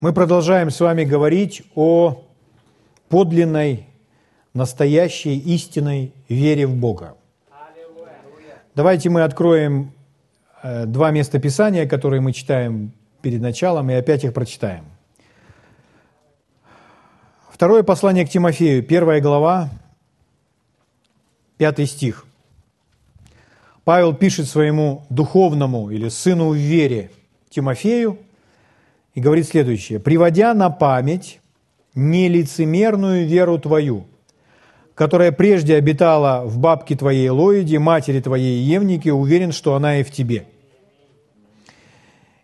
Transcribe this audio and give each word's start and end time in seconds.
Мы 0.00 0.12
продолжаем 0.12 0.70
с 0.70 0.78
вами 0.78 1.02
говорить 1.02 1.64
о 1.74 2.22
подлинной, 3.08 3.88
настоящей, 4.54 5.36
истинной 5.36 6.12
вере 6.28 6.68
в 6.68 6.76
Бога. 6.76 7.16
Давайте 8.76 9.10
мы 9.10 9.24
откроем 9.24 9.90
э, 10.62 10.86
два 10.86 11.10
места 11.10 11.40
Писания, 11.40 11.84
которые 11.84 12.20
мы 12.20 12.32
читаем 12.32 12.92
перед 13.22 13.40
началом, 13.40 13.90
и 13.90 13.94
опять 13.94 14.22
их 14.22 14.32
прочитаем. 14.32 14.84
Второе 17.50 17.82
послание 17.82 18.24
к 18.24 18.30
Тимофею, 18.30 18.84
первая 18.84 19.20
глава, 19.20 19.68
пятый 21.56 21.86
стих. 21.86 22.24
Павел 23.82 24.14
пишет 24.14 24.46
своему 24.46 25.04
духовному 25.10 25.90
или 25.90 26.08
сыну 26.08 26.50
в 26.50 26.56
вере 26.56 27.10
Тимофею– 27.50 28.20
и 29.18 29.20
говорит 29.20 29.48
следующее. 29.48 29.98
«Приводя 29.98 30.54
на 30.54 30.70
память 30.70 31.40
нелицемерную 31.96 33.26
веру 33.26 33.58
твою, 33.58 34.06
которая 34.94 35.32
прежде 35.32 35.74
обитала 35.74 36.44
в 36.46 36.58
бабке 36.58 36.94
твоей 36.94 37.28
Лоиде, 37.28 37.80
матери 37.80 38.20
твоей 38.20 38.62
Евнике, 38.62 39.12
уверен, 39.12 39.50
что 39.50 39.74
она 39.74 39.98
и 39.98 40.04
в 40.04 40.12
тебе». 40.12 40.44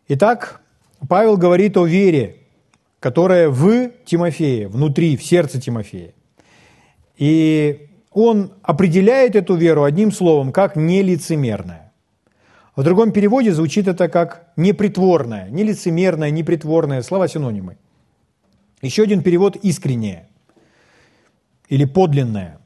Итак, 0.09 0.63
Павел 1.09 1.37
говорит 1.37 1.77
о 1.77 1.87
вере, 1.87 2.39
которая 2.99 3.51
в 3.51 3.93
Тимофее, 4.05 4.67
внутри, 4.67 5.17
в 5.17 5.23
сердце 5.23 5.61
Тимофея. 5.61 6.13
И 7.17 7.87
он 8.11 8.51
определяет 8.63 9.37
эту 9.37 9.55
веру 9.55 9.85
одним 9.85 10.11
словом, 10.11 10.51
как 10.51 10.75
нелицемерная. 10.75 11.84
В 12.77 12.83
другом 12.83 13.13
переводе 13.13 13.53
звучит 13.53 13.87
это 13.87 14.09
как 14.09 14.53
непритворное, 14.57 15.49
не 15.49 15.63
лицемерное, 15.63 16.31
непритворное, 16.31 17.03
слова 17.03 17.29
синонимы. 17.29 17.77
Еще 18.83 19.05
один 19.05 19.23
перевод 19.23 19.57
искреннее 19.57 20.29
или 21.69 21.85
подлинное. 21.85 22.59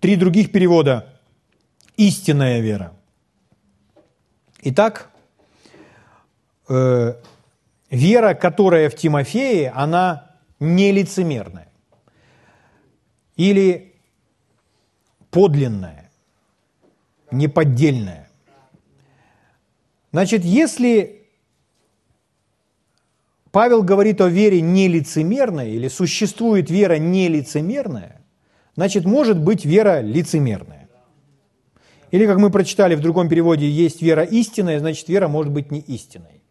Три 0.00 0.16
других 0.16 0.52
перевода 0.52 1.14
истинная 1.96 2.60
вера. 2.60 2.92
Итак, 4.62 5.10
э, 6.68 7.14
вера, 7.90 8.34
которая 8.34 8.90
в 8.90 8.96
Тимофее, 8.96 9.70
она 9.70 10.36
не 10.58 10.90
лицемерная 10.90 11.68
или 13.36 13.94
подлинная, 15.30 16.10
неподдельная. 17.30 18.27
Значит, 20.18 20.44
если 20.44 21.28
Павел 23.52 23.84
говорит 23.84 24.20
о 24.20 24.26
вере 24.26 24.60
нелицемерной, 24.60 25.70
или 25.70 25.86
существует 25.86 26.70
вера 26.70 26.98
нелицемерная, 26.98 28.20
значит, 28.74 29.04
может 29.04 29.40
быть 29.40 29.64
вера 29.64 30.00
лицемерная. 30.00 30.88
Или, 32.10 32.26
как 32.26 32.38
мы 32.38 32.50
прочитали 32.50 32.96
в 32.96 33.00
другом 33.00 33.28
переводе, 33.28 33.70
есть 33.70 34.02
вера 34.02 34.24
истинная, 34.24 34.80
значит, 34.80 35.08
вера 35.08 35.28
может 35.28 35.52
быть 35.52 35.70
не 35.70 35.78
истинной. 35.78 36.42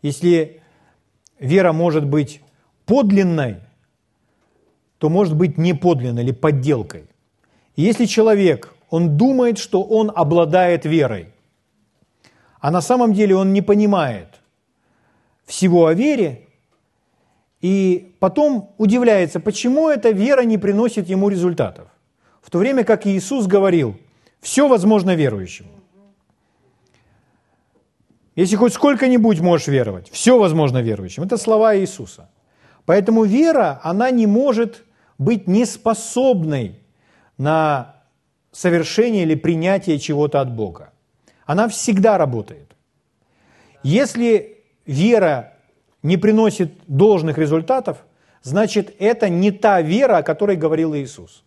Если 0.00 0.62
вера 1.38 1.74
может 1.74 2.06
быть 2.06 2.40
подлинной, 2.86 3.56
то 4.96 5.10
может 5.10 5.36
быть 5.36 5.58
не 5.58 5.74
подлинной 5.74 6.22
или 6.22 6.32
подделкой. 6.32 7.04
Если 7.76 8.06
человек, 8.06 8.74
он 8.88 9.18
думает, 9.18 9.58
что 9.58 9.82
он 9.82 10.10
обладает 10.14 10.86
верой– 10.86 11.28
а 12.60 12.70
на 12.70 12.80
самом 12.80 13.12
деле 13.12 13.36
он 13.36 13.52
не 13.52 13.62
понимает 13.62 14.40
всего 15.44 15.86
о 15.86 15.94
вере, 15.94 16.46
и 17.60 18.14
потом 18.20 18.74
удивляется, 18.78 19.40
почему 19.40 19.88
эта 19.88 20.10
вера 20.10 20.42
не 20.42 20.58
приносит 20.58 21.08
ему 21.08 21.28
результатов. 21.28 21.88
В 22.42 22.50
то 22.50 22.58
время 22.58 22.84
как 22.84 23.06
Иисус 23.06 23.46
говорил, 23.46 23.96
все 24.40 24.68
возможно 24.68 25.14
верующему. 25.14 25.70
Если 28.36 28.54
хоть 28.54 28.74
сколько-нибудь 28.74 29.40
можешь 29.40 29.66
веровать, 29.66 30.08
все 30.10 30.38
возможно 30.38 30.80
верующим. 30.80 31.24
Это 31.24 31.36
слова 31.36 31.76
Иисуса. 31.76 32.30
Поэтому 32.84 33.24
вера, 33.24 33.80
она 33.82 34.10
не 34.12 34.26
может 34.26 34.84
быть 35.18 35.48
неспособной 35.48 36.78
на 37.36 37.96
совершение 38.52 39.24
или 39.24 39.34
принятие 39.34 39.98
чего-то 39.98 40.40
от 40.40 40.54
Бога 40.54 40.92
она 41.48 41.66
всегда 41.66 42.18
работает. 42.18 42.76
Если 43.82 44.58
вера 44.84 45.54
не 46.02 46.18
приносит 46.18 46.74
должных 46.86 47.38
результатов, 47.38 48.04
значит, 48.42 48.94
это 48.98 49.30
не 49.30 49.50
та 49.50 49.80
вера, 49.80 50.18
о 50.18 50.22
которой 50.22 50.56
говорил 50.56 50.94
Иисус. 50.94 51.42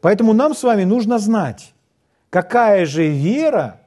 Поэтому 0.00 0.32
нам 0.32 0.54
с 0.54 0.62
вами 0.62 0.84
нужно 0.84 1.18
знать, 1.18 1.74
какая 2.30 2.86
же 2.86 3.08
вера, 3.08 3.78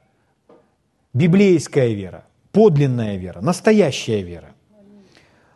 библейская 1.12 1.92
вера, 1.94 2.24
подлинная 2.52 3.16
вера, 3.16 3.40
настоящая 3.40 4.22
вера. 4.22 4.50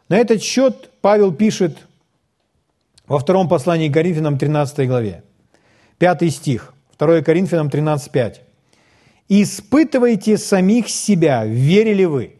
На 0.09 0.19
этот 0.19 0.43
счет 0.43 0.91
Павел 1.01 1.33
пишет 1.33 1.79
во 3.07 3.21
втором 3.21 3.49
послании 3.49 3.89
к 3.89 3.95
Коринфянам 3.95 4.39
13 4.39 4.89
главе, 4.89 5.23
5 5.99 6.33
стих, 6.33 6.75
2 6.99 7.21
Коринфянам 7.21 7.71
13, 7.71 8.11
5 8.11 8.52
испытывайте 9.29 10.39
самих 10.39 10.89
себя, 10.89 11.45
верили 11.45 12.05
вы. 12.05 12.37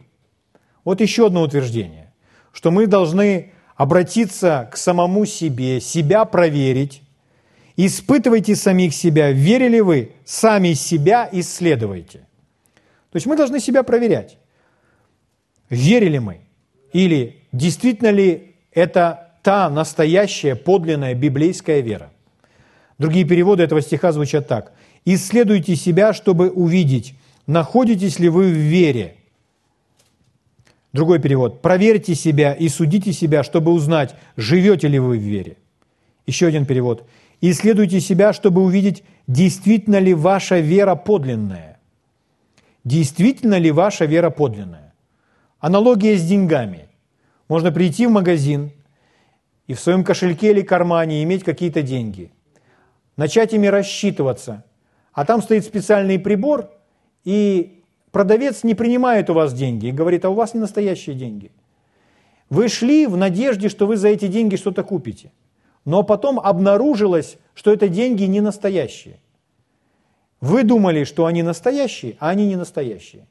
Вот 0.83 1.01
еще 1.01 1.27
одно 1.27 1.41
утверждение, 1.41 2.13
что 2.51 2.71
мы 2.71 2.87
должны 2.87 3.53
обратиться 3.75 4.69
к 4.71 4.77
самому 4.77 5.25
себе, 5.25 5.81
себя 5.81 6.25
проверить. 6.25 7.01
Испытывайте 7.75 8.55
самих 8.55 8.93
себя, 8.93 9.31
верили 9.31 9.79
вы, 9.79 10.13
сами 10.25 10.73
себя 10.73 11.27
исследуйте. 11.31 12.19
То 13.11 13.17
есть 13.17 13.25
мы 13.25 13.35
должны 13.35 13.59
себя 13.59 13.83
проверять. 13.83 14.37
Верили 15.69 16.19
мы? 16.19 16.41
Или 16.91 17.41
действительно 17.51 18.09
ли 18.09 18.55
это 18.71 19.31
та 19.41 19.69
настоящая, 19.69 20.55
подлинная 20.55 21.15
библейская 21.15 21.81
вера? 21.81 22.11
Другие 22.99 23.25
переводы 23.25 23.63
этого 23.63 23.81
стиха 23.81 24.11
звучат 24.11 24.47
так. 24.47 24.73
Исследуйте 25.05 25.75
себя, 25.75 26.13
чтобы 26.13 26.49
увидеть, 26.49 27.15
находитесь 27.45 28.19
ли 28.19 28.29
вы 28.29 28.45
в 28.45 28.55
вере. 28.55 29.17
Другой 30.93 31.19
перевод. 31.19 31.61
Проверьте 31.61 32.15
себя 32.15 32.53
и 32.53 32.69
судите 32.69 33.11
себя, 33.11 33.43
чтобы 33.43 33.71
узнать, 33.71 34.15
живете 34.37 34.87
ли 34.87 34.99
вы 34.99 35.17
в 35.17 35.21
вере. 35.21 35.57
Еще 36.25 36.47
один 36.47 36.65
перевод. 36.65 37.05
Исследуйте 37.41 37.99
себя, 37.99 38.31
чтобы 38.31 38.63
увидеть, 38.63 39.03
действительно 39.27 39.99
ли 39.99 40.13
ваша 40.13 40.59
вера 40.59 40.95
подлинная. 40.95 41.79
Действительно 42.85 43.57
ли 43.57 43.71
ваша 43.71 44.05
вера 44.05 44.29
подлинная? 44.29 44.93
Аналогия 45.59 46.15
с 46.15 46.23
деньгами. 46.23 46.87
Можно 47.49 47.71
прийти 47.71 48.07
в 48.07 48.11
магазин 48.11 48.71
и 49.67 49.73
в 49.73 49.79
своем 49.79 50.03
кошельке 50.03 50.51
или 50.51 50.61
кармане 50.61 51.23
иметь 51.23 51.43
какие-то 51.43 51.81
деньги, 51.81 52.31
начать 53.17 53.53
ими 53.53 53.67
рассчитываться– 53.67 54.63
а 55.13 55.25
там 55.25 55.41
стоит 55.41 55.63
специальный 55.63 56.19
прибор, 56.19 56.71
и 57.23 57.83
продавец 58.11 58.63
не 58.63 58.73
принимает 58.73 59.29
у 59.29 59.33
вас 59.33 59.53
деньги 59.53 59.87
и 59.87 59.91
говорит, 59.91 60.25
а 60.25 60.29
у 60.29 60.33
вас 60.33 60.53
не 60.53 60.59
настоящие 60.59 61.15
деньги. 61.15 61.51
Вы 62.49 62.67
шли 62.67 63.07
в 63.07 63.15
надежде, 63.15 63.69
что 63.69 63.87
вы 63.87 63.95
за 63.95 64.09
эти 64.09 64.27
деньги 64.27 64.55
что-то 64.55 64.83
купите, 64.83 65.31
но 65.85 66.03
потом 66.03 66.39
обнаружилось, 66.39 67.37
что 67.53 67.71
это 67.71 67.87
деньги 67.87 68.23
не 68.23 68.41
настоящие. 68.41 69.19
Вы 70.41 70.63
думали, 70.63 71.03
что 71.03 71.25
они 71.25 71.41
настоящие, 71.41 72.17
а 72.19 72.29
они 72.29 72.47
не 72.47 72.55
настоящие. 72.55 73.25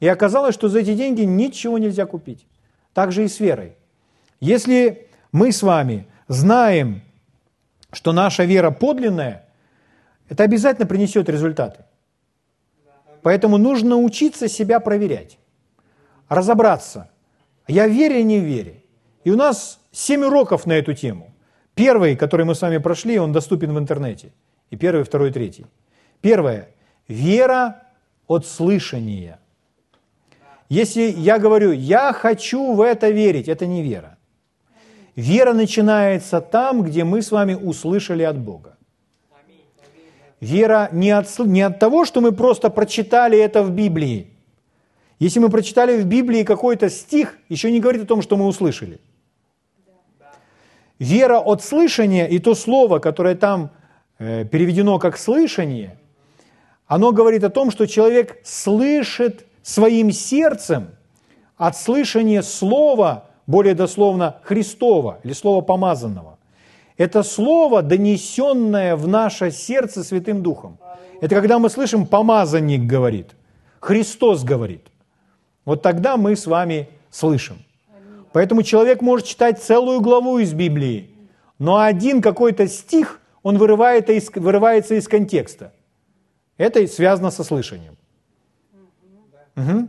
И 0.00 0.08
оказалось, 0.08 0.54
что 0.54 0.68
за 0.68 0.80
эти 0.80 0.94
деньги 0.94 1.22
ничего 1.22 1.78
нельзя 1.78 2.04
купить. 2.06 2.46
Так 2.92 3.12
же 3.12 3.24
и 3.24 3.28
с 3.28 3.40
верой. 3.40 3.74
Если 4.40 5.08
мы 5.32 5.52
с 5.52 5.62
вами 5.62 6.06
знаем, 6.28 7.02
что 7.92 8.12
наша 8.12 8.44
вера 8.44 8.70
подлинная– 8.70 9.46
это 10.30 10.44
обязательно 10.44 10.86
принесет 10.86 11.28
результаты. 11.28 11.84
Поэтому 13.22 13.58
нужно 13.58 13.96
учиться 13.96 14.48
себя 14.48 14.80
проверять, 14.80 15.38
разобраться, 16.28 17.10
я 17.68 17.86
верю 17.86 18.14
или 18.14 18.22
не 18.22 18.40
верю. 18.40 18.74
И 19.24 19.30
у 19.30 19.36
нас 19.36 19.80
семь 19.92 20.24
уроков 20.24 20.66
на 20.66 20.72
эту 20.72 20.94
тему. 20.94 21.34
Первый, 21.74 22.16
который 22.16 22.46
мы 22.46 22.54
с 22.54 22.62
вами 22.62 22.78
прошли, 22.78 23.18
он 23.18 23.32
доступен 23.32 23.74
в 23.74 23.78
интернете. 23.78 24.32
И 24.70 24.76
первый, 24.76 25.04
второй, 25.04 25.30
третий. 25.32 25.66
Первое. 26.20 26.68
Вера 27.08 27.82
от 28.26 28.46
слышания. 28.46 29.38
Если 30.68 31.02
я 31.02 31.38
говорю, 31.38 31.72
я 31.72 32.12
хочу 32.12 32.74
в 32.74 32.80
это 32.80 33.10
верить, 33.10 33.48
это 33.48 33.66
не 33.66 33.82
вера. 33.82 34.16
Вера 35.16 35.52
начинается 35.52 36.40
там, 36.40 36.82
где 36.82 37.04
мы 37.04 37.20
с 37.20 37.32
вами 37.32 37.54
услышали 37.54 38.22
от 38.22 38.38
Бога. 38.38 38.76
Вера 40.40 40.88
не 40.92 41.10
от, 41.10 41.26
не 41.38 41.60
от 41.60 41.78
того, 41.78 42.04
что 42.04 42.20
мы 42.20 42.32
просто 42.32 42.70
прочитали 42.70 43.38
это 43.38 43.62
в 43.62 43.70
Библии. 43.70 44.30
Если 45.18 45.38
мы 45.38 45.50
прочитали 45.50 46.00
в 46.00 46.06
Библии 46.06 46.44
какой-то 46.44 46.88
стих, 46.88 47.36
еще 47.50 47.70
не 47.70 47.78
говорит 47.78 48.02
о 48.02 48.06
том, 48.06 48.22
что 48.22 48.36
мы 48.38 48.46
услышали. 48.46 49.00
Вера 50.98 51.38
от 51.38 51.62
слышания 51.62 52.26
и 52.26 52.38
то 52.38 52.54
слово, 52.54 52.98
которое 52.98 53.34
там 53.34 53.70
э, 54.18 54.44
переведено 54.46 54.98
как 54.98 55.18
слышание, 55.18 55.98
оно 56.86 57.12
говорит 57.12 57.44
о 57.44 57.50
том, 57.50 57.70
что 57.70 57.86
человек 57.86 58.40
слышит 58.42 59.46
своим 59.62 60.10
сердцем 60.10 60.88
от 61.56 61.76
слышания 61.76 62.42
слова, 62.42 63.30
более 63.46 63.74
дословно, 63.74 64.40
Христова 64.42 65.20
или 65.22 65.34
слова 65.34 65.60
помазанного. 65.60 66.39
Это 67.00 67.22
слово, 67.22 67.80
донесенное 67.80 68.94
в 68.94 69.08
наше 69.08 69.50
сердце 69.50 70.04
Святым 70.04 70.42
Духом. 70.42 70.78
Это 71.22 71.34
когда 71.34 71.58
мы 71.58 71.70
слышим, 71.70 72.06
помазанник 72.06 72.82
говорит, 72.82 73.28
Христос 73.80 74.44
говорит. 74.44 74.86
Вот 75.64 75.80
тогда 75.80 76.18
мы 76.18 76.36
с 76.36 76.46
вами 76.46 76.90
слышим. 77.10 77.56
Поэтому 78.34 78.62
человек 78.62 79.00
может 79.00 79.26
читать 79.26 79.62
целую 79.62 80.02
главу 80.02 80.40
из 80.40 80.52
Библии, 80.52 81.08
но 81.58 81.80
один 81.80 82.20
какой-то 82.20 82.68
стих, 82.68 83.22
он 83.42 83.56
вырывает 83.56 84.10
вырывается 84.36 84.94
из 84.94 85.08
контекста. 85.08 85.72
Это 86.58 86.86
связано 86.86 87.30
со 87.30 87.44
слышанием. 87.44 87.96
Угу. 89.56 89.88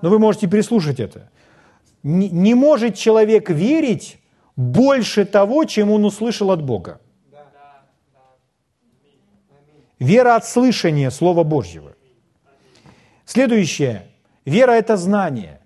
Но 0.00 0.10
вы 0.10 0.20
можете 0.20 0.46
переслушать 0.46 1.00
это. 1.00 1.28
Не, 2.04 2.28
не 2.28 2.54
может 2.54 2.94
человек 2.94 3.50
верить 3.50 4.20
больше 4.56 5.24
того, 5.24 5.64
чем 5.64 5.90
он 5.90 6.04
услышал 6.04 6.50
от 6.50 6.62
Бога. 6.62 7.00
Вера 9.98 10.36
от 10.36 10.46
слышания 10.46 11.10
Слова 11.10 11.42
Божьего. 11.44 11.92
Следующее. 13.24 14.08
Вера– 14.44 14.72
это 14.72 14.96
знание. 14.96 15.60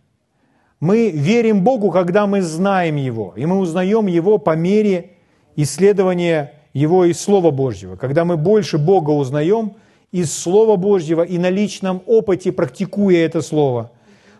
Мы 0.79 1.11
верим 1.11 1.63
Богу, 1.63 1.91
когда 1.91 2.27
мы 2.27 2.41
знаем 2.41 2.97
Его, 2.97 3.35
и 3.37 3.45
мы 3.45 3.59
узнаем 3.59 4.07
Его 4.07 4.39
по 4.39 4.57
мере 4.57 5.17
исследования 5.57 6.55
Его 6.73 7.05
из 7.05 7.21
Слова 7.21 7.51
Божьего. 7.51 7.97
Когда 7.97 8.25
мы 8.25 8.37
больше 8.37 8.79
Бога 8.79 9.11
узнаем 9.11 9.75
из 10.13 10.33
Слова 10.33 10.77
Божьего 10.77 11.23
и 11.23 11.39
на 11.39 11.51
личном 11.51 12.03
опыте 12.07 12.53
практикуя 12.53 13.27
это 13.27 13.43
Слово, 13.43 13.91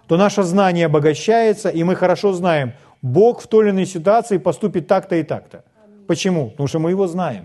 то 0.07 0.17
наше 0.17 0.43
знание 0.43 0.87
обогащается, 0.87 1.69
и 1.69 1.85
мы 1.85 1.95
хорошо 1.95 2.33
знаем, 2.33 2.73
Бог 3.03 3.41
в 3.41 3.47
той 3.47 3.65
или 3.65 3.71
иной 3.71 3.87
ситуации 3.87 4.39
поступит 4.39 4.87
так-то 4.87 5.17
и 5.17 5.23
так-то. 5.23 5.65
Почему? 6.07 6.51
Потому 6.51 6.69
что 6.69 6.79
мы 6.79 6.91
Его 6.91 7.07
знаем. 7.07 7.45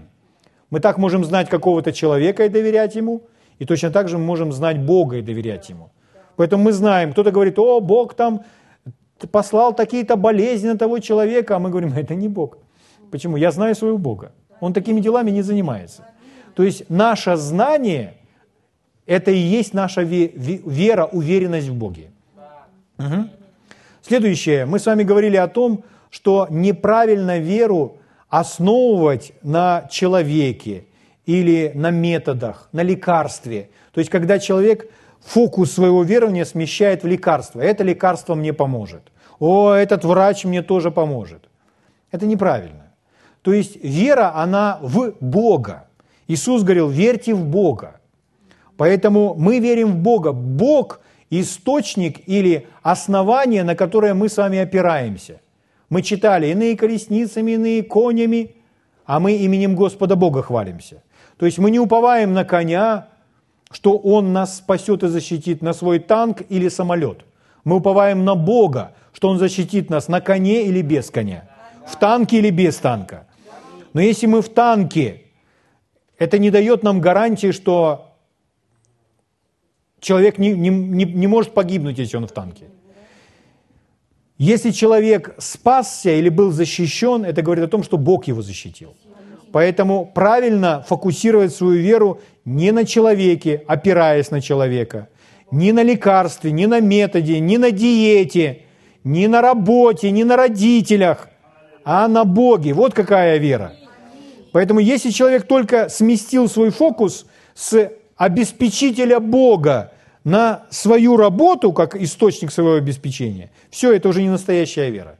Мы 0.69 0.80
так 0.80 0.98
можем 0.98 1.24
знать 1.24 1.50
какого-то 1.50 1.94
человека 1.94 2.46
и 2.46 2.50
доверять 2.50 2.96
Ему, 2.96 3.22
и 3.60 3.66
точно 3.66 3.92
так 3.92 4.10
же 4.10 4.18
мы 4.18 4.25
можем 4.25 4.52
знать 4.52 4.80
Бога 4.80 5.18
и 5.18 5.22
доверять 5.22 5.69
Ему. 5.69 5.90
Поэтому 6.36 6.63
мы 6.63 6.74
знаем, 6.74 7.12
кто-то 7.12 7.31
говорит, 7.31 7.60
о, 7.60 7.80
Бог 7.80 8.13
там 8.13 8.42
послал 9.31 9.74
такие-то 9.74 10.18
болезни 10.18 10.68
на 10.68 10.78
того 10.78 11.00
человека, 11.00 11.56
а 11.56 11.60
мы 11.60 11.69
говорим, 11.69 11.94
это 11.94 12.16
не 12.16 12.28
Бог. 12.28 12.57
Почему? 13.12 13.38
Я 13.38 13.52
знаю 13.52 13.75
своего 13.75 13.98
Бога. 13.98 14.31
Он 14.60 14.74
такими 14.74 15.00
делами 15.00 15.31
не 15.31 15.44
занимается. 15.44 16.04
То 16.56 16.63
есть 16.63 16.90
наше 16.90 17.36
знание– 17.36 18.13
это 19.06 19.31
и 19.31 19.38
есть 19.38 19.74
наша 19.74 20.02
вера, 20.02 21.06
уверенность 21.06 21.68
в 21.68 21.75
Боге. 21.75 22.12
Угу. 22.98 23.30
Следующее. 24.07 24.68
Мы 24.68 24.78
с 24.78 24.86
вами 24.86 25.02
говорили 25.02 25.36
о 25.36 25.48
том, 25.48 25.84
что 26.12 26.46
неправильно 26.52 27.40
веру 27.40 27.98
основывать 28.30 29.34
на 29.42 29.88
человеке 29.90 30.86
или 31.25 31.72
на 31.74 31.90
методах, 31.90 32.69
на 32.72 32.81
лекарстве. 32.84 33.69
То 33.94 34.00
есть, 34.00 34.12
когда 34.12 34.38
человек 34.38 34.92
фокус 35.22 35.72
своего 35.72 36.04
верования 36.04 36.46
смещает 36.46 37.02
в 37.02 37.07
лекарство. 37.07 37.62
Это 37.62 37.84
лекарство 37.84 38.36
мне 38.36 38.54
поможет. 38.54 39.02
О, 39.40 39.72
этот 39.72 40.06
врач 40.06 40.46
мне 40.46 40.62
тоже 40.62 40.92
поможет. 40.92 41.50
Это 42.12 42.28
неправильно. 42.28 42.92
То 43.42 43.54
есть 43.54 43.84
вера, 43.84 44.36
она 44.36 44.78
в 44.84 45.16
Бога. 45.19 45.88
Иисус 46.28 46.62
говорил, 46.62 46.90
верьте 46.90 47.34
в 47.34 47.44
Бога. 47.44 48.00
Поэтому 48.78 49.34
мы 49.34 49.57
верим 49.57 49.94
в 49.94 49.96
Бога. 49.96 50.31
Бог– 50.31 51.00
источник 51.30 52.27
или 52.27 52.68
основание, 52.81 53.63
на 53.63 53.75
которое 53.75 54.13
мы 54.13 54.30
с 54.30 54.38
вами 54.38 54.60
опираемся. 54.60 55.42
Мы 55.89 56.01
читали 56.01 56.48
иные 56.48 56.75
колесницами, 56.75 57.51
иные 57.51 57.83
конями, 57.83 58.56
а 59.06 59.19
мы 59.19 59.33
именем 59.33 59.75
Господа 59.75 60.16
Бога 60.16 60.42
хвалимся. 60.42 61.04
То 61.38 61.45
есть 61.45 61.57
мы 61.57 61.69
не 61.72 61.80
уповаем 61.80 62.33
на 62.33 62.45
коня, 62.45 63.10
что 63.72 63.98
Он 63.98 64.33
нас 64.33 64.57
спасет 64.57 65.04
и 65.04 65.07
защитит 65.07 65.62
на 65.62 65.74
свой 65.74 66.00
танк 66.00 66.44
или 66.50 66.69
самолет. 66.69 67.25
Мы 67.63 67.78
уповаем 67.78 68.25
на 68.25 68.36
Бога, 68.36 68.94
что 69.13 69.30
Он 69.30 69.38
защитит 69.38 69.89
нас 69.89 70.07
на 70.07 70.21
коне 70.21 70.63
или 70.63 70.81
без 70.81 71.10
коня, 71.10 71.48
в 71.86 71.95
танке 71.98 72.38
или 72.38 72.50
без 72.50 72.78
танка. 72.78 73.28
Но 73.94 74.01
если 74.01 74.28
мы 74.28 74.42
в 74.42 74.50
танке, 74.50 75.24
это 76.18 76.39
не 76.39 76.50
дает 76.50 76.83
нам 76.83 77.01
гарантии, 77.01 77.51
что 77.51 78.15
человек 80.00 80.38
не, 80.38 80.51
не, 80.51 80.69
не, 80.69 81.06
не 81.06 81.27
может 81.27 81.53
погибнуть, 81.53 81.97
если 82.00 82.18
он 82.18 82.27
в 82.27 82.31
танке. 82.31 82.65
Если 84.38 84.71
человек 84.71 85.36
спасся 85.38 86.12
или 86.12 86.30
был 86.30 86.51
защищен, 86.51 87.24
это 87.24 87.42
говорит 87.42 87.63
о 87.65 87.68
том, 87.69 87.83
что 87.83 87.97
Бог 87.97 88.27
его 88.27 88.42
защитил. 88.42 88.94
Поэтому 89.51 90.12
правильно 90.13 90.83
фокусировать 90.88 91.56
свою 91.56 91.80
веру 91.80 92.19
не 92.44 92.71
на 92.71 92.86
человеке, 92.86 93.63
опираясь 93.68 94.30
на 94.30 94.42
человека, 94.42 95.07
не 95.51 95.71
на 95.71 95.83
лекарстве, 95.83 96.51
не 96.51 96.68
на 96.68 96.81
методе, 96.81 97.39
не 97.39 97.57
на 97.57 97.71
диете, 97.71 98.63
не 99.06 99.27
на 99.27 99.42
работе, 99.42 100.12
не 100.12 100.25
на 100.25 100.36
родителях, 100.36 101.30
а 101.86 102.09
на 102.09 102.25
Боге. 102.25 102.74
Вот 102.74 102.94
какая 102.94 103.38
вера. 103.38 103.74
Поэтому 104.51 104.81
если 104.81 105.12
человек 105.12 105.47
только 105.47 105.88
сместил 105.88 106.50
свой 106.50 106.71
фокус 106.71 107.25
с 107.53 107.92
обеспечителя 108.16 109.20
Бога 109.20 109.92
на 110.24 110.66
свою 110.70 111.18
работу, 111.18 111.72
как 111.74 111.96
источник 111.96 112.52
своего 112.52 112.76
обеспечения, 112.76 113.52
все, 113.70 113.94
это 113.94 114.10
уже 114.10 114.24
не 114.24 114.30
настоящая 114.30 114.90
вера. 114.90 115.18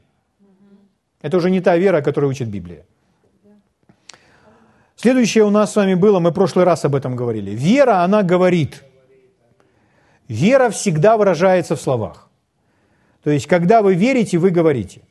Это 1.22 1.36
уже 1.36 1.50
не 1.50 1.60
та 1.60 1.76
вера, 1.76 2.02
которую 2.02 2.30
учит 2.30 2.48
Библия. 2.48 2.84
Следующее 4.96 5.44
у 5.44 5.50
нас 5.50 5.72
с 5.72 5.76
вами 5.76 5.94
было, 5.94 6.20
мы 6.20 6.30
в 6.30 6.34
прошлый 6.34 6.64
раз 6.64 6.84
об 6.84 6.94
этом 6.94 7.16
говорили. 7.16 7.50
Вера, 7.50 8.02
она 8.02 8.22
говорит. 8.22 8.82
Вера 10.26 10.70
всегда 10.70 11.16
выражается 11.16 11.76
в 11.76 11.80
словах. 11.80 12.28
То 13.22 13.30
есть, 13.30 13.46
когда 13.46 13.82
вы 13.82 13.94
верите, 13.94 14.38
вы 14.38 14.50
говорите. 14.50 15.02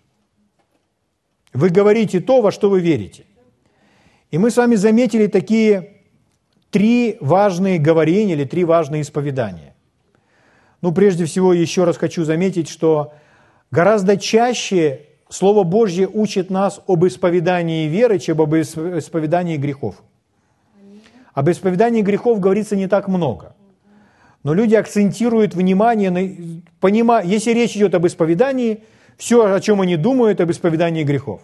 Вы 1.54 1.70
говорите 1.70 2.20
то, 2.20 2.42
во 2.42 2.51
что 2.51 2.70
вы 2.70 2.82
верите. 2.82 3.25
И 4.32 4.38
мы 4.38 4.50
с 4.50 4.58
вами 4.58 4.75
заметили 4.75 5.27
такие 5.27 5.95
три 6.75 7.15
важные 7.22 7.79
говорения 7.79 8.34
или 8.34 8.44
три 8.44 8.65
важные 8.65 9.03
исповедания. 9.03 9.75
Ну, 10.82 10.91
прежде 10.91 11.24
всего, 11.24 11.53
еще 11.53 11.86
раз 11.86 11.96
хочу 11.96 12.25
заметить, 12.25 12.67
что 12.67 13.13
гораздо 13.72 14.17
чаще 14.17 15.05
Слово 15.29 15.63
Божье 15.63 16.05
учит 16.05 16.50
нас 16.50 16.82
об 16.86 17.05
исповедании 17.05 17.88
веры, 17.88 18.20
чем 18.20 18.41
об 18.41 18.53
исповедании 18.55 19.55
грехов. 19.55 20.03
Об 21.34 21.50
исповедании 21.50 22.01
грехов 22.01 22.41
говорится 22.41 22.75
не 22.75 22.88
так 22.88 23.08
много. 23.08 23.55
Но 24.44 24.53
люди 24.53 24.75
акцентируют 24.75 25.55
внимание 25.55 26.10
на... 26.10 26.62
Понима, 26.82 27.22
если 27.24 27.51
речь 27.51 27.77
идет 27.77 27.96
об 27.96 28.05
исповедании, 28.05 28.84
все, 29.15 29.46
о 29.46 29.62
чем 29.62 29.79
они 29.79 29.96
думают, 29.96 30.41
об 30.41 30.51
исповедании 30.51 31.05
грехов. 31.05 31.39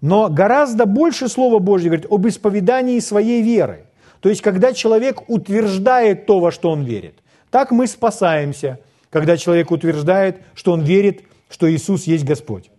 Но 0.00 0.28
гораздо 0.28 0.86
больше 0.86 1.28
Слово 1.28 1.58
Божье 1.58 1.90
говорит 1.90 2.06
об 2.08 2.28
исповедании 2.28 3.00
своей 3.00 3.42
веры. 3.42 3.87
То 4.20 4.28
есть, 4.28 4.42
когда 4.42 4.72
человек 4.72 5.28
утверждает 5.28 6.26
то, 6.26 6.40
во 6.40 6.50
что 6.50 6.70
он 6.70 6.82
верит. 6.84 7.14
Так 7.50 7.70
мы 7.70 7.86
спасаемся, 7.86 8.80
когда 9.10 9.36
человек 9.36 9.70
утверждает, 9.70 10.42
что 10.54 10.72
он 10.72 10.82
верит, 10.82 11.22
что 11.48 11.70
Иисус 11.70 12.04
есть 12.04 12.24
Господь. 12.24 12.70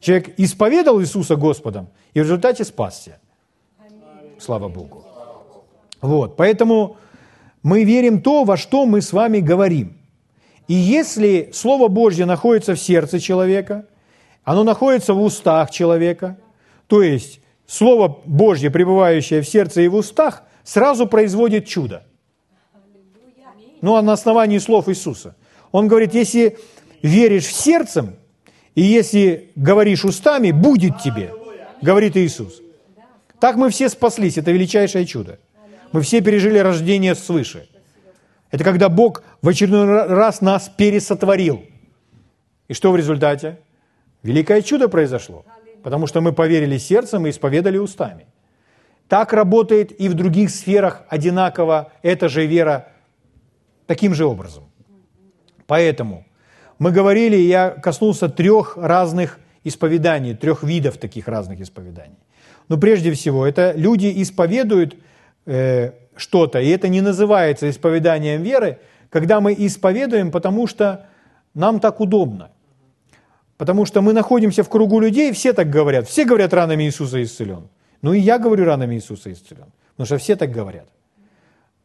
Человек 0.00 0.34
исповедал 0.38 1.00
Иисуса 1.00 1.36
Господом 1.36 1.88
и 2.14 2.20
в 2.20 2.22
результате 2.22 2.64
спасся. 2.64 3.18
Слава 4.38 4.68
Богу. 4.68 5.04
Вот, 6.00 6.36
поэтому 6.36 6.96
мы 7.62 7.84
верим 7.84 8.20
то, 8.20 8.44
во 8.44 8.56
что 8.56 8.84
мы 8.84 9.00
с 9.00 9.12
вами 9.12 9.40
говорим. 9.40 9.96
И 10.68 10.74
если 10.74 11.50
Слово 11.52 11.88
Божье 11.88 12.26
находится 12.26 12.74
в 12.74 12.80
сердце 12.80 13.20
человека, 13.20 13.86
оно 14.44 14.64
находится 14.64 15.14
в 15.14 15.22
устах 15.22 15.70
человека, 15.70 16.36
то 16.86 17.02
есть 17.02 17.40
Слово 17.66 18.20
Божье, 18.26 18.70
пребывающее 18.70 19.40
в 19.40 19.48
сердце 19.48 19.82
и 19.82 19.88
в 19.88 19.94
устах, 19.94 20.42
сразу 20.64 21.06
производит 21.06 21.66
чудо. 21.66 22.04
Ну, 23.80 23.96
а 23.96 24.02
на 24.02 24.14
основании 24.14 24.58
слов 24.58 24.88
Иисуса. 24.88 25.36
Он 25.70 25.88
говорит, 25.88 26.14
если 26.14 26.58
веришь 27.02 27.54
сердцем, 27.54 28.16
и 28.74 28.82
если 28.82 29.52
говоришь 29.54 30.04
устами, 30.04 30.50
будет 30.50 31.00
тебе, 31.02 31.32
говорит 31.82 32.16
Иисус. 32.16 32.60
Так 33.38 33.56
мы 33.56 33.68
все 33.70 33.88
спаслись, 33.88 34.38
это 34.38 34.50
величайшее 34.52 35.04
чудо. 35.04 35.38
Мы 35.92 36.00
все 36.00 36.22
пережили 36.22 36.58
рождение 36.58 37.14
свыше. 37.14 37.68
Это 38.50 38.64
когда 38.64 38.88
Бог 38.88 39.22
в 39.42 39.48
очередной 39.48 40.06
раз 40.06 40.40
нас 40.40 40.70
пересотворил. 40.74 41.64
И 42.68 42.72
что 42.72 42.90
в 42.90 42.96
результате? 42.96 43.58
Великое 44.22 44.62
чудо 44.62 44.88
произошло, 44.88 45.44
потому 45.82 46.06
что 46.06 46.20
мы 46.22 46.32
поверили 46.32 46.78
сердцем 46.78 47.26
и 47.26 47.30
исповедали 47.30 47.76
устами. 47.76 48.26
Так 49.08 49.32
работает 49.32 49.98
и 50.00 50.08
в 50.08 50.14
других 50.14 50.50
сферах 50.50 51.02
одинаково 51.08 51.92
эта 52.02 52.28
же 52.28 52.46
вера 52.46 52.88
таким 53.86 54.14
же 54.14 54.24
образом. 54.24 54.64
Поэтому 55.66 56.24
мы 56.78 56.90
говорили, 56.90 57.36
я 57.36 57.70
коснулся 57.70 58.28
трех 58.28 58.76
разных 58.76 59.38
исповеданий, 59.62 60.34
трех 60.34 60.62
видов 60.62 60.98
таких 60.98 61.28
разных 61.28 61.60
исповеданий. 61.60 62.18
Но 62.68 62.78
прежде 62.78 63.12
всего, 63.12 63.46
это 63.46 63.72
люди 63.76 64.12
исповедуют 64.22 64.96
э, 65.46 65.92
что-то, 66.16 66.60
и 66.60 66.68
это 66.68 66.88
не 66.88 67.00
называется 67.00 67.68
исповеданием 67.68 68.42
веры, 68.42 68.78
когда 69.10 69.40
мы 69.40 69.54
исповедуем, 69.56 70.30
потому 70.30 70.66
что 70.66 71.06
нам 71.54 71.80
так 71.80 72.00
удобно. 72.00 72.50
Потому 73.56 73.86
что 73.86 74.02
мы 74.02 74.12
находимся 74.12 74.64
в 74.64 74.68
кругу 74.68 74.98
людей, 74.98 75.32
все 75.32 75.52
так 75.52 75.70
говорят. 75.70 76.08
Все 76.08 76.24
говорят, 76.24 76.52
ранами 76.52 76.84
Иисуса 76.84 77.22
исцелен. 77.22 77.68
Ну 78.04 78.12
и 78.12 78.20
я 78.20 78.38
говорю, 78.38 78.66
ранами 78.66 78.96
Иисуса 78.96 79.32
исцелен. 79.32 79.64
Потому 79.96 80.06
что 80.06 80.18
все 80.18 80.36
так 80.36 80.50
говорят. 80.50 80.86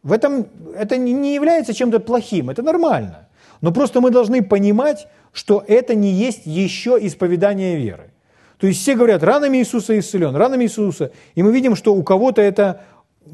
В 0.04 0.12
этом 0.12 0.48
это 0.76 0.98
не 0.98 1.34
является 1.34 1.74
чем-то 1.74 2.02
плохим, 2.02 2.50
это 2.50 2.62
нормально. 2.62 3.30
Но 3.62 3.72
просто 3.72 4.02
мы 4.02 4.12
должны 4.12 4.44
понимать, 4.44 5.08
что 5.32 5.64
это 5.66 5.96
не 5.96 6.12
есть 6.12 6.46
еще 6.46 6.98
исповедание 7.02 7.78
веры. 7.78 8.10
То 8.58 8.68
есть 8.68 8.82
все 8.82 8.96
говорят, 8.96 9.24
ранами 9.24 9.60
Иисуса 9.60 9.98
исцелен, 9.98 10.36
ранами 10.36 10.66
Иисуса. 10.66 11.12
И 11.36 11.42
мы 11.42 11.54
видим, 11.54 11.78
что 11.78 11.96
у 11.96 12.04
кого-то 12.04 12.42
это 12.42 12.82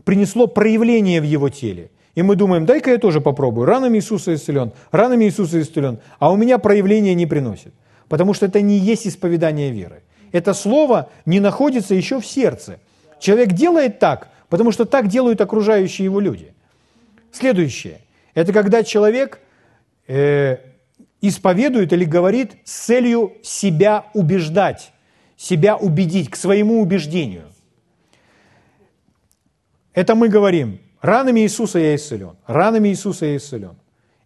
принесло 0.04 0.46
проявление 0.46 1.22
в 1.22 1.24
его 1.24 1.50
теле. 1.50 1.90
И 2.14 2.22
мы 2.22 2.36
думаем, 2.36 2.68
дай-ка 2.68 2.92
я 2.92 3.00
тоже 3.00 3.20
попробую. 3.20 3.66
Ранами 3.66 3.98
Иисуса 3.98 4.36
исцелен, 4.36 4.74
ранами 4.92 5.26
Иисуса 5.26 5.60
исцелен. 5.60 5.98
А 6.20 6.32
у 6.32 6.38
меня 6.38 6.60
проявление 6.60 7.16
не 7.16 7.26
приносит. 7.26 7.74
Потому 8.10 8.36
что 8.36 8.46
это 8.46 8.62
не 8.62 8.78
есть 8.78 9.08
исповедание 9.08 9.72
веры. 9.72 10.04
Это 10.36 10.54
слово 10.54 11.10
не 11.26 11.40
находится 11.40 11.96
еще 11.96 12.20
в 12.20 12.26
сердце. 12.26 12.80
Человек 13.22 13.54
делает 13.54 14.00
так, 14.00 14.28
потому 14.50 14.74
что 14.74 14.84
так 14.84 15.08
делают 15.08 15.40
окружающие 15.40 16.04
его 16.04 16.20
люди. 16.20 16.54
Следующее. 17.32 18.02
Это 18.34 18.52
когда 18.52 18.84
человек 18.84 19.40
э, 20.10 20.58
исповедует 21.22 21.94
или 21.94 22.04
говорит 22.04 22.58
с 22.66 22.86
целью 22.86 23.32
себя 23.44 24.08
убеждать, 24.14 24.92
себя 25.38 25.78
убедить 25.78 26.30
к 26.30 26.36
своему 26.36 26.82
убеждению. 26.82 27.46
Это 29.94 30.16
мы 30.16 30.28
говорим, 30.28 30.82
ранами 31.00 31.40
Иисуса 31.40 31.80
я 31.80 31.96
исцелен, 31.96 32.36
ранами 32.46 32.90
Иисуса 32.90 33.26
я 33.26 33.38
исцелен. 33.38 33.78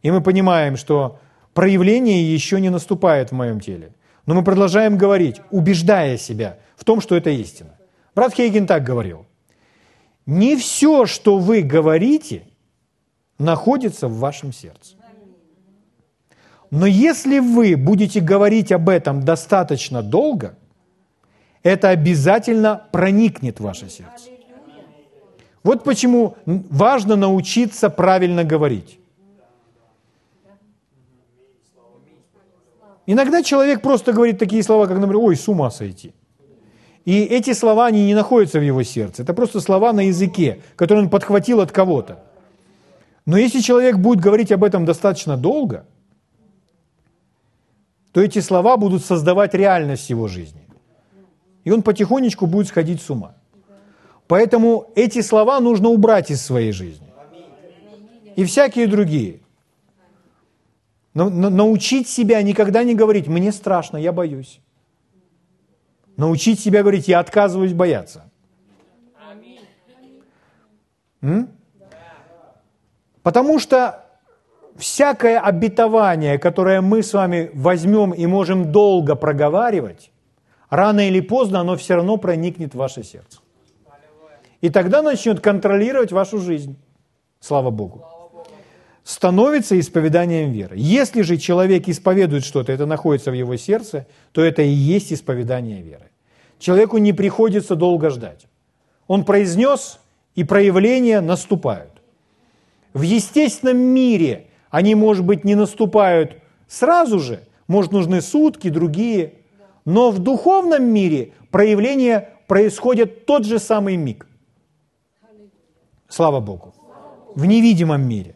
И 0.02 0.10
мы 0.10 0.22
понимаем, 0.22 0.76
что 0.76 1.20
проявление 1.54 2.34
еще 2.34 2.60
не 2.60 2.72
наступает 2.72 3.30
в 3.30 3.36
моем 3.36 3.60
теле. 3.60 3.92
Но 4.30 4.36
мы 4.36 4.44
продолжаем 4.44 4.96
говорить, 4.96 5.42
убеждая 5.50 6.16
себя 6.20 6.60
в 6.76 6.84
том, 6.84 7.02
что 7.02 7.16
это 7.16 7.32
истина. 7.32 7.72
Брат 8.14 8.36
Хейген 8.36 8.68
так 8.68 8.84
говорил. 8.84 9.26
Не 10.28 10.56
все, 10.56 11.08
что 11.08 11.40
вы 11.40 11.64
говорите, 11.64 12.44
находится 13.40 14.08
в 14.08 14.20
вашем 14.20 14.54
сердце. 14.54 14.98
Но 16.70 16.86
если 16.86 17.40
вы 17.40 17.76
будете 17.76 18.20
говорить 18.20 18.72
об 18.72 18.90
этом 18.90 19.26
достаточно 19.26 20.04
долго, 20.04 20.60
это 21.64 21.90
обязательно 21.90 22.84
проникнет 22.92 23.60
в 23.60 23.64
ваше 23.64 23.90
сердце. 23.90 24.30
Вот 25.64 25.84
почему 25.84 26.36
важно 26.46 27.16
научиться 27.16 27.90
правильно 27.90 28.44
говорить. 28.44 29.00
Иногда 33.12 33.42
человек 33.42 33.82
просто 33.82 34.14
говорит 34.14 34.38
такие 34.38 34.62
слова, 34.62 34.86
как, 34.86 35.00
например, 35.00 35.18
«Ой, 35.18 35.36
с 35.36 35.48
ума 35.48 35.72
сойти». 35.72 36.14
И 37.06 37.24
эти 37.24 37.54
слова, 37.54 37.88
они 37.88 38.06
не 38.06 38.14
находятся 38.14 38.60
в 38.60 38.62
его 38.62 38.84
сердце. 38.84 39.24
Это 39.24 39.34
просто 39.34 39.62
слова 39.62 39.94
на 39.94 40.02
языке, 40.02 40.62
которые 40.76 41.06
он 41.06 41.10
подхватил 41.10 41.60
от 41.60 41.72
кого-то. 41.72 42.20
Но 43.26 43.36
если 43.36 43.62
человек 43.62 43.98
будет 43.98 44.20
говорить 44.20 44.52
об 44.52 44.64
этом 44.64 44.86
достаточно 44.86 45.38
долго, 45.38 45.88
то 48.12 48.22
эти 48.22 48.42
слова 48.42 48.78
будут 48.78 49.04
создавать 49.04 49.56
реальность 49.56 50.12
его 50.12 50.28
жизни. 50.28 50.62
И 51.64 51.72
он 51.72 51.82
потихонечку 51.82 52.46
будет 52.46 52.68
сходить 52.68 53.02
с 53.02 53.10
ума. 53.10 53.34
Поэтому 54.28 54.92
эти 54.96 55.22
слова 55.22 55.60
нужно 55.60 55.90
убрать 55.90 56.30
из 56.30 56.44
своей 56.44 56.74
жизни. 56.74 57.08
И 58.36 58.46
всякие 58.46 58.86
другие. 58.86 59.40
Но, 61.20 61.50
научить 61.50 62.08
себя 62.08 62.42
никогда 62.42 62.84
не 62.84 62.96
говорить 62.96 63.28
«мне 63.28 63.52
страшно, 63.52 63.98
я 63.98 64.14
боюсь». 64.14 64.62
Научить 66.16 66.62
себя 66.62 66.82
говорить 66.82 67.10
«я 67.10 67.20
отказываюсь 67.20 67.74
бояться». 67.74 68.30
М? 71.22 71.50
Потому 73.22 73.60
что 73.60 74.06
всякое 74.78 75.42
обетование, 75.42 76.40
которое 76.40 76.80
мы 76.80 77.04
с 77.04 77.14
вами 77.14 77.52
возьмем 77.54 78.14
и 78.14 78.26
можем 78.26 78.72
долго 78.72 79.16
проговаривать, 79.16 80.12
рано 80.70 81.06
или 81.06 81.20
поздно 81.20 81.60
оно 81.60 81.76
все 81.76 81.96
равно 81.96 82.16
проникнет 82.16 82.74
в 82.74 82.78
ваше 82.78 83.04
сердце. 83.04 83.40
И 84.62 84.70
тогда 84.70 85.02
начнет 85.02 85.42
контролировать 85.42 86.14
вашу 86.14 86.38
жизнь. 86.40 86.78
Слава 87.42 87.72
Богу. 87.72 88.06
Становится 89.10 89.80
исповеданием 89.80 90.52
веры. 90.52 90.76
Если 90.78 91.24
же 91.24 91.38
человек 91.38 91.88
исповедует 91.88 92.46
что-то, 92.46 92.72
это 92.72 92.86
находится 92.86 93.32
в 93.32 93.34
его 93.34 93.58
сердце, 93.58 94.06
то 94.34 94.44
это 94.44 94.62
и 94.62 94.70
есть 94.70 95.12
исповедание 95.12 95.82
веры. 95.82 96.12
Человеку 96.60 97.00
не 97.00 97.12
приходится 97.12 97.76
долго 97.76 98.12
ждать. 98.12 98.46
Он 99.08 99.26
произнес, 99.26 100.00
и 100.36 100.44
проявления 100.44 101.22
наступают. 101.22 101.90
В 102.94 103.02
естественном 103.02 103.80
мире 103.80 104.46
они, 104.70 104.94
может 104.94 105.26
быть, 105.26 105.44
не 105.44 105.56
наступают 105.56 106.38
сразу 106.68 107.20
же, 107.20 107.40
может, 107.68 107.92
нужны 107.92 108.22
сутки, 108.22 108.70
другие, 108.70 109.34
но 109.86 110.12
в 110.12 110.20
духовном 110.20 110.84
мире 110.84 111.32
проявления 111.50 112.30
происходят 112.46 113.26
тот 113.26 113.44
же 113.44 113.58
самый 113.58 113.96
миг. 113.96 114.28
Слава 116.08 116.40
Богу. 116.40 116.76
В 117.34 117.46
невидимом 117.46 118.08
мире. 118.08 118.36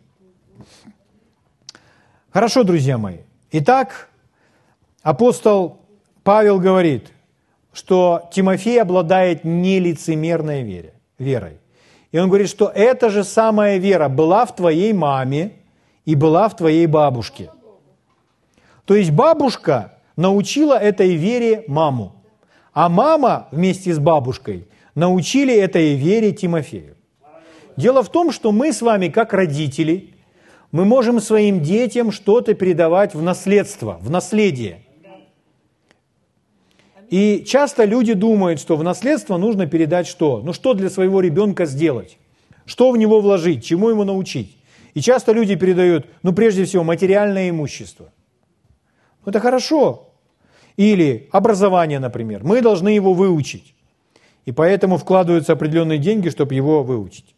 Хорошо, 2.33 2.63
друзья 2.63 2.97
мои. 2.97 3.17
Итак, 3.51 4.09
апостол 5.03 5.77
Павел 6.23 6.59
говорит, 6.59 7.11
что 7.71 8.27
Тимофей 8.33 8.81
обладает 8.81 9.43
нелицемерной 9.43 10.91
верой. 11.19 11.57
И 12.11 12.17
он 12.17 12.29
говорит, 12.29 12.49
что 12.49 12.71
эта 12.73 13.11
же 13.11 13.23
самая 13.23 13.77
вера 13.77 14.09
была 14.09 14.47
в 14.47 14.55
твоей 14.55 14.93
маме 14.93 15.51
и 16.05 16.15
была 16.15 16.49
в 16.49 16.55
твоей 16.55 16.87
бабушке. 16.87 17.51
То 18.85 18.95
есть 18.95 19.11
бабушка 19.11 19.99
научила 20.15 20.73
этой 20.73 21.13
вере 21.13 21.63
маму, 21.67 22.15
а 22.73 22.89
мама 22.89 23.47
вместе 23.51 23.93
с 23.93 23.99
бабушкой 23.99 24.67
научили 24.95 25.55
этой 25.55 25.93
вере 25.93 26.31
Тимофею. 26.31 26.95
Дело 27.77 28.01
в 28.01 28.09
том, 28.09 28.31
что 28.31 28.51
мы 28.51 28.73
с 28.73 28.81
вами, 28.81 29.09
как 29.09 29.33
родители, 29.33 30.15
мы 30.73 30.85
можем 30.85 31.21
своим 31.21 31.61
детям 31.61 32.11
что-то 32.11 32.55
передавать 32.55 33.13
в 33.13 33.21
наследство, 33.21 33.99
в 34.01 34.09
наследие. 34.09 34.81
И 37.09 37.43
часто 37.45 37.85
люди 37.85 38.13
думают, 38.13 38.59
что 38.59 38.75
в 38.75 38.83
наследство 38.83 39.37
нужно 39.37 39.67
передать 39.67 40.07
что? 40.07 40.41
Ну 40.43 40.51
что 40.51 40.73
для 40.73 40.89
своего 40.89 41.21
ребенка 41.21 41.65
сделать? 41.65 42.17
Что 42.65 42.89
в 42.89 42.97
него 42.97 43.21
вложить? 43.21 43.63
Чему 43.63 43.89
ему 43.89 44.03
научить? 44.03 44.57
И 44.95 45.01
часто 45.01 45.31
люди 45.31 45.55
передают, 45.55 46.07
ну 46.23 46.33
прежде 46.33 46.65
всего, 46.65 46.83
материальное 46.83 47.51
имущество. 47.51 48.11
Ну 49.23 49.29
это 49.29 49.39
хорошо. 49.39 50.09
Или 50.75 51.29
образование, 51.31 51.99
например. 51.99 52.43
Мы 52.43 52.61
должны 52.61 52.89
его 52.89 53.13
выучить. 53.13 53.75
И 54.45 54.51
поэтому 54.51 54.97
вкладываются 54.97 55.53
определенные 55.53 55.99
деньги, 55.99 56.29
чтобы 56.29 56.55
его 56.55 56.81
выучить. 56.81 57.35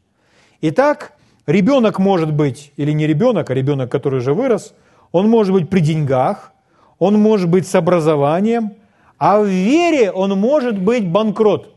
Итак, 0.62 1.15
ребенок 1.48 2.00
может 2.00 2.32
быть, 2.34 2.72
или 2.78 2.92
не 2.92 3.08
ребенок, 3.08 3.50
а 3.50 3.54
ребенок, 3.54 3.92
который 3.92 4.20
уже 4.20 4.34
вырос, 4.34 4.74
он 5.12 5.30
может 5.30 5.54
быть 5.54 5.70
при 5.70 5.80
деньгах, 5.80 6.52
он 7.00 7.20
может 7.20 7.50
быть 7.50 7.68
с 7.68 7.76
образованием– 7.76 8.74
а 9.18 9.40
в 9.40 9.46
вере 9.48 10.12
он 10.12 10.38
может 10.38 10.78
быть 10.78 11.08
банкрот. 11.08 11.74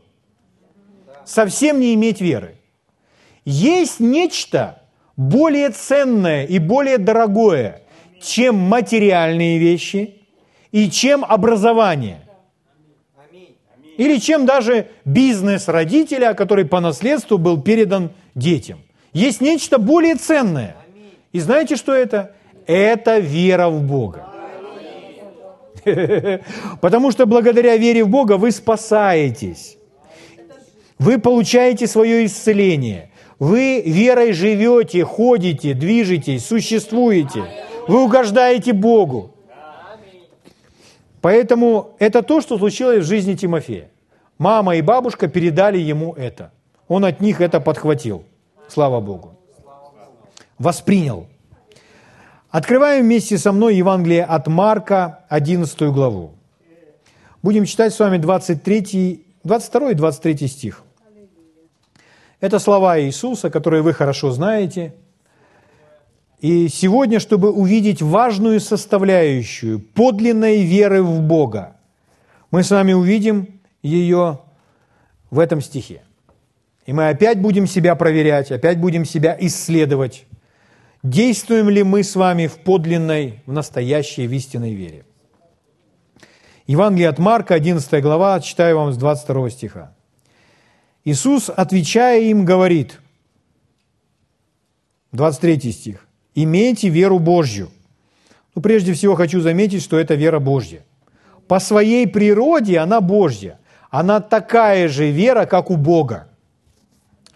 Совсем 1.25 1.79
не 1.79 1.93
иметь 1.93 2.21
веры. 2.21 2.55
Есть 3.45 3.99
нечто 3.99 4.81
более 5.15 5.69
ценное 5.69 6.45
и 6.45 6.59
более 6.59 6.97
дорогое, 6.97 7.81
чем 8.21 8.55
материальные 8.55 9.57
вещи 9.57 10.15
и 10.71 10.89
чем 10.89 11.23
образование. 11.23 12.21
Или 13.97 14.17
чем 14.17 14.45
даже 14.45 14.87
бизнес 15.03 15.67
родителя, 15.67 16.33
который 16.33 16.65
по 16.65 16.79
наследству 16.79 17.37
был 17.37 17.61
передан 17.61 18.11
детям. 18.33 18.79
Есть 19.13 19.41
нечто 19.41 19.77
более 19.77 20.15
ценное. 20.15 20.75
И 21.31 21.39
знаете, 21.39 21.75
что 21.75 21.93
это? 21.93 22.35
Это 22.67 23.19
вера 23.19 23.69
в 23.69 23.81
Бога. 23.81 24.27
Потому 26.81 27.11
что 27.11 27.25
благодаря 27.25 27.77
вере 27.77 28.03
в 28.03 28.09
Бога 28.09 28.37
вы 28.37 28.51
спасаетесь. 28.51 29.77
Вы 30.97 31.17
получаете 31.17 31.87
свое 31.87 32.25
исцеление. 32.25 33.09
Вы 33.39 33.81
верой 33.81 34.33
живете, 34.33 35.05
ходите, 35.05 35.73
движетесь, 35.73 36.45
существуете. 36.45 37.45
Вы 37.87 38.03
угождаете 38.03 38.73
Богу. 38.73 39.33
Поэтому 41.21 41.95
это 41.99 42.21
то, 42.21 42.41
что 42.41 42.57
случилось 42.57 43.03
в 43.03 43.07
жизни 43.07 43.35
Тимофея. 43.35 43.89
Мама 44.37 44.75
и 44.75 44.81
бабушка 44.81 45.27
передали 45.27 45.77
ему 45.77 46.13
это. 46.13 46.51
Он 46.87 47.05
от 47.05 47.21
них 47.21 47.41
это 47.41 47.59
подхватил. 47.59 48.23
Слава 48.69 48.99
Богу. 48.99 49.33
Воспринял. 50.59 51.27
Открываем 52.49 53.03
вместе 53.03 53.37
со 53.37 53.51
мной 53.51 53.75
Евангелие 53.75 54.23
от 54.23 54.47
Марка, 54.47 55.25
11 55.29 55.81
главу. 55.91 56.31
Будем 57.41 57.65
читать 57.65 57.93
с 57.93 57.99
вами 57.99 58.17
23, 58.17 59.25
22 59.43 59.91
и 59.91 59.93
23 59.95 60.47
стих. 60.47 60.83
Это 62.39 62.59
слова 62.59 62.99
Иисуса, 62.99 63.49
которые 63.49 63.81
вы 63.81 63.93
хорошо 63.93 64.31
знаете. 64.31 64.93
И 66.39 66.69
сегодня, 66.69 67.19
чтобы 67.19 67.51
увидеть 67.51 68.01
важную 68.01 68.59
составляющую 68.59 69.79
подлинной 69.79 70.63
веры 70.63 71.03
в 71.03 71.21
Бога, 71.21 71.75
мы 72.51 72.63
с 72.63 72.71
вами 72.71 72.93
увидим 72.93 73.59
ее 73.81 74.39
в 75.31 75.39
этом 75.39 75.59
стихе. 75.61 76.01
И 76.89 76.91
мы 76.91 77.09
опять 77.09 77.39
будем 77.39 77.67
себя 77.67 77.93
проверять, 77.93 78.51
опять 78.51 78.79
будем 78.79 79.05
себя 79.05 79.37
исследовать. 79.41 80.25
Действуем 81.03 81.69
ли 81.69 81.83
мы 81.83 82.01
с 82.01 82.15
вами 82.15 82.47
в 82.47 82.57
подлинной, 82.57 83.43
в 83.45 83.53
настоящей, 83.53 84.25
в 84.25 84.33
истинной 84.33 84.73
вере? 84.73 85.05
Евангелие 86.65 87.09
от 87.09 87.19
Марка, 87.19 87.53
11 87.53 88.01
глава, 88.01 88.39
читаю 88.39 88.77
вам 88.77 88.91
с 88.91 88.97
22 88.97 89.51
стиха. 89.51 89.95
Иисус, 91.05 91.51
отвечая 91.55 92.21
им, 92.21 92.43
говорит, 92.43 92.99
23 95.11 95.71
стих, 95.71 96.07
«Имейте 96.33 96.89
веру 96.89 97.19
Божью». 97.19 97.69
Ну, 98.55 98.63
прежде 98.63 98.93
всего 98.93 99.13
хочу 99.13 99.41
заметить, 99.41 99.83
что 99.83 99.99
это 99.99 100.15
вера 100.15 100.39
Божья. 100.39 100.83
По 101.47 101.59
своей 101.59 102.07
природе 102.07 102.79
она 102.79 102.99
Божья. 102.99 103.59
Она 103.91 104.21
такая 104.21 104.87
же 104.87 105.11
вера, 105.11 105.45
как 105.45 105.69
у 105.69 105.77
Бога. 105.77 106.28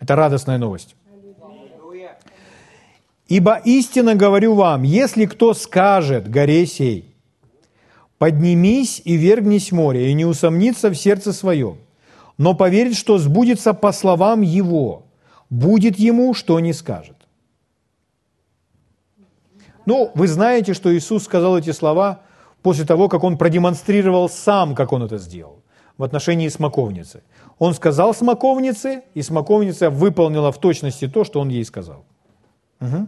Это 0.03 0.17
радостная 0.17 0.57
новость. 0.57 0.97
«Ибо 3.29 3.61
истинно 3.63 4.15
говорю 4.15 4.53
вам, 4.53 4.83
если 4.83 5.25
кто 5.25 5.53
скажет 5.53 6.29
горе 6.29 6.65
сей, 6.65 7.15
поднимись 8.17 9.01
и 9.05 9.15
вергнись 9.15 9.71
в 9.71 9.75
море, 9.75 10.11
и 10.11 10.13
не 10.13 10.25
усомнится 10.25 10.89
в 10.89 10.95
сердце 10.95 11.31
своем, 11.31 11.77
но 12.37 12.53
поверит, 12.53 12.97
что 12.97 13.17
сбудется 13.17 13.73
по 13.73 13.93
словам 13.93 14.41
его, 14.41 15.03
будет 15.49 15.97
ему, 15.97 16.33
что 16.33 16.59
не 16.59 16.73
скажет. 16.73 17.15
Ну, 19.85 20.11
вы 20.15 20.27
знаете, 20.27 20.73
что 20.73 20.93
Иисус 20.93 21.23
сказал 21.23 21.57
эти 21.57 21.71
слова 21.71 22.23
после 22.61 22.83
того, 22.83 23.07
как 23.07 23.23
Он 23.23 23.37
продемонстрировал 23.37 24.27
сам, 24.27 24.75
как 24.75 24.91
Он 24.91 25.03
это 25.03 25.17
сделал 25.17 25.63
в 25.97 26.03
отношении 26.03 26.49
смоковницы. 26.49 27.23
Он 27.59 27.73
сказал 27.73 28.13
смоковнице, 28.13 29.03
и 29.13 29.21
смоковница 29.21 29.89
выполнила 29.89 30.51
в 30.51 30.59
точности 30.59 31.07
то, 31.07 31.23
что 31.23 31.39
Он 31.39 31.49
ей 31.49 31.63
сказал. 31.65 32.03
Угу. 32.81 33.07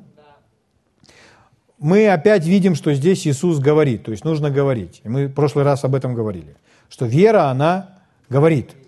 Мы 1.79 2.07
опять 2.07 2.45
видим, 2.45 2.75
что 2.75 2.93
здесь 2.93 3.27
Иисус 3.27 3.59
говорит, 3.59 4.03
то 4.03 4.11
есть 4.11 4.23
нужно 4.23 4.49
говорить. 4.49 5.01
И 5.03 5.09
мы 5.09 5.27
в 5.27 5.33
прошлый 5.33 5.65
раз 5.65 5.83
об 5.83 5.93
этом 5.95 6.15
говорили, 6.15 6.55
что 6.89 7.05
вера, 7.05 7.49
она 7.49 7.99
говорит– 8.29 8.71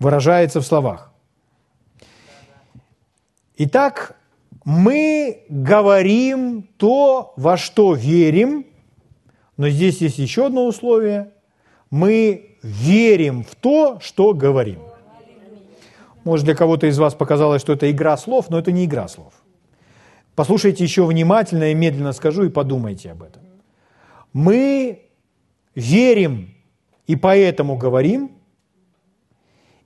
выражается 0.00 0.60
в 0.60 0.66
словах. 0.66 1.12
Итак, 3.58 4.16
мы 4.64 5.44
говорим 5.48 6.62
то, 6.78 7.34
во 7.36 7.56
что 7.56 7.94
верим, 7.94 8.66
но 9.56 9.68
здесь 9.68 10.00
есть 10.00 10.18
еще 10.18 10.46
одно 10.46 10.66
условие. 10.66 11.32
Мы 11.90 12.49
верим 12.62 13.44
в 13.44 13.54
то, 13.54 13.98
что 14.00 14.34
говорим. 14.34 14.80
Может, 16.24 16.44
для 16.44 16.54
кого-то 16.54 16.86
из 16.86 16.98
вас 16.98 17.14
показалось, 17.14 17.62
что 17.62 17.72
это 17.72 17.90
игра 17.90 18.16
слов, 18.16 18.50
но 18.50 18.58
это 18.58 18.72
не 18.72 18.84
игра 18.84 19.08
слов. 19.08 19.32
Послушайте 20.34 20.84
еще 20.84 21.04
внимательно 21.04 21.70
и 21.70 21.74
медленно 21.74 22.12
скажу 22.12 22.44
и 22.44 22.50
подумайте 22.50 23.10
об 23.10 23.22
этом. 23.22 23.42
Мы 24.32 25.02
верим 25.74 26.54
и 27.06 27.16
поэтому 27.16 27.76
говорим, 27.76 28.32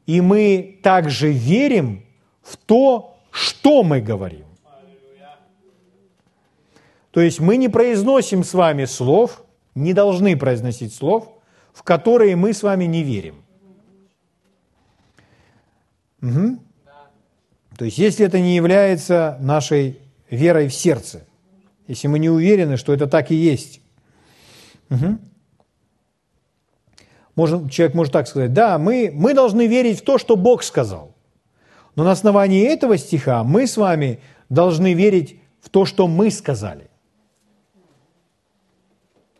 и 0.06 0.20
мы 0.20 0.78
также 0.82 1.32
верим 1.32 2.04
в 2.42 2.56
то, 2.56 3.16
что 3.30 3.82
мы 3.82 4.00
говорим. 4.00 4.44
То 7.10 7.20
есть 7.20 7.40
мы 7.40 7.56
не 7.56 7.68
произносим 7.68 8.42
с 8.42 8.54
вами 8.54 8.84
слов, 8.84 9.44
не 9.74 9.92
должны 9.92 10.36
произносить 10.36 10.92
слов, 10.92 11.33
в 11.74 11.82
которые 11.82 12.36
мы 12.36 12.54
с 12.54 12.62
вами 12.62 12.84
не 12.84 13.02
верим. 13.02 13.44
Угу. 16.22 16.58
То 17.76 17.84
есть 17.84 17.98
если 17.98 18.24
это 18.24 18.40
не 18.40 18.56
является 18.56 19.36
нашей 19.40 19.98
верой 20.30 20.68
в 20.68 20.74
сердце, 20.74 21.26
если 21.86 22.08
мы 22.08 22.18
не 22.18 22.30
уверены, 22.30 22.78
что 22.78 22.94
это 22.94 23.06
так 23.06 23.30
и 23.30 23.34
есть. 23.34 23.80
Угу. 24.88 25.18
Может, 27.34 27.70
человек 27.70 27.94
может 27.94 28.12
так 28.12 28.28
сказать, 28.28 28.52
да, 28.52 28.78
мы, 28.78 29.10
мы 29.12 29.34
должны 29.34 29.66
верить 29.66 29.98
в 29.98 30.02
то, 30.02 30.18
что 30.18 30.36
Бог 30.36 30.62
сказал. 30.62 31.14
Но 31.96 32.04
на 32.04 32.12
основании 32.12 32.64
этого 32.64 32.96
стиха 32.96 33.42
мы 33.42 33.66
с 33.66 33.76
вами 33.76 34.20
должны 34.48 34.94
верить 34.94 35.40
в 35.60 35.68
то, 35.68 35.84
что 35.84 36.06
мы 36.06 36.30
сказали. 36.30 36.88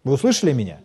Вы 0.02 0.14
услышали 0.14 0.52
меня? 0.52 0.80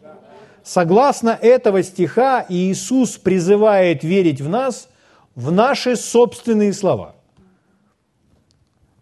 Согласно 0.70 1.30
этого 1.30 1.82
стиха 1.82 2.46
Иисус 2.48 3.18
призывает 3.18 4.04
верить 4.04 4.40
в 4.40 4.48
нас, 4.48 4.90
в 5.34 5.52
наши 5.52 5.96
собственные 5.96 6.74
слова. 6.74 7.16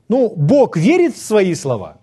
Ну, 0.07 0.33
Бог 0.33 0.77
верит 0.77 1.15
в 1.15 1.21
свои 1.21 1.53
слова. 1.55 1.97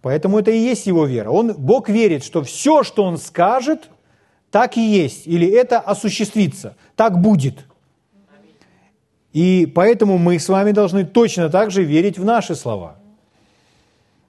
Поэтому 0.00 0.38
это 0.38 0.50
и 0.50 0.58
есть 0.58 0.86
его 0.86 1.04
вера. 1.04 1.30
Он, 1.30 1.52
Бог 1.52 1.90
верит, 1.90 2.24
что 2.24 2.42
все, 2.42 2.82
что 2.82 3.04
Он 3.04 3.18
скажет– 3.18 3.90
так 4.52 4.76
и 4.76 4.82
есть, 4.82 5.26
или 5.26 5.48
это 5.48 5.80
осуществится, 5.80 6.76
так 6.94 7.18
будет. 7.18 7.64
И 9.32 9.70
поэтому 9.74 10.18
мы 10.18 10.38
с 10.38 10.46
вами 10.50 10.72
должны 10.72 11.04
точно 11.04 11.48
так 11.48 11.70
же 11.70 11.82
верить 11.82 12.18
в 12.18 12.24
наши 12.26 12.54
слова, 12.54 12.96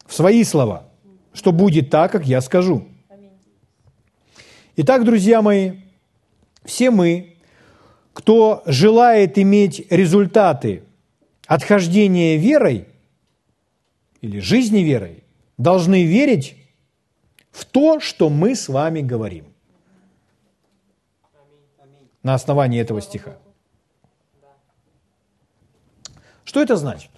в 0.06 0.14
свои 0.14 0.46
слова, 0.46 0.86
что 1.34 1.52
будет 1.52 1.90
так, 1.90 2.14
как 2.14 2.26
я 2.26 2.40
скажу. 2.40 2.88
Итак, 4.76 5.06
друзья 5.06 5.44
мои, 5.44 5.74
все 6.66 6.90
мы, 6.90 7.38
кто 8.14 8.64
желает 8.66 9.38
иметь 9.38 9.86
результаты 9.92 10.84
отхождения 11.46 12.38
верой 12.38 12.88
или 14.22 14.40
жизни 14.40 14.80
верой, 14.80 15.24
должны 15.60 16.06
верить 16.06 16.56
в 17.52 17.66
то, 17.66 18.00
что 18.00 18.30
мы 18.30 18.56
с 18.56 18.68
вами 18.68 19.02
говорим 19.02 19.46
на 22.24 22.34
основании 22.34 22.82
этого 22.82 23.00
стиха. 23.00 23.38
Что 26.46 26.64
это 26.64 26.78
значит? 26.78 27.12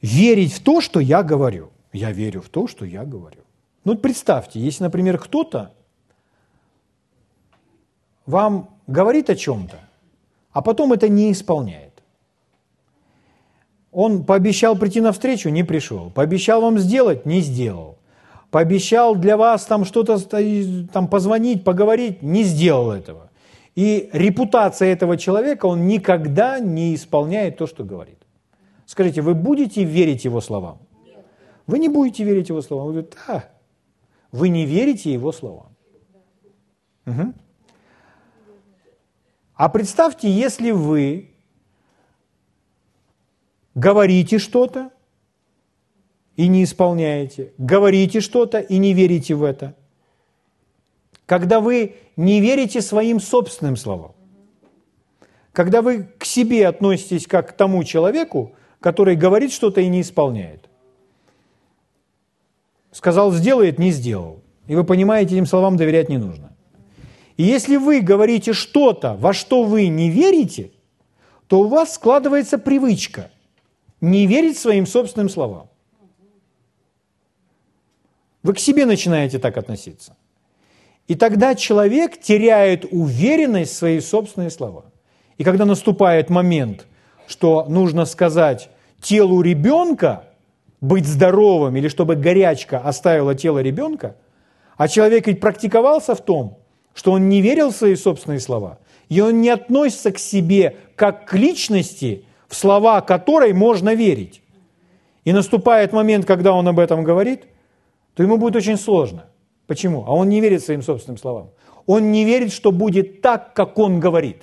Верить 0.00 0.52
в 0.52 0.64
то, 0.64 0.80
что 0.80 0.98
я 0.98 1.22
говорю. 1.22 1.70
Я 1.92 2.10
верю 2.10 2.42
в 2.42 2.48
то, 2.48 2.66
что 2.66 2.84
я 2.84 3.04
говорю. 3.04 3.42
Ну, 3.84 3.96
представьте, 3.96 4.58
если, 4.58 4.82
например, 4.82 5.18
кто-то 5.18 5.72
вам 8.26 8.70
говорит 8.86 9.30
о 9.30 9.36
чем-то, 9.36 9.78
а 10.52 10.62
потом 10.62 10.92
это 10.92 11.08
не 11.08 11.32
исполняет. 11.32 12.02
Он 13.90 14.24
пообещал 14.24 14.76
прийти 14.76 15.00
на 15.00 15.12
встречу, 15.12 15.50
не 15.50 15.64
пришел. 15.64 16.10
Пообещал 16.10 16.62
вам 16.62 16.78
сделать, 16.78 17.26
не 17.26 17.40
сделал. 17.40 17.98
Пообещал 18.50 19.16
для 19.16 19.36
вас 19.36 19.66
там 19.66 19.84
что-то 19.84 20.18
там 20.92 21.08
позвонить, 21.08 21.64
поговорить, 21.64 22.22
не 22.22 22.42
сделал 22.42 22.90
этого. 22.90 23.30
И 23.74 24.10
репутация 24.12 24.92
этого 24.92 25.16
человека, 25.16 25.66
он 25.66 25.86
никогда 25.86 26.58
не 26.58 26.94
исполняет 26.94 27.56
то, 27.56 27.66
что 27.66 27.84
говорит. 27.84 28.18
Скажите, 28.86 29.22
вы 29.22 29.34
будете 29.34 29.84
верить 29.84 30.24
его 30.24 30.40
словам? 30.40 30.78
Вы 31.66 31.78
не 31.78 31.88
будете 31.88 32.24
верить 32.24 32.48
его 32.48 32.60
словам. 32.60 32.86
Вы 32.86 32.92
говорите, 32.92 33.16
да, 33.26 33.44
вы 34.32 34.48
не 34.48 34.66
верите 34.66 35.12
его 35.12 35.32
словам. 35.32 35.68
Угу. 37.06 37.32
А 39.62 39.68
представьте, 39.68 40.28
если 40.28 40.72
вы 40.72 41.30
говорите 43.76 44.40
что-то, 44.40 44.90
и 46.34 46.48
не 46.48 46.64
исполняете, 46.64 47.52
говорите 47.58 48.20
что-то 48.20 48.58
и 48.58 48.78
не 48.78 48.92
верите 48.92 49.36
в 49.36 49.44
это. 49.44 49.76
Когда 51.26 51.60
вы 51.60 51.94
не 52.16 52.40
верите 52.40 52.82
своим 52.82 53.20
собственным 53.20 53.76
словам. 53.76 54.16
Когда 55.52 55.80
вы 55.80 56.08
к 56.18 56.24
себе 56.24 56.66
относитесь 56.66 57.28
как 57.28 57.50
к 57.50 57.52
тому 57.52 57.84
человеку, 57.84 58.56
который 58.80 59.14
говорит 59.14 59.52
что-то 59.52 59.80
и 59.80 59.86
не 59.86 60.00
исполняет. 60.00 60.68
Сказал, 62.90 63.30
сделает, 63.30 63.78
не 63.78 63.92
сделал. 63.92 64.42
И 64.66 64.74
вы 64.74 64.82
понимаете, 64.82 65.36
этим 65.36 65.46
словам 65.46 65.76
доверять 65.76 66.08
не 66.08 66.18
нужно. 66.18 66.51
И 67.36 67.44
если 67.44 67.76
вы 67.76 68.00
говорите 68.00 68.52
что-то, 68.52 69.14
во 69.14 69.32
что 69.32 69.64
вы 69.64 69.88
не 69.88 70.10
верите, 70.10 70.72
то 71.46 71.60
у 71.60 71.68
вас 71.68 71.94
складывается 71.94 72.58
привычка 72.58 73.30
не 74.00 74.26
верить 74.26 74.58
своим 74.58 74.86
собственным 74.86 75.28
словам. 75.28 75.68
Вы 78.42 78.54
к 78.54 78.58
себе 78.58 78.86
начинаете 78.86 79.38
так 79.38 79.56
относиться. 79.56 80.16
И 81.08 81.14
тогда 81.14 81.54
человек 81.54 82.20
теряет 82.20 82.86
уверенность 82.90 83.72
в 83.72 83.76
свои 83.76 84.00
собственные 84.00 84.50
слова. 84.50 84.86
И 85.38 85.44
когда 85.44 85.64
наступает 85.64 86.30
момент, 86.30 86.86
что 87.26 87.64
нужно 87.68 88.04
сказать 88.04 88.70
телу 89.00 89.42
ребенка 89.42 90.24
быть 90.80 91.06
здоровым 91.06 91.76
или 91.76 91.88
чтобы 91.88 92.16
горячка 92.16 92.78
оставила 92.78 93.34
тело 93.34 93.60
ребенка, 93.60 94.16
а 94.76 94.88
человек 94.88 95.26
ведь 95.26 95.40
практиковался 95.40 96.14
в 96.14 96.24
том, 96.24 96.61
что 96.94 97.12
он 97.12 97.28
не 97.28 97.40
верил 97.40 97.70
в 97.70 97.76
свои 97.76 97.94
собственные 97.94 98.40
слова, 98.40 98.78
и 99.08 99.20
он 99.20 99.40
не 99.40 99.50
относится 99.50 100.12
к 100.12 100.18
себе 100.18 100.76
как 100.96 101.26
к 101.26 101.34
личности, 101.34 102.24
в 102.48 102.54
слова 102.54 103.00
которой 103.00 103.52
можно 103.52 103.94
верить. 103.94 104.42
И 105.24 105.32
наступает 105.32 105.92
момент, 105.92 106.26
когда 106.26 106.52
он 106.52 106.66
об 106.68 106.78
этом 106.78 107.04
говорит, 107.04 107.44
то 108.14 108.22
ему 108.22 108.36
будет 108.36 108.56
очень 108.56 108.76
сложно. 108.76 109.26
Почему? 109.66 110.04
А 110.06 110.12
он 110.12 110.28
не 110.28 110.40
верит 110.40 110.62
своим 110.62 110.82
собственным 110.82 111.18
словам. 111.18 111.50
Он 111.86 112.12
не 112.12 112.24
верит, 112.24 112.52
что 112.52 112.72
будет 112.72 113.22
так, 113.22 113.54
как 113.54 113.78
он 113.78 114.00
говорит, 114.00 114.42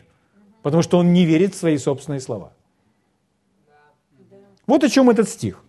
потому 0.64 0.84
что 0.84 0.98
он 0.98 1.14
не 1.14 1.26
верит 1.26 1.54
в 1.54 1.58
свои 1.58 1.78
собственные 1.78 2.20
слова. 2.20 2.54
Вот 4.68 4.84
о 4.84 4.90
чем 4.90 5.10
этот 5.10 5.30
стих. 5.30 5.64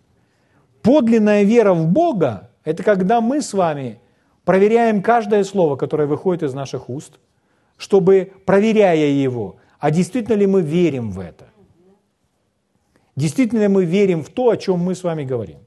Подлинная 0.81 1.43
вера 1.43 1.73
в 1.73 1.87
Бога– 1.87 2.49
это 2.63 2.83
когда 2.83 3.21
мы 3.21 3.41
с 3.41 3.53
вами 3.53 3.99
проверяем 4.45 5.01
каждое 5.01 5.43
слово, 5.43 5.75
которое 5.75 6.07
выходит 6.07 6.43
из 6.43 6.53
наших 6.53 6.89
уст, 6.89 7.19
чтобы, 7.77 8.31
проверяя 8.45 9.07
его, 9.07 9.57
а 9.79 9.91
действительно 9.91 10.35
ли 10.35 10.47
мы 10.47 10.61
верим 10.61 11.11
в 11.11 11.19
это? 11.19 11.45
Действительно 13.15 13.61
ли 13.61 13.67
мы 13.67 13.85
верим 13.85 14.23
в 14.23 14.29
то, 14.29 14.49
о 14.49 14.57
чем 14.57 14.79
мы 14.79 14.95
с 14.95 15.03
вами 15.03 15.23
говорим? 15.23 15.57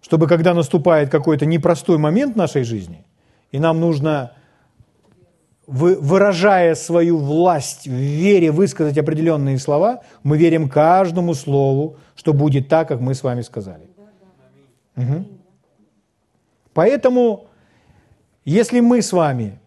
Чтобы 0.00 0.28
когда 0.28 0.54
наступает 0.54 1.10
какой-то 1.10 1.46
непростой 1.46 1.98
момент 1.98 2.34
в 2.34 2.38
нашей 2.38 2.64
жизни, 2.64 3.04
и 3.52 3.58
нам 3.58 3.80
нужно, 3.80 4.32
выражая 5.66 6.74
свою 6.74 7.18
власть 7.18 7.86
в 7.86 7.92
вере, 7.92 8.50
высказать 8.50 8.98
определенные 8.98 9.58
слова, 9.58 10.02
мы 10.22 10.38
верим 10.38 10.68
каждому 10.68 11.34
слову, 11.34 11.96
что 12.16 12.32
будет 12.32 12.68
так, 12.68 12.88
как 12.88 13.00
мы 13.00 13.14
с 13.14 13.22
вами 13.22 13.42
сказали. 13.42 13.88
Угу. 14.96 15.24
Поэтому, 16.74 17.46
если 18.44 18.80
мы 18.80 19.00
с 19.00 19.12
вами 19.12 19.58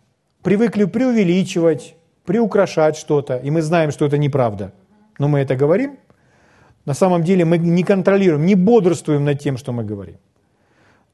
привыкли 0.44 0.84
преувеличивать, 0.84 1.96
приукрашать 2.26 2.98
что-то, 2.98 3.38
и 3.38 3.50
мы 3.50 3.62
знаем, 3.62 3.92
что 3.92 4.06
это 4.06 4.18
неправда, 4.18 4.74
но 5.18 5.28
мы 5.28 5.40
это 5.40 5.56
говорим, 5.56 5.98
на 6.86 6.94
самом 6.94 7.24
деле 7.24 7.46
мы 7.46 7.58
не 7.58 7.84
контролируем, 7.84 8.46
не 8.46 8.56
бодрствуем 8.56 9.26
над 9.26 9.40
тем, 9.40 9.58
что 9.58 9.72
мы 9.72 9.84
говорим, 9.84 10.18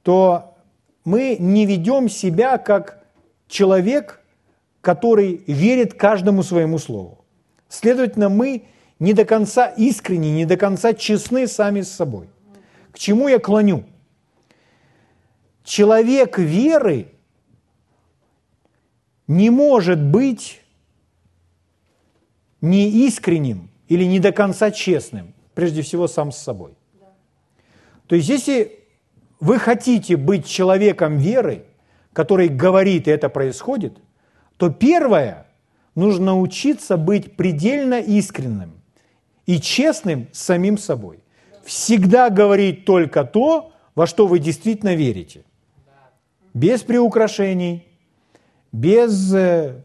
то 0.01 0.55
мы 1.05 1.37
не 1.39 1.65
ведем 1.65 2.09
себя 2.09 2.57
как 2.57 3.03
человек, 3.47 4.19
который 4.81 5.43
верит 5.47 5.93
каждому 5.93 6.43
своему 6.43 6.79
слову. 6.79 7.23
Следовательно, 7.69 8.29
мы 8.29 8.63
не 8.99 9.13
до 9.13 9.25
конца 9.25 9.67
искренни, 9.67 10.27
не 10.27 10.45
до 10.45 10.57
конца 10.57 10.93
честны 10.93 11.47
сами 11.47 11.81
с 11.81 11.91
собой. 11.91 12.29
К 12.91 12.99
чему 12.99 13.27
я 13.27 13.39
клоню? 13.39 13.83
Человек 15.63 16.37
веры 16.37 17.07
не 19.27 19.49
может 19.49 20.01
быть 20.01 20.61
неискренним 22.61 23.69
или 23.87 24.03
не 24.03 24.19
до 24.19 24.31
конца 24.31 24.71
честным, 24.71 25.33
прежде 25.53 25.81
всего 25.81 26.07
сам 26.07 26.31
с 26.31 26.37
собой. 26.37 26.73
То 28.07 28.15
есть 28.15 28.29
если 28.29 28.79
вы 29.39 29.59
хотите 29.59 30.17
быть 30.17 30.45
человеком 30.45 31.17
веры, 31.17 31.65
который 32.11 32.47
говорит, 32.47 33.07
и 33.07 33.11
это 33.11 33.29
происходит, 33.29 33.97
то 34.57 34.69
первое, 34.69 35.47
нужно 35.95 36.25
научиться 36.27 36.97
быть 36.97 37.35
предельно 37.35 37.99
искренним 37.99 38.73
и 39.45 39.59
честным 39.59 40.27
с 40.31 40.39
самим 40.39 40.77
собой. 40.77 41.19
Всегда 41.63 42.29
говорить 42.29 42.85
только 42.85 43.23
то, 43.23 43.73
во 43.95 44.05
что 44.05 44.27
вы 44.27 44.39
действительно 44.39 44.95
верите– 44.95 45.45
без 46.53 46.81
приукрашений, 46.83 47.87
без 48.71 49.33
э, 49.33 49.81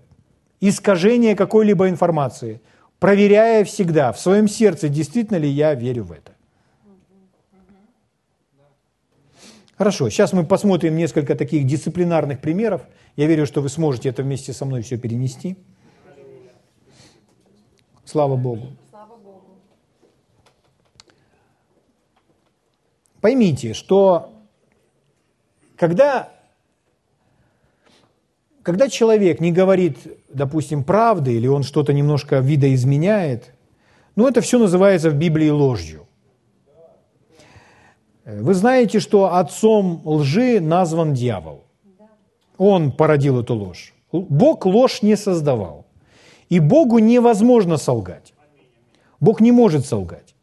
искажения 0.60 1.34
какой-либо 1.34 1.88
информации, 1.88 2.60
проверяя 2.98 3.64
всегда 3.64 4.12
в 4.12 4.20
своем 4.20 4.48
сердце, 4.48 4.88
действительно 4.88 5.36
ли 5.36 5.48
я 5.48 5.74
верю 5.74 6.04
в 6.04 6.12
это. 6.12 6.32
Хорошо, 9.76 10.10
сейчас 10.10 10.32
мы 10.32 10.44
посмотрим 10.44 10.96
несколько 10.96 11.36
таких 11.36 11.64
дисциплинарных 11.64 12.40
примеров. 12.40 12.82
Я 13.14 13.26
верю, 13.26 13.46
что 13.46 13.60
вы 13.60 13.68
сможете 13.68 14.08
это 14.08 14.24
вместе 14.24 14.52
со 14.52 14.64
мной 14.64 14.82
все 14.82 14.98
перенести. 14.98 15.56
Слава 18.04 18.36
Богу. 18.36 18.72
Поймите, 23.20 23.74
что 23.74 24.32
когда 25.76 26.37
когда 28.68 28.90
человек 28.90 29.40
не 29.40 29.50
говорит, 29.50 29.96
допустим, 30.28 30.84
правды, 30.84 31.32
или 31.32 31.46
он 31.46 31.62
что-то 31.62 31.94
немножко 31.94 32.40
видоизменяет, 32.40 33.54
ну, 34.14 34.28
это 34.28 34.42
все 34.42 34.58
называется 34.58 35.08
в 35.08 35.14
Библии 35.14 35.48
ложью. 35.48 36.06
Вы 38.26 38.52
знаете, 38.52 39.00
что 39.00 39.36
отцом 39.36 40.02
лжи 40.04 40.60
назван 40.60 41.14
дьявол. 41.14 41.64
Он 42.58 42.92
породил 42.92 43.40
эту 43.40 43.54
ложь. 43.54 43.94
Бог 44.12 44.66
ложь 44.66 45.00
не 45.00 45.16
создавал. 45.16 45.86
И 46.50 46.60
Богу 46.60 46.98
невозможно 46.98 47.78
солгать. 47.78 48.34
Бог 49.18 49.40
не 49.40 49.50
может 49.50 49.86
солгать. 49.86 50.34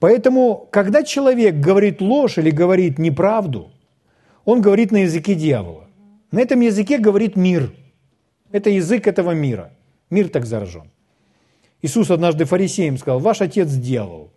Поэтому, 0.00 0.66
когда 0.72 1.04
человек 1.04 1.54
говорит 1.60 2.00
ложь 2.00 2.38
или 2.38 2.50
говорит 2.50 2.98
неправду, 2.98 3.70
он 4.44 4.60
говорит 4.60 4.90
на 4.90 5.02
языке 5.02 5.36
дьявола. 5.36 5.82
На 6.32 6.40
этом 6.40 6.60
языке 6.60 6.98
говорит 6.98 7.36
мир. 7.36 7.72
Это 8.50 8.70
язык 8.70 9.06
этого 9.06 9.32
мира. 9.32 9.70
Мир 10.10 10.28
так 10.28 10.46
заражен. 10.46 10.90
Иисус 11.82 12.10
однажды 12.10 12.44
фарисеям 12.44 12.96
сказал, 12.98 13.20
ваш 13.20 13.40
отец 13.40 13.70
делал. 13.70 14.30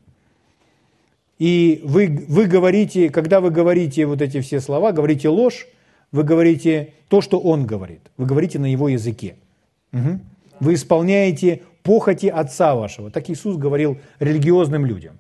И 1.40 1.82
вы, 1.84 2.26
вы 2.28 2.46
говорите, 2.46 3.10
когда 3.10 3.42
вы 3.42 3.50
говорите 3.50 4.06
вот 4.06 4.22
эти 4.22 4.42
все 4.42 4.60
слова, 4.60 4.92
говорите 4.92 5.30
ложь, 5.30 5.68
вы 6.12 6.24
говорите 6.24 6.94
то, 7.10 7.22
что 7.22 7.40
он 7.40 7.66
говорит. 7.66 8.02
Вы 8.18 8.26
говорите 8.26 8.60
на 8.60 8.72
его 8.72 8.90
языке. 8.90 9.36
Угу. 9.94 10.20
Вы 10.62 10.74
исполняете 10.74 11.62
похоти 11.84 12.28
отца 12.28 12.76
вашего. 12.76 13.12
Так 13.12 13.30
Иисус 13.30 13.58
говорил 13.58 13.98
религиозным 14.20 14.86
людям. 14.86 15.18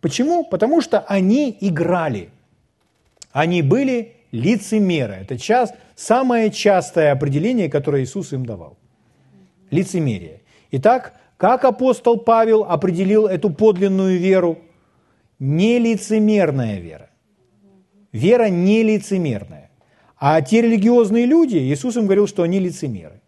Почему? 0.00 0.44
Потому 0.44 0.80
что 0.80 1.00
они 1.00 1.56
играли. 1.60 2.30
Они 3.32 3.62
были 3.62 4.12
лицемеры. 4.34 5.14
Это 5.14 5.38
час, 5.38 5.72
самое 5.94 6.50
частое 6.50 7.12
определение, 7.12 7.70
которое 7.70 8.02
Иисус 8.02 8.32
им 8.32 8.44
давал. 8.44 8.76
Лицемерие. 9.70 10.42
Итак, 10.72 11.14
как 11.36 11.64
апостол 11.64 12.18
Павел 12.18 12.64
определил 12.64 13.26
эту 13.26 13.50
подлинную 13.50 14.18
веру? 14.18 14.58
Нелицемерная 15.38 16.80
вера. 16.80 17.10
Вера 18.12 18.48
нелицемерная. 18.48 19.70
А 20.16 20.40
те 20.42 20.62
религиозные 20.62 21.26
люди, 21.26 21.58
Иисус 21.58 21.96
им 21.96 22.04
говорил, 22.04 22.26
что 22.26 22.42
они 22.42 22.58
лицемеры. 22.58 23.20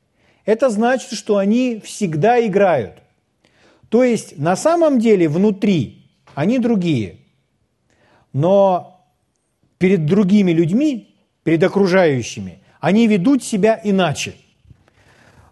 Это 0.44 0.70
значит, 0.70 1.12
что 1.12 1.36
они 1.36 1.80
всегда 1.84 2.44
играют. 2.44 2.94
То 3.90 4.02
есть 4.02 4.38
на 4.38 4.56
самом 4.56 4.98
деле 4.98 5.28
внутри 5.28 6.06
они 6.34 6.58
другие. 6.58 7.18
Но 8.32 8.95
перед 9.78 10.06
другими 10.06 10.52
людьми, 10.52 11.14
перед 11.42 11.62
окружающими, 11.62 12.58
они 12.80 13.06
ведут 13.06 13.42
себя 13.42 13.80
иначе. 13.82 14.34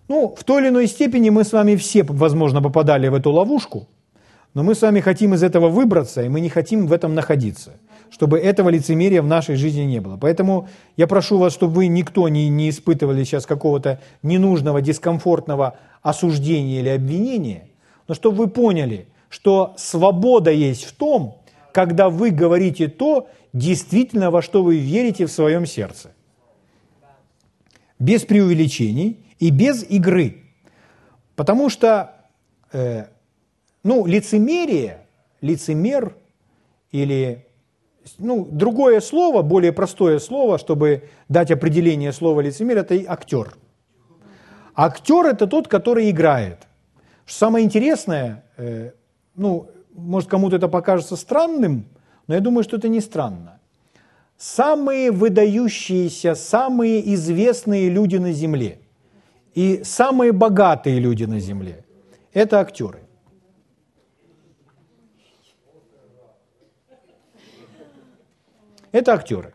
Ну, 0.09 0.35
в 0.37 0.45
той 0.45 0.63
или 0.63 0.69
иной 0.69 0.87
степени 0.87 1.31
мы 1.31 1.45
с 1.45 1.53
вами 1.53 1.77
все, 1.77 2.03
возможно, 2.03 2.61
попадали 2.61 3.09
в 3.09 3.15
эту 3.15 3.31
ловушку, 3.31 3.89
Но 4.55 4.63
мы 4.63 4.77
с 4.77 4.83
вами 4.83 5.01
хотим 5.01 5.35
из 5.35 5.43
этого 5.43 5.69
выбраться, 5.69 6.23
и 6.23 6.29
мы 6.29 6.41
не 6.41 6.49
хотим 6.49 6.87
в 6.87 6.93
этом 6.93 7.15
находиться, 7.15 7.73
чтобы 8.09 8.39
этого 8.39 8.69
лицемерия 8.69 9.21
в 9.21 9.27
нашей 9.27 9.57
жизни 9.57 9.83
не 9.83 10.01
было. 10.01 10.17
Поэтому 10.17 10.69
я 10.97 11.09
прошу 11.09 11.39
вас, 11.39 11.53
чтобы 11.53 11.75
вы 11.75 11.87
никто 11.89 12.29
не, 12.29 12.49
не 12.49 12.71
испытывали 12.71 13.25
сейчас 13.25 13.47
какого-то 13.47 14.01
ненужного, 14.23 14.81
дискомфортного 14.81 15.79
осуждения 16.03 16.81
или 16.81 16.89
обвинения, 16.91 17.69
но 18.07 18.15
чтобы 18.15 18.37
вы 18.37 18.47
поняли, 18.47 19.09
что 19.29 19.75
свобода 19.77 20.53
есть 20.53 20.85
в 20.85 20.93
том, 20.93 21.43
когда 21.75 22.09
вы 22.09 22.31
говорите 22.31 22.87
то, 22.87 23.29
действительно 23.53 24.31
во 24.31 24.43
что 24.43 24.63
вы 24.63 24.79
верите 24.79 25.27
в 25.27 25.33
своем 25.33 25.67
сердце. 25.67 26.13
Без 27.99 28.25
преувеличений 28.25 29.27
и 29.41 29.51
без 29.51 29.83
игры. 29.83 30.45
Потому 31.35 31.69
что 31.69 32.15
э, 32.73 33.07
ну, 33.83 34.07
лицемерие, 34.07 35.09
лицемер 35.41 36.15
или 36.93 37.45
ну, 38.19 38.45
другое 38.49 39.01
слово, 39.01 39.43
более 39.43 39.73
простое 39.73 40.21
слово, 40.21 40.59
чтобы 40.59 41.09
дать 41.29 41.51
определение 41.51 42.13
слова 42.13 42.41
лицемер, 42.41 42.79
это 42.79 42.95
актер. 43.09 43.53
Актер– 44.77 45.27
это 45.33 45.49
тот, 45.49 45.67
который 45.67 46.09
играет. 46.09 46.69
Самое 47.27 47.65
интересное, 47.65 48.45
э, 48.59 48.93
ну, 49.35 49.74
может, 49.95 50.29
кому-то 50.29 50.57
это 50.57 50.69
покажется 50.69 51.17
странным, 51.17 51.87
но 52.27 52.35
я 52.35 52.41
думаю, 52.41 52.65
что 52.65 52.77
это 52.77 52.89
не 52.89 53.01
странно. 53.01 53.61
Самые 54.37 55.11
выдающиеся, 55.13 56.35
самые 56.35 57.15
известные 57.15 57.89
люди 57.89 58.17
на 58.17 58.33
Земле 58.33 58.81
и 59.55 59.83
самые 59.85 60.33
богатые 60.33 60.99
люди 60.99 61.25
на 61.25 61.39
Земле– 61.39 61.85
это 62.33 62.61
актеры. 62.61 63.01
Это 68.91 69.13
актеры. 69.15 69.55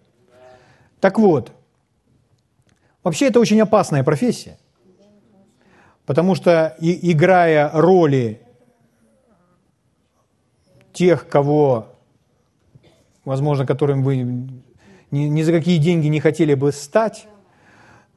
Так 1.00 1.18
вот, 1.20 1.52
вообще 3.04 3.28
это 3.28 3.40
очень 3.40 3.62
опасная 3.62 4.04
профессия, 4.04 4.58
потому 6.06 6.36
что 6.36 6.76
и, 6.80 7.12
играя 7.12 7.70
роли 7.74 8.42
тех, 10.94 11.28
кого, 11.28 11.88
возможно, 13.26 13.66
которым 13.66 14.04
вы 14.04 14.18
ни, 15.12 15.20
ни 15.22 15.42
за 15.42 15.52
какие 15.52 15.78
деньги 15.78 16.08
не 16.08 16.20
хотели 16.20 16.54
бы 16.54 16.72
стать, 16.72 17.28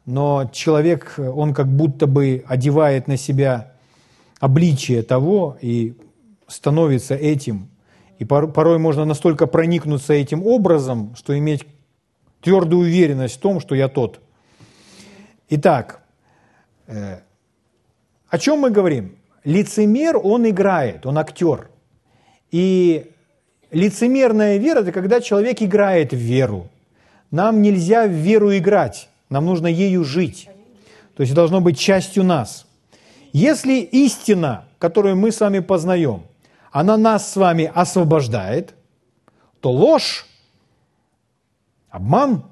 но 0.04 0.50
человек, 0.52 1.14
он 1.18 1.54
как 1.54 1.68
будто 1.68 2.06
бы 2.06 2.44
одевает 2.46 3.08
на 3.08 3.16
себя 3.16 3.72
обличие 4.40 5.02
того 5.02 5.56
и 5.60 5.94
становится 6.48 7.14
этим– 7.14 7.68
и 8.22 8.24
порой 8.24 8.78
можно 8.78 9.04
настолько 9.04 9.48
проникнуться 9.48 10.12
этим 10.12 10.46
образом, 10.46 11.16
что 11.16 11.36
иметь 11.36 11.66
твердую 12.40 12.82
уверенность 12.82 13.34
в 13.34 13.40
том, 13.40 13.58
что 13.58 13.74
я 13.74 13.88
тот. 13.88 14.20
Итак, 15.48 16.04
э, 16.86 17.18
о 18.28 18.38
чем 18.38 18.60
мы 18.60 18.70
говорим? 18.70 19.16
Лицемер, 19.42 20.20
он 20.22 20.48
играет, 20.48 21.04
он 21.04 21.18
актер. 21.18 21.68
И 22.52 23.10
лицемерная 23.70 24.58
вера– 24.58 24.80
это 24.82 24.92
когда 24.92 25.20
человек 25.20 25.62
играет 25.62 26.12
в 26.12 26.16
веру. 26.16 26.68
Нам 27.30 27.62
нельзя 27.62 28.06
в 28.06 28.10
веру 28.10 28.56
играть, 28.56 29.08
нам 29.30 29.46
нужно 29.46 29.66
ею 29.66 30.04
жить. 30.04 30.48
То 31.16 31.22
есть 31.22 31.34
должно 31.34 31.60
быть 31.60 31.78
частью 31.78 32.24
нас. 32.24 32.66
Если 33.32 33.80
истина, 33.80 34.66
которую 34.78 35.16
мы 35.16 35.32
с 35.32 35.40
вами 35.40 35.60
познаем, 35.60 36.24
она 36.70 36.98
нас 36.98 37.32
с 37.32 37.36
вами 37.36 37.70
освобождает, 37.74 38.74
то 39.60 39.70
ложь, 39.70 40.26
обман, 41.88 42.44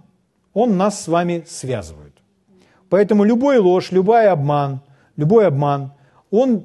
он 0.54 0.78
нас 0.78 1.02
с 1.02 1.08
вами 1.08 1.44
связывает. 1.46 2.14
Поэтому 2.88 3.24
любой 3.24 3.58
ложь, 3.58 3.92
любой 3.92 4.28
обман, 4.28 4.80
любой 5.16 5.46
обман, 5.46 5.92
он 6.30 6.64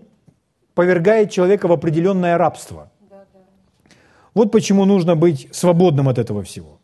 повергает 0.73 1.31
человека 1.31 1.67
в 1.67 1.71
определенное 1.71 2.37
рабство. 2.37 2.91
Вот 4.35 4.51
почему 4.51 4.83
нужно 4.85 5.15
быть 5.15 5.47
свободным 5.51 6.09
от 6.09 6.19
этого 6.19 6.43
всего. 6.43 6.77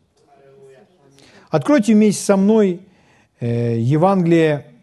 Откройте 1.50 1.92
вместе 1.92 2.24
со 2.24 2.38
мной 2.38 2.88
э, 3.40 3.78
Евангелие, 3.78 4.74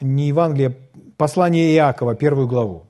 не 0.00 0.28
Евангелие, 0.28 0.70
послание 1.18 1.74
Иакова, 1.74 2.14
первую 2.14 2.48
главу. 2.48 2.86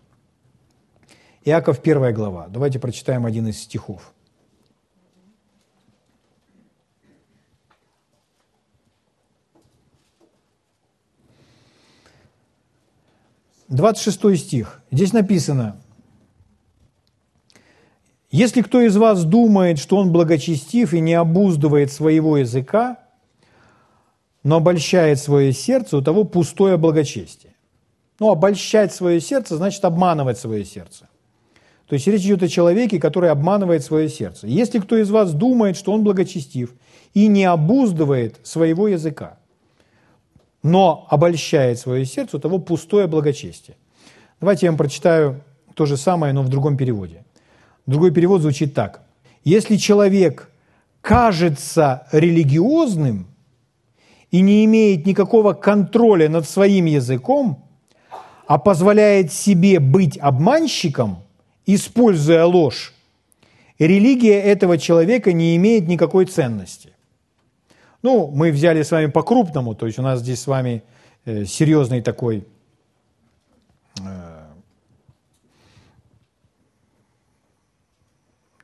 Иаков, 1.45 1.83
первая 1.83 2.13
глава. 2.13 2.47
Давайте 2.49 2.79
прочитаем 2.79 3.27
один 3.27 3.49
из 3.49 3.61
стихов. 3.61 4.13
Двадцать 13.67 14.05
шестой 14.05 14.37
стих. 14.37 14.81
Здесь 14.93 15.13
написано, 15.13 15.83
«Если 18.35 18.63
кто 18.63 18.81
из 18.81 18.97
вас 18.97 19.25
думает, 19.25 19.79
что 19.79 19.97
он 19.97 20.11
благочестив 20.11 20.93
и 20.93 20.99
не 20.99 21.15
обуздывает 21.15 21.93
своего 21.93 22.37
языка, 22.37 22.99
но 24.43 24.57
обольщает 24.57 25.21
свое 25.21 25.53
сердце, 25.53 25.99
у 25.99 26.03
того 26.03 26.25
пустое 26.25 26.77
благочестие». 26.77 27.55
Ну, 28.19 28.33
обольщать 28.33 28.93
свое 28.93 29.21
сердце 29.21 29.57
значит 29.57 29.85
обманывать 29.85 30.37
свое 30.37 30.65
сердце. 30.65 31.09
То 31.87 31.95
есть 31.95 32.09
речь 32.09 32.23
идет 32.23 32.43
о 32.43 32.49
человеке, 32.49 32.99
который 32.99 33.31
обманывает 33.31 33.85
свое 33.85 34.09
сердце. 34.09 34.49
Если 34.49 34.81
кто 34.81 34.97
из 34.97 35.11
вас 35.11 35.33
думает, 35.33 35.77
что 35.77 35.93
он 35.93 36.03
благочестив 36.03 36.75
и 37.13 37.29
не 37.29 37.45
обуздывает 37.45 38.41
своего 38.43 38.89
языка, 38.89 39.39
но 40.65 41.07
обольщает 41.09 41.79
свое 41.79 42.05
сердце, 42.05 42.39
у 42.39 42.41
того 42.41 42.59
пустое 42.59 43.07
благочестие. 43.07 43.77
Давайте 44.41 44.67
я 44.67 44.73
вам 44.73 44.79
прочитаю 44.79 45.41
то 45.75 45.87
же 45.87 45.97
самое, 45.97 46.33
но 46.33 46.43
в 46.43 46.49
другом 46.49 46.77
переводе. 46.77 47.25
Другой 47.87 48.13
перевод 48.13 48.43
звучит 48.43 48.75
так. 48.75 49.03
Если 49.45 49.77
человек 49.77 50.51
кажется 51.01 52.07
религиозным 52.13 53.27
и 54.31 54.41
не 54.41 54.65
имеет 54.65 55.07
никакого 55.07 55.53
контроля 55.53 56.29
над 56.29 56.49
своим 56.49 56.87
языком, 56.87 57.63
а 58.47 58.59
позволяет 58.59 59.33
себе 59.33 59.81
быть 59.81 60.19
обманщиком– 60.19 61.19
используя 61.67 62.45
ложь, 62.45 62.93
религия 63.79 64.41
этого 64.41 64.79
человека 64.79 65.33
не 65.33 65.57
имеет 65.57 65.89
никакой 65.89 66.27
ценности. 66.27 66.93
Ну, 68.03 68.31
мы 68.31 68.53
взяли 68.53 68.83
с 68.83 68.91
вами 68.91 69.07
по-крупному, 69.07 69.75
то 69.75 69.87
есть 69.87 69.99
у 69.99 70.03
нас 70.03 70.21
здесь 70.21 70.43
с 70.43 70.47
вами 70.47 70.83
э, 71.25 71.47
серьезный 71.47 72.03
такой 72.03 72.47
э, 73.99 74.03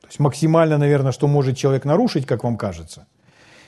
есть 0.11 0.19
максимально, 0.19 0.77
наверное, 0.77 1.13
что 1.13 1.27
может 1.27 1.55
человек 1.55 1.85
нарушить, 1.85 2.25
как 2.25 2.43
вам 2.43 2.57
кажется, 2.57 3.07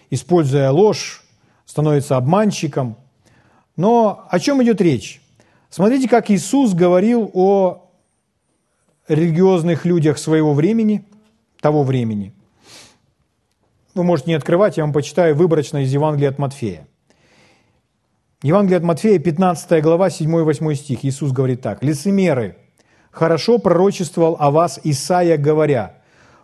используя 0.10 0.72
ложь, 0.72 1.24
становится 1.66 2.18
обманщиком. 2.18 2.98
Но 3.78 4.28
о 4.30 4.40
чем 4.40 4.62
идет 4.62 4.82
речь? 4.82 5.22
Смотрите, 5.70 6.10
как 6.10 6.30
Иисус 6.30 6.74
говорил 6.74 7.32
о 7.34 7.90
религиозных 9.08 9.86
людях 9.86 10.18
своего 10.18 10.54
времени, 10.54 11.06
того 11.62 11.84
времени. 11.84 12.34
Вы 13.96 14.04
можете 14.04 14.32
не 14.32 14.36
открывать, 14.36 14.76
я 14.78 14.84
вам 14.84 14.92
почитаю 14.92 15.36
выборочно 15.36 15.84
из 15.84 15.94
Евангелия 15.94 16.30
от 16.30 16.40
Матфея. 16.40 16.88
Евангелие 18.42 18.78
от 18.78 18.84
Матфея, 18.84 19.18
15 19.18 19.82
глава, 19.82 20.10
7-8 20.10 20.76
стих. 20.76 21.06
Иисус 21.06 21.32
говорит 21.32 21.62
так. 21.62 21.82
«Лицемеры, 21.82 22.58
хорошо 23.12 23.60
пророчествовал 23.60 24.36
о 24.40 24.52
вас 24.52 24.82
Исаия, 24.84 25.38
говоря, 25.38 26.03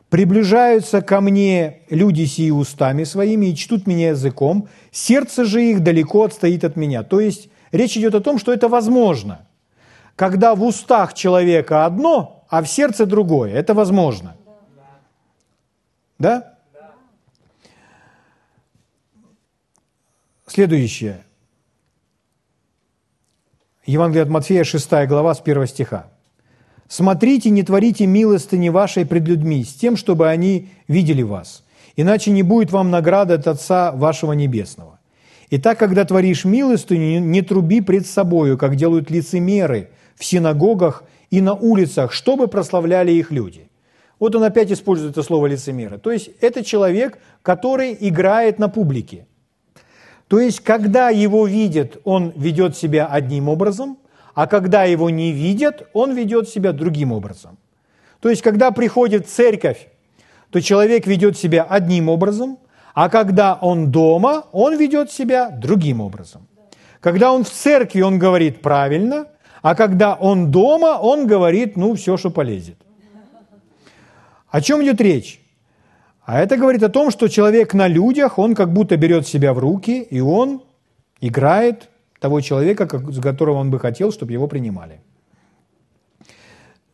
«Приближаются 0.10 1.02
ко 1.02 1.22
мне 1.22 1.82
люди 1.90 2.26
сии 2.26 2.50
устами 2.50 3.04
своими 3.04 3.48
и 3.48 3.56
чтут 3.56 3.88
меня 3.88 4.10
языком, 4.10 4.68
сердце 4.92 5.46
же 5.46 5.64
их 5.64 5.84
далеко 5.84 6.24
отстоит 6.24 6.64
от 6.64 6.76
меня». 6.76 7.04
То 7.04 7.20
есть 7.20 7.50
речь 7.72 7.96
идет 7.98 8.16
о 8.16 8.22
том, 8.22 8.40
что 8.40 8.52
это 8.52 8.68
возможно. 8.68 9.48
Когда 10.16 10.56
в 10.56 10.64
устах 10.64 11.14
человека 11.14 11.86
одно– 11.86 12.36
а 12.50 12.64
в 12.64 12.68
сердце 12.68 13.06
другое. 13.06 13.54
Это 13.54 13.74
возможно. 13.74 14.36
Да? 16.18 16.58
Следующее. 20.48 21.24
Евангелие 23.86 24.24
от 24.24 24.30
Матфея, 24.30 24.64
6 24.64 24.90
глава, 25.08 25.36
с 25.36 25.42
1 25.42 25.68
стиха. 25.68 26.12
«Смотрите, 26.90 27.52
не 27.52 27.64
творите 27.64 28.06
милостыни 28.08 28.70
вашей 28.70 29.06
пред 29.06 29.28
людьми, 29.28 29.64
с 29.64 29.74
тем, 29.74 29.96
чтобы 29.96 30.28
они 30.28 30.70
видели 30.88 31.22
вас, 31.22 31.64
иначе 31.96 32.32
не 32.32 32.44
будет 32.44 32.72
вам 32.72 32.90
награды 32.90 33.36
от 33.36 33.48
Отца 33.48 33.92
вашего 33.92 34.34
Небесного. 34.34 35.00
Итак, 35.52 35.78
когда 35.80 36.04
творишь 36.04 36.46
милостыню, 36.46 37.22
не 37.22 37.42
труби 37.42 37.82
пред 37.82 38.08
собою, 38.08 38.58
как 38.58 38.76
делают 38.76 39.10
лицемеры 39.10 39.90
в 40.16 40.26
синагогах 40.26 41.04
и 41.30 41.42
на 41.42 41.54
улицах, 41.54 42.12
чтобы 42.12 42.48
прославляли 42.48 43.12
их 43.12 43.32
люди. 43.32 43.70
Вот 44.20 44.36
он 44.36 44.44
опять 44.44 44.72
использует 44.72 45.12
это 45.12 45.24
слово 45.24 45.46
лицемера. 45.46 45.98
То 45.98 46.12
есть 46.12 46.32
это 46.42 46.64
человек, 46.64 47.20
который 47.42 47.96
играет 48.00 48.60
на 48.60 48.68
публике. 48.68 49.28
То 50.28 50.40
есть, 50.40 50.60
когда 50.60 51.10
его 51.10 51.48
видят, 51.48 51.98
он 52.04 52.34
ведет 52.36 52.76
себя 52.76 53.08
одним 53.08 53.48
образом, 53.48 53.98
а 54.40 54.48
когда 54.48 54.86
его 54.86 55.10
не 55.10 55.34
видят, 55.34 55.90
он 55.92 56.14
ведет 56.14 56.48
себя 56.48 56.72
другим 56.72 57.12
образом. 57.12 57.58
То 58.22 58.30
есть, 58.30 58.42
когда 58.42 58.72
приходит 58.72 59.28
церковь, 59.28 59.90
то 60.50 60.62
человек 60.62 61.08
ведет 61.08 61.38
себя 61.38 61.64
одним 61.64 62.08
образом, 62.08 62.58
а 62.94 63.10
когда 63.10 63.56
он 63.56 63.92
дома, 63.92 64.46
он 64.54 64.78
ведет 64.78 65.12
себя 65.12 65.50
другим 65.50 66.00
образом. 66.00 66.48
Когда 67.02 67.34
он 67.34 67.44
в 67.44 67.50
церкви, 67.50 68.00
он 68.00 68.18
говорит 68.18 68.62
правильно, 68.62 69.26
а 69.62 69.76
когда 69.76 70.14
он 70.14 70.52
дома, 70.52 70.98
он 71.02 71.28
говорит, 71.28 71.76
ну, 71.76 71.96
все, 71.96 72.16
что 72.16 72.30
полезет. 72.30 72.78
О 74.48 74.62
чем 74.62 74.82
идет 74.82 75.02
речь? 75.02 75.42
А 76.24 76.40
это 76.40 76.56
говорит 76.56 76.84
о 76.84 76.90
том, 76.90 77.12
что 77.12 77.28
человек 77.28 77.74
на 77.74 77.90
людях, 77.90 78.40
он 78.40 78.56
как 78.56 78.72
будто 78.72 78.96
берет 78.96 79.28
себя 79.28 79.54
в 79.54 79.60
руки, 79.60 80.02
и 80.02 80.22
он 80.22 80.62
играет 81.20 81.89
того 82.20 82.42
человека, 82.42 82.88
с 82.88 83.22
которого 83.22 83.58
он 83.58 83.72
бы 83.72 83.80
хотел, 83.80 84.12
чтобы 84.12 84.34
его 84.34 84.48
принимали. 84.48 85.00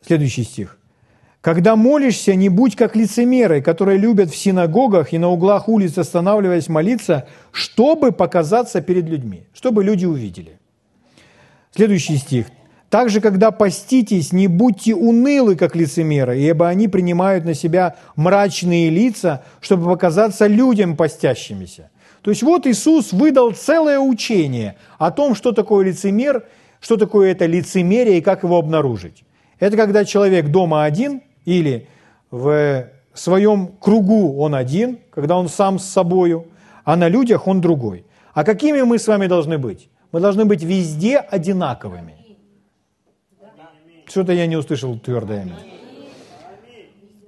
Следующий 0.05 0.43
стих. 0.43 0.77
«Когда 1.41 1.75
молишься, 1.75 2.33
не 2.35 2.49
будь 2.49 2.75
как 2.75 2.95
лицемеры, 2.95 3.61
которые 3.61 3.99
любят 3.99 4.31
в 4.31 4.35
синагогах 4.35 5.13
и 5.13 5.19
на 5.19 5.29
углах 5.29 5.67
улиц, 5.69 5.97
останавливаясь 5.97 6.69
молиться, 6.69 7.27
чтобы 7.51 8.11
показаться 8.11 8.81
перед 8.81 9.05
людьми, 9.05 9.43
чтобы 9.53 9.83
люди 9.83 10.05
увидели». 10.05 10.59
Следующий 11.75 12.17
стих. 12.17 12.47
Также, 12.89 13.19
когда 13.19 13.51
поститесь, 13.51 14.31
не 14.31 14.47
будьте 14.47 14.95
унылы, 14.95 15.55
как 15.55 15.75
лицемеры, 15.75 16.39
ибо 16.39 16.67
они 16.67 16.87
принимают 16.87 17.45
на 17.45 17.53
себя 17.53 17.97
мрачные 18.15 18.89
лица, 18.89 19.43
чтобы 19.59 19.85
показаться 19.85 20.47
людям 20.47 20.95
постящимися. 20.95 21.89
То 22.25 22.31
есть 22.31 22.41
вот 22.41 22.65
Иисус 22.65 23.13
выдал 23.13 23.51
целое 23.51 23.99
учение 23.99 24.77
о 24.97 25.11
том, 25.11 25.35
что 25.35 25.51
такое 25.51 25.85
лицемер, 25.85 26.47
что 26.79 26.97
такое 26.97 27.31
это 27.31 27.45
лицемерие 27.45 28.17
и 28.17 28.21
как 28.21 28.41
его 28.41 28.57
обнаружить. 28.57 29.23
Это 29.59 29.77
когда 29.77 30.03
человек 30.03 30.47
дома 30.47 30.85
один 30.85 31.21
или 31.45 31.87
в 32.31 32.89
своем 33.13 33.67
кругу 33.79 34.39
он 34.39 34.55
один, 34.55 34.97
когда 35.11 35.37
он 35.37 35.49
сам 35.49 35.77
с 35.77 35.85
собою, 35.85 36.47
а 36.83 36.95
на 36.95 37.09
людях 37.09 37.45
он 37.45 37.61
другой. 37.61 38.07
А 38.33 38.43
какими 38.43 38.81
мы 38.81 38.97
с 38.97 39.07
вами 39.07 39.27
должны 39.27 39.59
быть? 39.59 39.91
Мы 40.11 40.19
должны 40.19 40.45
быть 40.45 40.63
везде 40.63 41.19
одинаковыми. 41.19 42.17
Что-то 44.07 44.33
я 44.33 44.47
не 44.47 44.55
услышал 44.55 44.97
твердое 44.97 45.43
имя. 45.43 45.57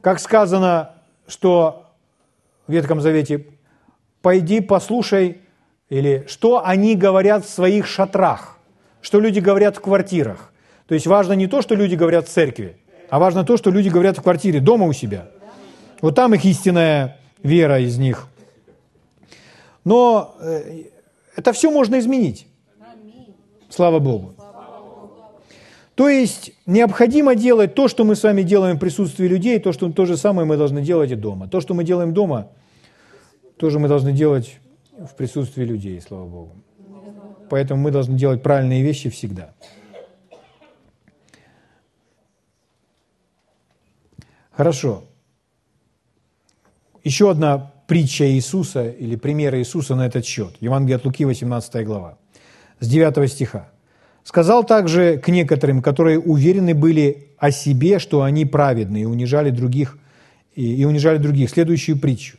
Как 0.01 0.19
сказано, 0.19 0.95
что 1.27 1.85
в 2.65 2.71
Ветхом 2.71 2.99
Завете, 2.99 3.45
пойди 4.27 4.59
послушай, 4.59 5.37
или 5.87 6.25
что 6.27 6.61
они 6.65 6.95
говорят 6.95 7.45
в 7.45 7.49
своих 7.49 7.87
шатрах, 7.87 8.57
что 8.99 9.21
люди 9.21 9.39
говорят 9.39 9.77
в 9.77 9.79
квартирах. 9.79 10.51
То 10.85 10.95
есть 10.95 11.07
важно 11.07 11.31
не 11.31 11.47
то, 11.47 11.61
что 11.61 11.75
люди 11.75 11.95
говорят 11.95 12.27
в 12.27 12.29
церкви, 12.29 12.75
а 13.09 13.19
важно 13.19 13.45
то, 13.45 13.55
что 13.55 13.71
люди 13.71 13.87
говорят 13.87 14.17
в 14.17 14.21
квартире, 14.21 14.59
дома 14.59 14.85
у 14.85 14.91
себя. 14.91 15.29
Вот 16.01 16.15
там 16.15 16.33
их 16.33 16.43
истинная 16.43 17.21
вера 17.41 17.79
из 17.79 17.97
них. 17.97 18.27
Но 19.85 20.35
э, 20.41 20.83
это 21.37 21.53
все 21.53 21.71
можно 21.71 21.97
изменить. 21.97 22.47
Слава 23.69 23.99
Богу. 23.99 24.33
То 25.95 26.09
есть 26.09 26.51
необходимо 26.65 27.33
делать 27.33 27.75
то, 27.75 27.87
что 27.87 28.03
мы 28.03 28.17
с 28.17 28.23
вами 28.23 28.41
делаем 28.41 28.75
в 28.75 28.79
присутствии 28.79 29.25
людей, 29.25 29.57
то, 29.59 29.71
что 29.71 29.89
то 29.89 30.05
же 30.05 30.17
самое 30.17 30.45
мы 30.45 30.57
должны 30.57 30.81
делать 30.81 31.11
и 31.11 31.15
дома. 31.15 31.47
То, 31.47 31.61
что 31.61 31.73
мы 31.73 31.85
делаем 31.85 32.13
дома, 32.13 32.49
тоже 33.57 33.79
мы 33.79 33.87
должны 33.87 34.11
делать 34.11 34.59
в 34.97 35.15
присутствии 35.15 35.63
людей, 35.63 35.99
слава 36.01 36.27
Богу. 36.27 36.55
Поэтому 37.49 37.81
мы 37.81 37.91
должны 37.91 38.17
делать 38.17 38.43
правильные 38.43 38.83
вещи 38.83 39.09
всегда. 39.09 39.53
Хорошо. 44.51 45.03
Еще 47.03 47.29
одна 47.29 47.71
притча 47.87 48.29
Иисуса 48.29 48.89
или 48.89 49.15
пример 49.15 49.55
Иисуса 49.55 49.95
на 49.95 50.05
этот 50.05 50.25
счет. 50.25 50.55
Евангелие 50.59 50.97
от 50.97 51.05
Луки, 51.05 51.25
18 51.25 51.85
глава, 51.85 52.17
с 52.79 52.87
9 52.87 53.31
стиха. 53.31 53.69
Сказал 54.23 54.65
также 54.65 55.17
к 55.19 55.29
некоторым, 55.29 55.81
которые 55.81 56.19
уверены 56.19 56.73
были 56.73 57.29
о 57.37 57.51
себе, 57.51 57.97
что 57.97 58.23
они 58.23 58.45
праведны, 58.45 59.03
и 59.03 59.05
унижали 59.05 59.51
других, 59.51 59.97
и, 60.53 60.81
и 60.81 60.83
унижали 60.85 61.17
других, 61.17 61.49
следующую 61.49 61.97
притчу. 61.97 62.37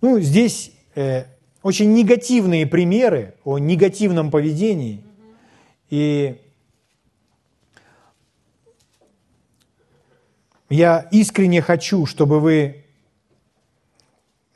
Ну, 0.00 0.20
здесь 0.20 0.72
э, 0.94 1.24
очень 1.62 1.92
негативные 1.92 2.66
примеры 2.66 3.34
о 3.44 3.58
негативном 3.58 4.30
поведении. 4.30 5.04
И 5.90 6.40
я 10.70 11.08
искренне 11.10 11.62
хочу, 11.62 12.06
чтобы 12.06 12.40
вы 12.40 12.84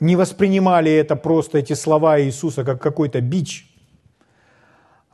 не 0.01 0.17
воспринимали 0.17 0.91
это 0.93 1.17
просто, 1.17 1.59
эти 1.59 1.73
слова 1.73 2.21
Иисуса, 2.21 2.65
как 2.65 2.81
какой-то 2.83 3.21
бич– 3.21 3.69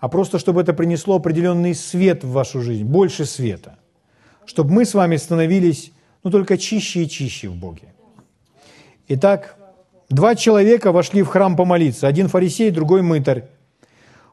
а 0.00 0.08
просто 0.08 0.38
чтобы 0.38 0.60
это 0.60 0.72
принесло 0.72 1.16
определенный 1.16 1.74
свет 1.74 2.22
в 2.22 2.30
вашу 2.30 2.60
жизнь, 2.60 2.84
больше 2.84 3.24
света, 3.24 3.78
чтобы 4.46 4.72
мы 4.72 4.84
с 4.84 4.94
вами 4.94 5.16
становились 5.16 5.92
ну, 6.22 6.30
только 6.30 6.56
чище 6.56 7.02
и 7.02 7.08
чище 7.08 7.48
в 7.48 7.56
Боге. 7.56 7.92
Итак, 9.08 9.56
два 10.08 10.34
человека 10.34 10.92
вошли 10.92 11.22
в 11.22 11.28
храм 11.28 11.56
помолиться, 11.56 12.06
один 12.06 12.28
фарисей, 12.28 12.70
другой 12.70 13.02
мытарь. 13.02 13.44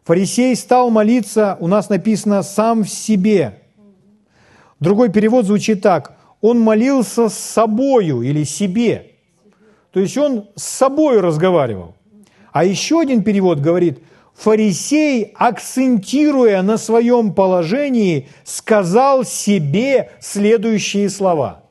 Фарисей 0.03 0.55
стал 0.55 0.89
молиться, 0.89 1.57
у 1.59 1.67
нас 1.67 1.89
написано, 1.89 2.43
сам 2.43 2.83
в 2.83 2.89
себе. 2.89 3.61
Другой 4.79 5.09
перевод 5.09 5.45
звучит 5.45 5.81
так, 5.81 6.17
он 6.41 6.59
молился 6.59 7.29
с 7.29 7.33
собою 7.33 8.21
или 8.21 8.43
себе. 8.43 9.13
То 9.91 9.99
есть 9.99 10.17
он 10.17 10.49
с 10.55 10.63
собой 10.63 11.21
разговаривал. 11.21 11.95
А 12.51 12.63
еще 12.63 12.99
один 12.99 13.23
перевод 13.23 13.59
говорит– 13.59 13.99
фарисей, 14.35 15.33
акцентируя 15.35 16.61
на 16.61 16.77
своем 16.77 17.33
положении, 17.33 18.27
сказал 18.43 19.23
себе 19.23 20.11
следующие 20.19 21.09
слова. 21.09 21.63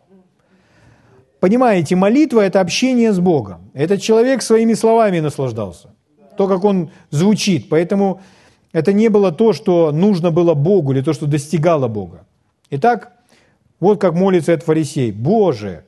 Понимаете, 1.45 1.95
молитва– 1.95 2.41
это 2.47 2.63
общение 2.63 3.13
с 3.13 3.19
Богом. 3.19 3.71
Этот 3.75 4.01
человек 4.01 4.41
своими 4.41 4.73
словами 4.73 5.21
наслаждался. 5.21 5.91
То, 6.39 6.49
как 6.49 6.65
он 6.65 6.91
звучит. 7.11 7.69
Поэтому 7.69 8.23
это 8.73 8.95
не 8.95 9.11
было 9.11 9.31
то, 9.31 9.53
что 9.53 9.93
нужно 9.93 10.31
было 10.31 10.55
Богу 10.55 10.93
или 10.93 11.03
то, 11.03 11.13
что 11.13 11.27
достигало 11.27 11.87
Бога. 11.87 12.25
Итак, 12.71 13.13
вот 13.79 14.01
как 14.01 14.15
молится 14.15 14.53
этот 14.53 14.65
фарисей. 14.65 15.13
«Боже, 15.13 15.85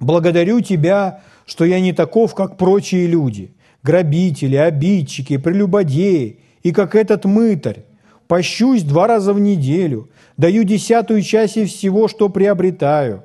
благодарю 0.00 0.60
Тебя, 0.60 1.22
что 1.46 1.64
я 1.64 1.78
не 1.78 1.92
таков, 1.92 2.34
как 2.34 2.56
прочие 2.56 3.06
люди, 3.06 3.54
грабители, 3.84 4.56
обидчики, 4.56 5.36
прелюбодеи, 5.36 6.40
и 6.64 6.72
как 6.72 6.96
этот 6.96 7.24
мытарь. 7.24 7.84
Пощусь 8.26 8.82
два 8.82 9.06
раза 9.06 9.32
в 9.32 9.38
неделю, 9.38 10.08
даю 10.36 10.64
десятую 10.64 11.22
часть 11.22 11.54
всего, 11.54 12.08
что 12.08 12.28
приобретаю. 12.28 13.22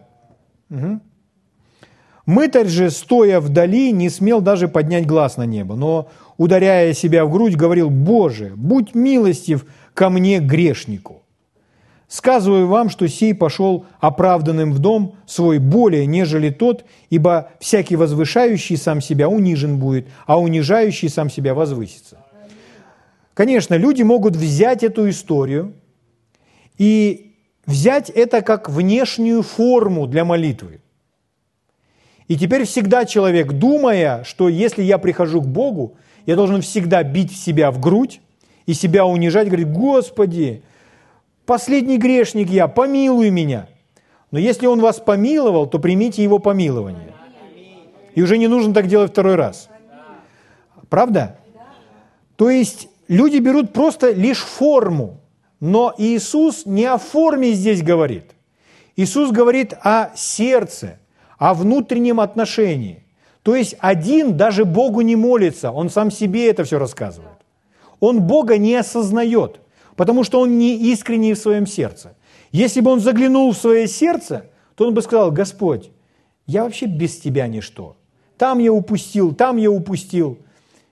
Угу. 0.69 0.99
Мытарь 2.25 2.67
же, 2.67 2.91
стоя 2.91 3.39
вдали, 3.39 3.91
не 3.91 4.09
смел 4.09 4.41
даже 4.41 4.67
поднять 4.67 5.07
глаз 5.07 5.37
на 5.37 5.45
небо, 5.45 5.75
но, 5.75 6.09
ударяя 6.37 6.93
себя 6.93 7.25
в 7.25 7.31
грудь, 7.31 7.55
говорил, 7.55 7.89
«Боже, 7.89 8.53
будь 8.55 8.93
милостив 8.93 9.65
ко 9.93 10.09
мне, 10.09 10.39
грешнику». 10.39 11.23
Сказываю 12.07 12.67
вам, 12.67 12.89
что 12.89 13.07
сей 13.07 13.33
пошел 13.33 13.85
оправданным 14.01 14.73
в 14.73 14.79
дом 14.79 15.15
свой 15.25 15.59
более, 15.59 16.05
нежели 16.05 16.49
тот, 16.49 16.83
ибо 17.09 17.51
всякий 17.61 17.95
возвышающий 17.95 18.75
сам 18.75 18.99
себя 18.99 19.29
унижен 19.29 19.77
будет, 19.77 20.07
а 20.25 20.37
унижающий 20.37 21.07
сам 21.07 21.29
себя 21.29 21.53
возвысится. 21.53 22.17
Конечно, 23.33 23.75
люди 23.75 24.03
могут 24.03 24.35
взять 24.35 24.83
эту 24.83 25.09
историю 25.09 25.73
и 26.77 27.33
взять 27.65 28.09
это 28.09 28.41
как 28.41 28.69
внешнюю 28.69 29.41
форму 29.41 30.05
для 30.05 30.25
молитвы. 30.25 30.80
И 32.31 32.37
теперь 32.37 32.63
всегда 32.63 33.03
человек, 33.03 33.51
думая, 33.51 34.23
что 34.23 34.47
если 34.47 34.83
я 34.83 34.99
прихожу 34.99 35.41
к 35.41 35.47
Богу, 35.47 35.95
я 36.25 36.37
должен 36.37 36.61
всегда 36.61 37.03
бить 37.03 37.35
себя 37.35 37.71
в 37.71 37.81
грудь 37.81 38.21
и 38.65 38.73
себя 38.73 39.05
унижать, 39.05 39.47
говорить, 39.47 39.69
Господи, 39.69 40.63
последний 41.45 41.97
грешник 41.97 42.49
я, 42.49 42.69
помилуй 42.69 43.31
меня. 43.31 43.67
Но 44.31 44.39
если 44.39 44.65
он 44.65 44.79
вас 44.79 45.01
помиловал, 45.01 45.67
то 45.67 45.77
примите 45.77 46.23
его 46.23 46.39
помилование. 46.39 47.13
И 48.15 48.21
уже 48.21 48.37
не 48.37 48.47
нужно 48.47 48.73
так 48.73 48.87
делать 48.87 49.11
второй 49.11 49.35
раз. 49.35 49.67
Правда? 50.87 51.37
То 52.37 52.49
есть 52.49 52.87
люди 53.09 53.39
берут 53.39 53.73
просто 53.73 54.11
лишь 54.11 54.39
форму, 54.39 55.19
но 55.59 55.93
Иисус 55.97 56.65
не 56.65 56.85
о 56.85 56.97
форме 56.97 57.51
здесь 57.51 57.83
говорит. 57.83 58.31
Иисус 58.95 59.31
говорит 59.31 59.73
о 59.83 60.15
сердце, 60.15 60.97
о 61.41 61.55
внутреннем 61.55 62.19
отношении. 62.19 63.03
То 63.41 63.55
есть 63.55 63.75
один 63.79 64.37
даже 64.37 64.63
Богу 64.63 65.01
не 65.01 65.15
молится, 65.15 65.71
он 65.71 65.89
сам 65.89 66.11
себе 66.11 66.47
это 66.47 66.63
все 66.63 66.77
рассказывает. 66.77 67.39
Он 67.99 68.21
Бога 68.21 68.59
не 68.59 68.75
осознает, 68.75 69.59
потому 69.95 70.23
что 70.23 70.39
он 70.39 70.59
не 70.59 70.75
искренний 70.91 71.33
в 71.33 71.39
своем 71.39 71.65
сердце. 71.65 72.15
Если 72.51 72.79
бы 72.79 72.91
он 72.91 72.99
заглянул 72.99 73.51
в 73.53 73.57
свое 73.57 73.87
сердце, 73.87 74.51
то 74.75 74.85
он 74.85 74.93
бы 74.93 75.01
сказал, 75.01 75.31
Господь, 75.31 75.89
я 76.45 76.63
вообще 76.63 76.85
без 76.85 77.17
тебя 77.17 77.47
ничто. 77.47 77.95
Там 78.37 78.59
я 78.59 78.71
упустил, 78.71 79.33
там 79.33 79.57
я 79.57 79.71
упустил. 79.71 80.37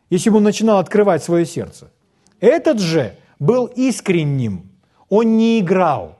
Если 0.09 0.31
бы 0.31 0.37
он 0.37 0.43
начинал 0.43 0.79
открывать 0.79 1.23
свое 1.23 1.45
сердце. 1.45 1.91
Этот 2.39 2.79
же 2.79 3.15
был 3.37 3.67
искренним, 3.67 4.67
он 5.09 5.37
не 5.37 5.59
играл. 5.59 6.17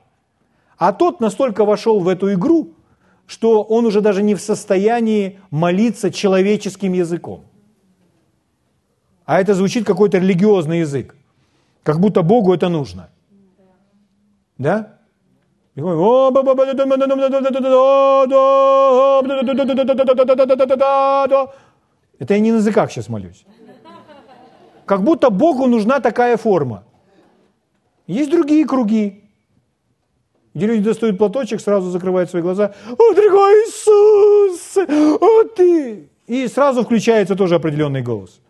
А 0.78 0.92
тот 0.92 1.18
настолько 1.18 1.64
вошел 1.64 1.98
в 1.98 2.06
эту 2.06 2.32
игру, 2.32 2.74
что 3.30 3.62
он 3.62 3.86
уже 3.86 4.00
даже 4.00 4.22
не 4.22 4.34
в 4.34 4.40
состоянии 4.40 5.38
молиться 5.50 6.10
человеческим 6.10 6.94
языком. 6.94 7.44
А 9.24 9.40
это 9.40 9.54
звучит 9.54 9.86
какой-то 9.86 10.18
религиозный 10.18 10.80
язык. 10.80 11.14
Как 11.84 12.00
будто 12.00 12.22
Богу 12.22 12.52
это 12.52 12.68
нужно. 12.68 13.08
Да? 14.58 14.98
Это 22.18 22.34
я 22.34 22.40
не 22.40 22.50
на 22.52 22.56
языках 22.56 22.90
сейчас 22.90 23.08
молюсь. 23.08 23.44
Как 24.86 25.04
будто 25.04 25.30
Богу 25.30 25.66
нужна 25.66 26.00
такая 26.00 26.36
форма. 26.36 26.82
Есть 28.08 28.30
другие 28.32 28.66
круги, 28.66 29.22
где 30.54 30.66
люди 30.66 30.84
достают 30.84 31.18
платочек, 31.18 31.60
сразу 31.60 31.90
закрывают 31.90 32.30
свои 32.30 32.42
глаза. 32.42 32.74
О, 32.98 33.14
дорогой 33.14 33.54
Иисус! 33.64 34.76
О, 35.20 35.44
ты! 35.44 36.08
И 36.26 36.48
сразу 36.48 36.82
включается 36.82 37.36
тоже 37.36 37.56
определенный 37.56 38.02
голос. 38.02 38.40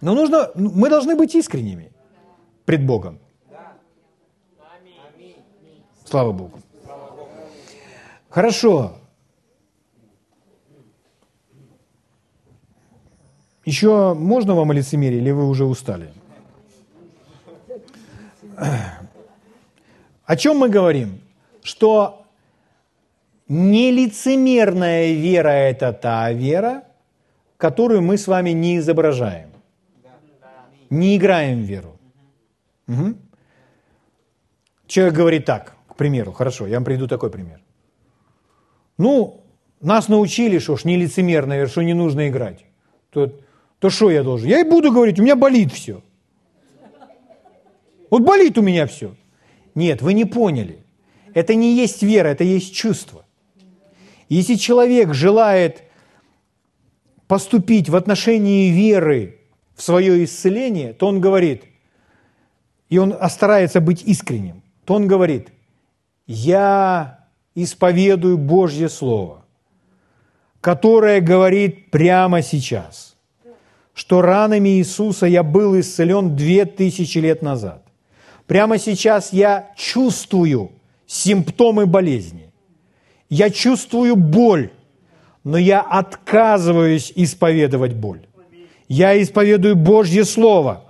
Но 0.00 0.14
нужно, 0.14 0.50
мы 0.54 0.88
должны 0.88 1.14
быть 1.14 1.34
искренними 1.34 1.92
пред 2.64 2.84
Богом. 2.84 3.18
Слава 6.04 6.32
Богу. 6.32 6.58
Хорошо. 8.28 8.92
Еще 13.64 14.12
можно 14.14 14.54
вам 14.54 14.72
о 14.72 14.74
лицемерии, 14.74 15.18
или 15.18 15.30
вы 15.30 15.48
уже 15.48 15.64
устали? 15.64 16.12
О 20.32 20.36
чем 20.36 20.56
мы 20.56 20.70
говорим? 20.70 21.20
Что 21.62 22.24
нелицемерная 23.48 25.12
вера– 25.12 25.48
это 25.50 25.92
та 25.92 26.32
вера, 26.32 26.84
которую 27.58 28.00
мы 28.00 28.16
с 28.16 28.26
вами 28.26 28.48
не 28.52 28.78
изображаем. 28.78 29.50
Не 30.88 31.18
играем 31.18 31.60
в 31.60 31.66
веру. 31.66 31.98
Угу. 32.88 33.14
Человек 34.86 35.14
говорит 35.14 35.44
так, 35.44 35.76
к 35.86 35.96
примеру, 35.96 36.32
хорошо, 36.32 36.66
я 36.66 36.76
вам 36.76 36.84
приведу 36.86 37.06
такой 37.08 37.28
пример. 37.30 37.60
Ну, 38.96 39.42
нас 39.82 40.08
научили, 40.08 40.60
что 40.60 40.78
ж 40.78 40.86
нелицемерная, 40.86 41.66
что 41.66 41.82
не 41.82 41.92
нужно 41.92 42.30
играть. 42.30 42.64
То, 43.10 43.30
то 43.78 43.90
что 43.90 44.10
я 44.10 44.22
должен? 44.22 44.48
Я 44.48 44.60
и 44.60 44.64
буду 44.64 44.92
говорить, 44.92 45.20
у 45.20 45.22
меня 45.22 45.36
болит 45.36 45.72
все. 45.72 46.00
Вот 48.08 48.22
болит 48.22 48.56
у 48.56 48.62
меня 48.62 48.86
все. 48.86 49.14
Нет, 49.74 50.02
вы 50.02 50.12
не 50.12 50.24
поняли. 50.24 50.84
Это 51.34 51.54
не 51.54 51.74
есть 51.74 52.02
вера, 52.02 52.28
это 52.28 52.44
есть 52.44 52.74
чувство. 52.74 53.24
Если 54.28 54.54
человек 54.54 55.14
желает 55.14 55.82
поступить 57.26 57.88
в 57.88 57.96
отношении 57.96 58.70
веры 58.70 59.40
в 59.74 59.82
свое 59.82 60.24
исцеление, 60.24 60.92
то 60.92 61.06
он 61.06 61.20
говорит, 61.20 61.64
и 62.88 62.98
он 62.98 63.16
старается 63.30 63.80
быть 63.80 64.02
искренним, 64.02 64.62
то 64.84 64.94
он 64.94 65.06
говорит, 65.06 65.48
я 66.26 67.26
исповедую 67.54 68.38
Божье 68.38 68.88
Слово, 68.88 69.44
которое 70.60 71.20
говорит 71.20 71.90
прямо 71.90 72.42
сейчас, 72.42 73.16
что 73.94 74.22
ранами 74.22 74.70
Иисуса 74.70 75.26
я 75.26 75.42
был 75.42 75.78
исцелен 75.78 76.36
две 76.36 76.64
тысячи 76.64 77.18
лет 77.18 77.42
назад. 77.42 77.82
Прямо 78.52 78.76
сейчас 78.76 79.32
я 79.32 79.70
чувствую 79.76 80.72
симптомы 81.06 81.86
болезни. 81.86 82.52
Я 83.30 83.48
чувствую 83.48 84.14
боль, 84.14 84.68
но 85.42 85.56
я 85.56 85.80
отказываюсь 85.80 87.14
исповедовать 87.16 87.94
боль. 87.94 88.20
Я 88.88 89.16
исповедую 89.22 89.74
Божье 89.74 90.26
Слово, 90.26 90.84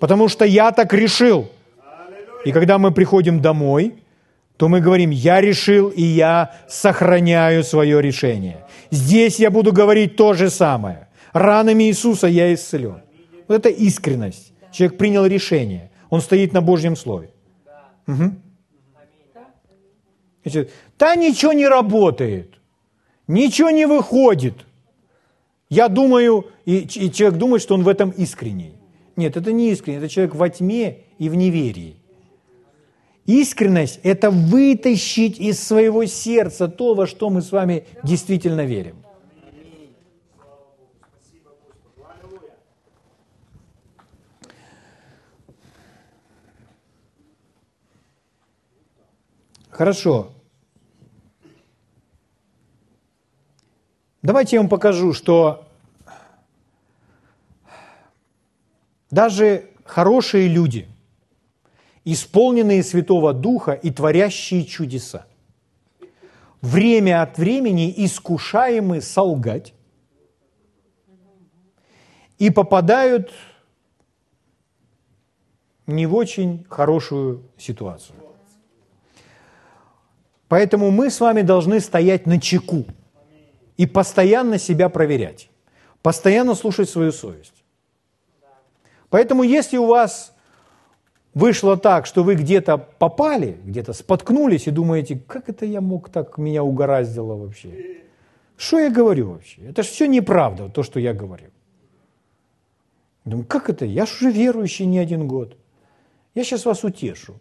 потому 0.00 0.26
что 0.26 0.44
я 0.44 0.72
так 0.72 0.92
решил. 0.92 1.48
И 2.44 2.50
когда 2.50 2.78
мы 2.78 2.90
приходим 2.90 3.40
домой, 3.40 3.94
то 4.56 4.66
мы 4.68 4.80
говорим, 4.80 5.10
я 5.10 5.40
решил, 5.40 5.90
и 5.90 6.02
я 6.02 6.50
сохраняю 6.68 7.62
свое 7.62 8.02
решение. 8.02 8.66
Здесь 8.90 9.38
я 9.38 9.52
буду 9.52 9.72
говорить 9.72 10.16
то 10.16 10.32
же 10.32 10.50
самое. 10.50 11.06
Ранами 11.32 11.84
Иисуса 11.84 12.26
я 12.26 12.52
исцелен. 12.52 13.02
Вот 13.46 13.54
это 13.54 13.68
искренность. 13.68 14.52
Человек 14.72 14.98
принял 14.98 15.24
решение. 15.26 15.92
Он 16.14 16.20
стоит 16.20 16.52
на 16.52 16.62
Божьем 16.62 16.94
Слове. 16.94 17.30
Угу. 18.06 18.30
Значит, 20.44 20.70
да 20.96 21.16
ничего 21.16 21.52
не 21.52 21.66
работает, 21.66 22.54
ничего 23.26 23.70
не 23.70 23.84
выходит. 23.84 24.54
Я 25.68 25.88
думаю, 25.88 26.46
и, 26.66 26.82
и 26.82 27.10
человек 27.10 27.36
думает, 27.36 27.62
что 27.62 27.74
он 27.74 27.82
в 27.82 27.88
этом 27.88 28.10
искренний. 28.10 28.74
Нет, 29.16 29.36
это 29.36 29.50
не 29.50 29.72
искренний, 29.72 29.98
это 29.98 30.08
человек 30.08 30.36
во 30.36 30.48
тьме 30.48 30.98
и 31.18 31.28
в 31.28 31.34
неверии. 31.34 31.96
Искренность– 33.26 33.98
это 34.04 34.30
вытащить 34.30 35.40
из 35.40 35.60
своего 35.60 36.04
сердца 36.04 36.68
то, 36.68 36.94
во 36.94 37.08
что 37.08 37.28
мы 37.28 37.42
с 37.42 37.50
вами 37.50 37.86
действительно 38.04 38.64
верим. 38.64 39.03
Хорошо. 49.74 50.30
Давайте 54.22 54.54
я 54.54 54.60
вам 54.62 54.68
покажу, 54.68 55.12
что 55.12 55.66
даже 59.10 59.68
хорошие 59.84 60.46
люди, 60.46 60.86
исполненные 62.04 62.84
Святого 62.84 63.32
Духа 63.32 63.72
и 63.72 63.90
творящие 63.90 64.64
чудеса, 64.64 65.26
время 66.60 67.22
от 67.22 67.36
времени 67.36 67.92
искушаемы 67.96 69.00
солгать 69.00 69.74
и 72.38 72.48
попадают 72.48 73.32
не 75.88 76.06
в 76.06 76.14
очень 76.14 76.64
хорошую 76.70 77.42
ситуацию. 77.58 78.23
Поэтому 80.48 80.90
мы 80.90 81.10
с 81.10 81.20
вами 81.20 81.42
должны 81.42 81.80
стоять 81.80 82.26
на 82.26 82.40
чеку 82.40 82.84
и 83.76 83.86
постоянно 83.86 84.58
себя 84.58 84.88
проверять, 84.88 85.48
постоянно 86.02 86.54
слушать 86.54 86.88
свою 86.88 87.12
совесть. 87.12 87.64
Поэтому 89.10 89.42
если 89.42 89.76
у 89.76 89.86
вас 89.86 90.34
вышло 91.34 91.76
так, 91.76 92.06
что 92.06 92.22
вы 92.22 92.34
где-то 92.34 92.78
попали, 92.78 93.58
где-то 93.64 93.92
споткнулись 93.92 94.66
и 94.66 94.70
думаете, 94.70 95.20
как 95.26 95.48
это 95.48 95.66
я 95.66 95.80
мог 95.80 96.08
так, 96.08 96.38
меня 96.38 96.62
угораздило 96.62 97.34
вообще? 97.34 98.02
Что 98.56 98.78
я 98.78 98.90
говорю 98.90 99.32
вообще? 99.32 99.62
Это 99.62 99.82
же 99.82 99.88
все 99.88 100.06
неправда, 100.06 100.68
то, 100.68 100.82
что 100.82 101.00
я 101.00 101.12
говорю. 101.12 101.50
Думаю, 103.24 103.46
как 103.46 103.70
это? 103.70 103.84
Я 103.84 104.06
же 104.06 104.14
уже 104.14 104.30
верующий 104.30 104.86
не 104.86 104.98
один 104.98 105.26
год. 105.26 105.56
Я 106.34 106.44
сейчас 106.44 106.64
вас 106.66 106.84
утешу. 106.84 107.40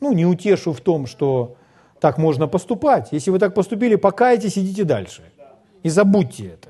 Ну, 0.00 0.12
не 0.12 0.24
утешу 0.24 0.72
в 0.72 0.80
том, 0.80 1.06
что 1.06 1.56
так 2.06 2.18
можно 2.18 2.46
поступать. 2.46 3.08
Если 3.10 3.32
вы 3.32 3.40
так 3.40 3.52
поступили, 3.52 3.96
покайтесь, 3.96 4.56
идите 4.56 4.84
дальше. 4.84 5.22
И 5.82 5.88
забудьте 5.88 6.46
это. 6.46 6.68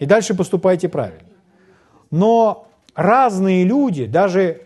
И 0.00 0.04
дальше 0.04 0.34
поступайте 0.34 0.90
правильно. 0.90 1.30
Но 2.10 2.68
разные 2.94 3.64
люди, 3.64 4.04
даже 4.04 4.60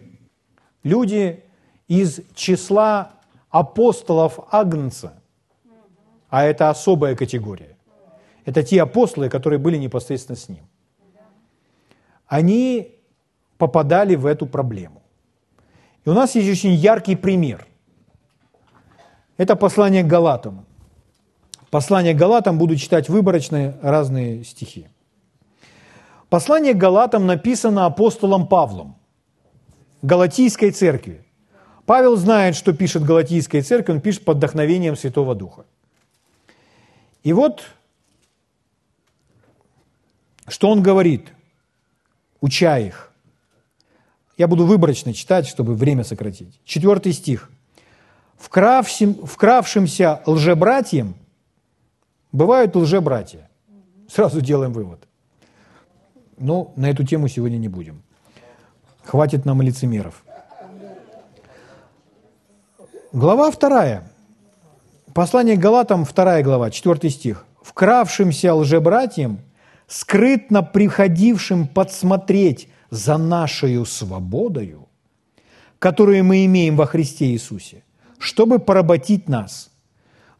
люди 0.82 1.44
из 1.86 2.22
числа 2.34 3.12
апостолов 3.50 4.40
Агнца, 4.50 5.12
а 6.28 6.42
это 6.42 6.70
особая 6.70 7.14
категория, 7.14 7.76
это 8.44 8.64
те 8.64 8.82
апостолы, 8.82 9.28
которые 9.28 9.61
были 9.61 9.76
непосредственно 9.76 10.36
с 10.36 10.48
ним, 10.48 10.64
они 12.26 12.96
попадали 13.58 14.16
в 14.16 14.26
эту 14.26 14.46
проблему. 14.46 15.02
И 16.04 16.11
у 16.11 16.14
нас 16.14 16.34
есть 16.34 16.50
очень 16.50 16.74
яркий 16.74 17.14
пример. 17.14 17.68
Это 19.41 19.57
послание 19.57 20.03
к 20.03 20.07
Галатам. 20.07 20.66
Послание 21.70 22.12
к 22.12 22.18
Галатам 22.18 22.59
буду 22.59 22.76
читать 22.76 23.09
выборочные 23.09 23.74
разные 23.80 24.45
стихи. 24.45 24.88
Послание 26.28 26.74
к 26.74 26.76
Галатам 26.76 27.26
написано 27.26 27.86
апостолом 27.86 28.47
Павлом, 28.47 28.99
Галатийской 30.03 30.72
церкви. 30.72 31.24
Павел 31.86 32.18
знает, 32.18 32.55
что 32.55 32.74
пишет 32.74 33.03
Галатийской 33.03 33.62
церкви, 33.62 33.93
он 33.93 34.03
пишет 34.03 34.26
под 34.26 34.36
вдохновением 34.36 34.95
Святого 34.95 35.34
Духа. 35.34 35.64
И 37.22 37.32
вот, 37.32 37.62
что 40.49 40.68
он 40.68 40.82
говорит, 40.82 41.32
уча 42.43 42.76
их. 42.76 43.11
Я 44.36 44.49
буду 44.49 44.66
выборочно 44.66 45.14
читать, 45.14 45.47
чтобы 45.47 45.74
время 45.74 46.05
сократить. 46.05 46.61
Четвертый 46.66 47.14
стих. 47.14 47.51
«Вкравшим, 48.41 49.14
«Вкравшимся 49.26 50.22
лжебратьям 50.24 51.14
бывают 52.32 52.74
лжебратья». 52.74 53.51
Сразу 54.09 54.41
делаем 54.41 54.72
вывод. 54.72 55.07
Но 56.38 56.72
на 56.74 56.88
эту 56.91 57.05
тему 57.05 57.28
сегодня 57.28 57.59
не 57.59 57.68
будем. 57.68 58.03
Хватит 59.05 59.45
нам 59.45 59.61
лицемеров. 59.61 60.24
Глава 63.12 63.51
вторая. 63.51 64.11
Послание 65.12 65.57
к 65.57 65.61
Галатам, 65.61 66.05
вторая 66.05 66.43
глава, 66.43 66.70
четвертый 66.70 67.11
стих. 67.11 67.45
«Вкравшимся 67.62 68.55
лжебратьям, 68.55 69.41
скрытно 69.86 70.62
приходившим 70.62 71.66
подсмотреть 71.68 72.68
за 72.88 73.18
нашей 73.18 73.84
свободою, 73.84 74.88
которую 75.78 76.24
мы 76.24 76.47
имеем 76.47 76.76
во 76.76 76.86
Христе 76.86 77.26
Иисусе, 77.26 77.82
чтобы 78.21 78.59
поработить 78.59 79.29
нас, 79.29 79.71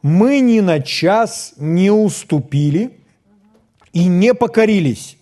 мы 0.03 0.41
ни 0.41 0.61
на 0.61 0.81
час 0.81 1.55
не 1.57 1.91
уступили 1.91 3.01
и 3.93 4.07
не 4.07 4.35
покорились, 4.35 5.17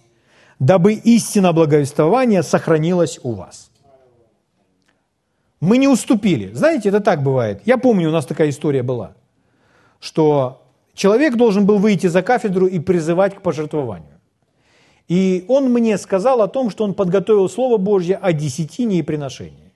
дабы 0.59 0.95
истина 0.95 1.53
благовествования 1.53 2.43
сохранилась 2.43 3.21
у 3.23 3.33
вас. 3.33 3.71
Мы 5.61 5.79
не 5.79 5.89
уступили. 5.89 6.53
Знаете, 6.53 6.89
это 6.89 7.01
так 7.01 7.23
бывает. 7.23 7.63
Я 7.65 7.79
помню, 7.79 8.09
у 8.09 8.13
нас 8.13 8.27
такая 8.27 8.51
история 8.51 8.83
была, 8.83 9.15
что 10.01 10.63
человек 10.95 11.37
должен 11.37 11.65
был 11.65 11.79
выйти 11.79 12.09
за 12.09 12.23
кафедру 12.23 12.67
и 12.67 12.81
призывать 12.81 13.37
к 13.37 13.41
пожертвованию. 13.41 14.19
И 15.07 15.45
он 15.49 15.73
мне 15.73 15.97
сказал 15.97 16.43
о 16.43 16.49
том, 16.49 16.71
что 16.71 16.85
он 16.85 16.95
подготовил 16.95 17.49
Слово 17.49 17.79
Божье 17.79 18.17
о 18.17 18.33
десятине 18.33 18.99
и 18.99 19.03
приношении. 19.03 19.68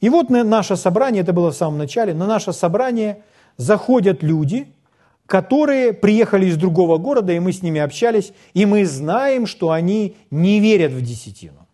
И 0.00 0.08
вот 0.08 0.30
на 0.30 0.44
наше 0.44 0.76
собрание, 0.76 1.22
это 1.22 1.32
было 1.32 1.50
в 1.50 1.56
самом 1.56 1.78
начале, 1.78 2.14
на 2.14 2.26
наше 2.26 2.52
собрание 2.52 3.22
заходят 3.56 4.22
люди– 4.22 4.72
которые 5.28 5.92
приехали 5.92 6.46
из 6.46 6.56
другого 6.56 6.96
города, 6.96 7.34
и 7.34 7.38
мы 7.38 7.52
с 7.52 7.62
ними 7.62 7.82
общались, 7.82 8.32
и 8.54 8.64
мы 8.64 8.86
знаем, 8.86 9.44
что 9.44 9.70
они 9.70 10.16
не 10.30 10.58
верят 10.58 10.90
в 10.90 11.02
десятину. 11.02 11.68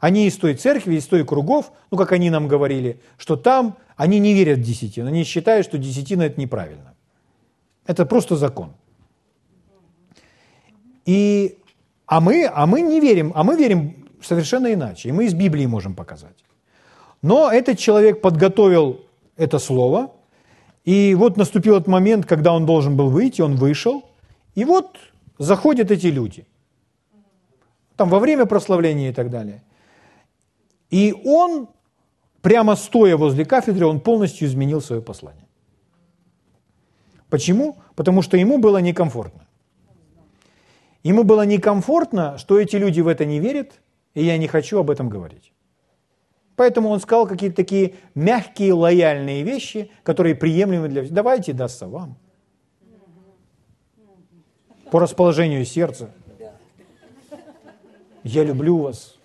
Они 0.00 0.26
из 0.26 0.36
той 0.36 0.54
церкви, 0.54 0.96
из 0.96 1.06
той 1.06 1.24
кругов, 1.24 1.70
ну, 1.92 1.96
как 1.96 2.10
они 2.10 2.30
нам 2.30 2.48
говорили, 2.48 3.00
что 3.16 3.36
там 3.36 3.78
они 3.96 4.18
не 4.18 4.34
верят 4.34 4.58
в 4.58 4.62
десятину, 4.62 5.06
они 5.06 5.22
считают, 5.22 5.66
что 5.66 5.78
десятина– 5.78 6.22
это 6.24 6.40
неправильно. 6.40 6.94
Это 7.86 8.04
просто 8.04 8.34
закон. 8.34 8.72
И, 11.06 11.58
а, 12.06 12.20
мы, 12.20 12.50
а 12.52 12.66
мы 12.66 12.80
не 12.80 12.98
верим, 12.98 13.30
а 13.36 13.44
мы 13.44 13.56
верим 13.56 14.08
совершенно 14.20 14.74
иначе, 14.74 15.10
и 15.10 15.12
мы 15.12 15.26
из 15.26 15.34
Библии 15.34 15.66
можем 15.66 15.94
показать. 15.94 16.44
Но 17.22 17.50
этот 17.50 17.78
человек 17.78 18.20
подготовил 18.20 19.00
это 19.36 19.58
слово– 19.58 20.12
и 20.88 21.14
вот 21.14 21.36
наступил 21.36 21.76
этот 21.76 21.86
момент, 21.86 22.24
когда 22.24 22.54
он 22.54 22.64
должен 22.64 22.96
был 22.96 23.10
выйти, 23.10 23.42
он 23.42 23.56
вышел, 23.56 24.04
и 24.54 24.64
вот 24.64 24.96
заходят 25.36 25.90
эти 25.90 26.06
люди. 26.06 26.46
Там 27.96 28.08
во 28.08 28.18
время 28.18 28.46
прославления 28.46 29.10
и 29.10 29.12
так 29.12 29.28
далее. 29.28 29.62
И 30.88 31.14
он, 31.26 31.68
прямо 32.40 32.74
стоя 32.74 33.18
возле 33.18 33.44
кафедры, 33.44 33.84
он 33.84 34.00
полностью 34.00 34.48
изменил 34.48 34.80
свое 34.80 35.02
послание. 35.02 35.46
Почему? 37.28 37.76
Потому 37.94 38.22
что 38.22 38.38
ему 38.38 38.56
было 38.56 38.78
некомфортно. 38.78 39.46
Ему 41.02 41.22
было 41.22 41.44
некомфортно, 41.44 42.38
что 42.38 42.58
эти 42.58 42.76
люди 42.76 43.02
в 43.02 43.08
это 43.08 43.26
не 43.26 43.40
верят, 43.40 43.72
и 44.14 44.24
я 44.24 44.38
не 44.38 44.48
хочу 44.48 44.78
об 44.78 44.88
этом 44.88 45.10
говорить. 45.10 45.52
Поэтому 46.58 46.88
он 46.88 46.98
сказал 46.98 47.28
какие-то 47.28 47.54
такие 47.54 47.94
мягкие, 48.16 48.72
лояльные 48.72 49.44
вещи, 49.44 49.92
которые 50.02 50.34
приемлемы 50.34 50.88
для 50.88 51.02
всех. 51.02 51.14
Давайте 51.14 51.52
дастся 51.52 51.86
вам. 51.86 52.16
По 54.90 54.98
расположению 54.98 55.64
сердца. 55.64 56.10
Я 58.24 58.42
люблю 58.42 58.76
вас. 58.78 59.16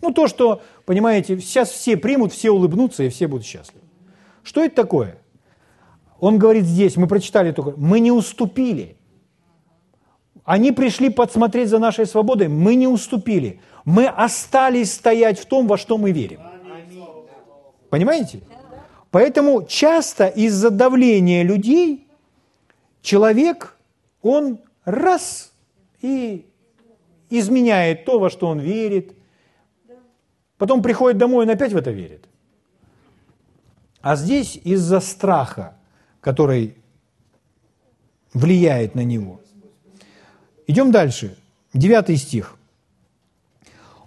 Ну, 0.00 0.12
то, 0.12 0.28
что, 0.28 0.62
понимаете, 0.84 1.40
сейчас 1.40 1.70
все 1.70 1.96
примут, 1.96 2.32
все 2.32 2.52
улыбнутся, 2.52 3.02
и 3.02 3.08
все 3.08 3.26
будут 3.26 3.44
счастливы. 3.44 3.84
Что 4.44 4.62
это 4.62 4.76
такое? 4.76 5.18
Он 6.20 6.38
говорит 6.38 6.64
здесь, 6.64 6.96
мы 6.96 7.08
прочитали 7.08 7.50
только, 7.50 7.74
мы 7.76 7.98
не 7.98 8.12
уступили. 8.12 8.96
Они 10.46 10.72
пришли 10.72 11.10
подсмотреть 11.10 11.68
за 11.68 11.78
нашей 11.78 12.06
свободой, 12.06 12.48
мы 12.48 12.74
не 12.76 12.88
уступили 12.88 13.60
мы 13.86 14.08
остались 14.08 14.92
стоять 14.92 15.38
в 15.38 15.46
том, 15.46 15.68
во 15.68 15.78
что 15.78 15.96
мы 15.96 16.10
верим. 16.10 16.40
Понимаете? 17.88 18.40
Поэтому 19.12 19.64
часто 19.64 20.26
из-за 20.26 20.70
давления 20.70 21.44
людей 21.44 22.06
человек, 23.00 23.78
он 24.20 24.58
раз 24.84 25.52
и 26.02 26.50
изменяет 27.30 28.04
то, 28.04 28.18
во 28.18 28.28
что 28.28 28.48
он 28.48 28.58
верит, 28.58 29.16
потом 30.58 30.82
приходит 30.82 31.16
домой, 31.16 31.44
он 31.44 31.50
опять 31.50 31.72
в 31.72 31.76
это 31.76 31.92
верит. 31.92 32.28
А 34.00 34.16
здесь 34.16 34.60
из-за 34.64 34.98
страха, 34.98 35.76
который 36.20 36.76
влияет 38.34 38.96
на 38.96 39.04
него. 39.04 39.40
Идем 40.66 40.90
дальше. 40.90 41.36
Девятый 41.72 42.16
стих. 42.16 42.56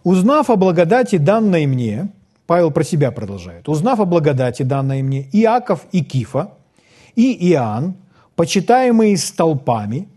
Узнав 0.04 0.50
о 0.50 0.56
благодати, 0.56 1.18
данной 1.18 1.66
мне, 1.66 2.10
Павел 2.48 2.72
про 2.72 2.84
себя 2.84 3.12
продолжает, 3.12 3.70
узнав 3.70 4.00
о 4.00 4.06
благодати, 4.06 4.64
данной 4.64 5.02
мне, 5.02 5.30
Иаков 5.32 5.86
и 5.92 6.04
Кифа, 6.04 6.54
и 7.16 7.52
Иоанн, 7.52 7.96
почитаемые 8.36 9.18
столпами, 9.18 10.08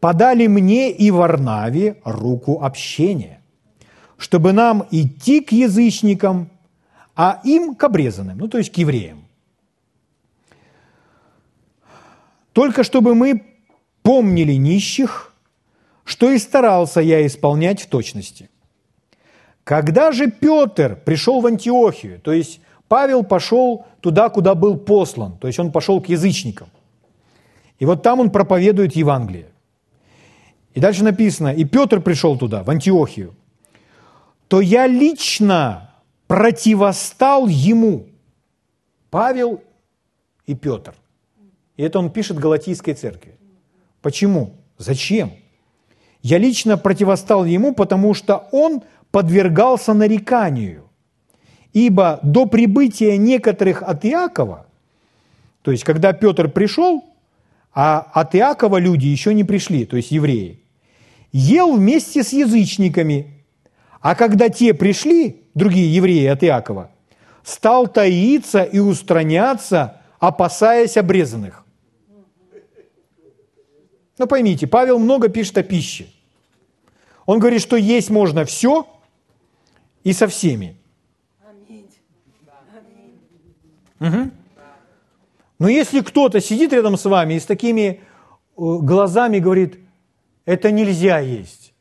подали 0.00 0.48
мне 0.48 0.90
и 0.90 1.10
Варнаве 1.10 1.96
руку 2.04 2.62
общения, 2.62 3.40
чтобы 4.18 4.52
нам 4.52 4.86
идти 4.90 5.40
к 5.40 5.52
язычникам, 5.52 6.50
а 7.14 7.40
им 7.44 7.74
к 7.74 7.84
обрезанным, 7.84 8.38
ну 8.38 8.48
то 8.48 8.58
есть 8.58 8.72
к 8.72 8.76
евреям. 8.78 9.24
Только 12.52 12.84
чтобы 12.84 13.14
мы 13.14 13.44
помнили 14.02 14.54
нищих, 14.54 15.31
что 16.04 16.30
и 16.30 16.38
старался 16.38 17.00
я 17.00 17.26
исполнять 17.26 17.82
в 17.82 17.86
точности. 17.88 18.50
Когда 19.64 20.12
же 20.12 20.30
Петр 20.30 20.96
пришел 20.96 21.40
в 21.40 21.46
Антиохию, 21.46 22.20
то 22.20 22.32
есть 22.32 22.60
Павел 22.88 23.22
пошел 23.22 23.86
туда, 24.00 24.28
куда 24.28 24.54
был 24.54 24.76
послан, 24.76 25.38
то 25.38 25.46
есть 25.46 25.58
он 25.58 25.70
пошел 25.70 26.00
к 26.00 26.08
язычникам. 26.08 26.68
И 27.78 27.86
вот 27.86 28.02
там 28.02 28.20
он 28.20 28.30
проповедует 28.30 28.96
Евангелие. 28.96 29.48
И 30.74 30.80
дальше 30.80 31.04
написано, 31.04 31.48
и 31.48 31.64
Петр 31.64 32.00
пришел 32.00 32.36
туда, 32.36 32.62
в 32.62 32.70
Антиохию, 32.70 33.34
то 34.48 34.60
я 34.60 34.86
лично 34.86 35.90
противостал 36.26 37.46
ему, 37.46 38.06
Павел 39.10 39.62
и 40.46 40.54
Петр. 40.54 40.94
И 41.76 41.82
это 41.82 41.98
он 41.98 42.10
пишет 42.10 42.38
Галатийской 42.38 42.94
церкви. 42.94 43.36
Почему? 44.00 44.54
Зачем? 44.78 45.32
Я 46.22 46.38
лично 46.38 46.78
противостал 46.78 47.44
ему, 47.44 47.74
потому 47.74 48.14
что 48.14 48.48
он 48.52 48.82
подвергался 49.10 49.92
нареканию. 49.92 50.84
Ибо 51.72 52.20
до 52.22 52.46
прибытия 52.46 53.16
некоторых 53.16 53.82
от 53.82 54.04
Иакова, 54.04 54.66
то 55.62 55.70
есть 55.70 55.84
когда 55.84 56.12
Петр 56.12 56.48
пришел, 56.48 57.04
а 57.74 58.00
от 58.12 58.34
Иакова 58.34 58.76
люди 58.76 59.06
еще 59.06 59.34
не 59.34 59.44
пришли, 59.44 59.84
то 59.86 59.96
есть 59.96 60.10
евреи, 60.10 60.60
ел 61.32 61.74
вместе 61.74 62.22
с 62.22 62.32
язычниками, 62.32 63.44
а 64.00 64.14
когда 64.14 64.48
те 64.48 64.74
пришли, 64.74 65.42
другие 65.54 65.92
евреи 65.94 66.26
от 66.26 66.44
Иакова, 66.44 66.90
стал 67.42 67.88
таиться 67.88 68.62
и 68.62 68.78
устраняться, 68.78 70.00
опасаясь 70.20 70.96
обрезанных. 70.96 71.61
Ну 74.22 74.28
поймите, 74.28 74.68
Павел 74.68 75.00
много 75.00 75.28
пишет 75.28 75.58
о 75.58 75.64
пище. 75.64 76.06
Он 77.26 77.40
говорит, 77.40 77.60
что 77.60 77.74
есть 77.74 78.08
можно 78.08 78.44
все, 78.44 78.86
и 80.04 80.12
со 80.12 80.28
всеми. 80.28 80.76
Угу. 83.98 84.30
Но 85.58 85.68
если 85.68 86.02
кто-то 86.02 86.40
сидит 86.40 86.72
рядом 86.72 86.96
с 86.96 87.04
вами 87.04 87.34
и 87.34 87.40
с 87.40 87.46
такими 87.46 87.82
э, 87.82 87.98
глазами 88.56 89.40
говорит, 89.40 89.80
это 90.44 90.70
нельзя 90.70 91.18
есть, 91.18 91.74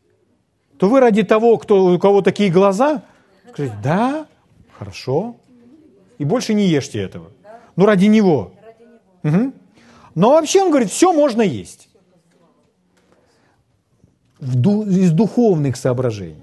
то 0.80 0.90
вы 0.90 1.00
ради 1.00 1.22
того, 1.22 1.60
кто, 1.60 1.94
у 1.94 2.00
кого 2.00 2.24
такие 2.24 2.50
глаза, 2.50 3.04
скажите, 3.52 3.76
да, 3.84 4.26
хорошо, 4.80 5.36
и 6.18 6.26
больше 6.26 6.56
не 6.56 6.66
ешьте 6.66 7.02
этого. 7.02 7.30
Ну, 7.76 7.86
ради 7.86 8.08
него. 8.08 8.52
Угу. 9.22 9.54
Но 10.16 10.32
вообще 10.32 10.64
он 10.64 10.70
говорит, 10.72 10.90
все 10.90 11.14
можно 11.14 11.44
есть. 11.44 11.88
Из 14.42 15.12
духовных 15.12 15.76
соображений. 15.76 16.42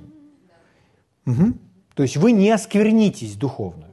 Угу. 1.27 1.53
То 1.95 2.03
есть 2.05 2.17
вы 2.17 2.33
не 2.33 2.51
осквернитесь 2.51 3.35
духовно. 3.35 3.87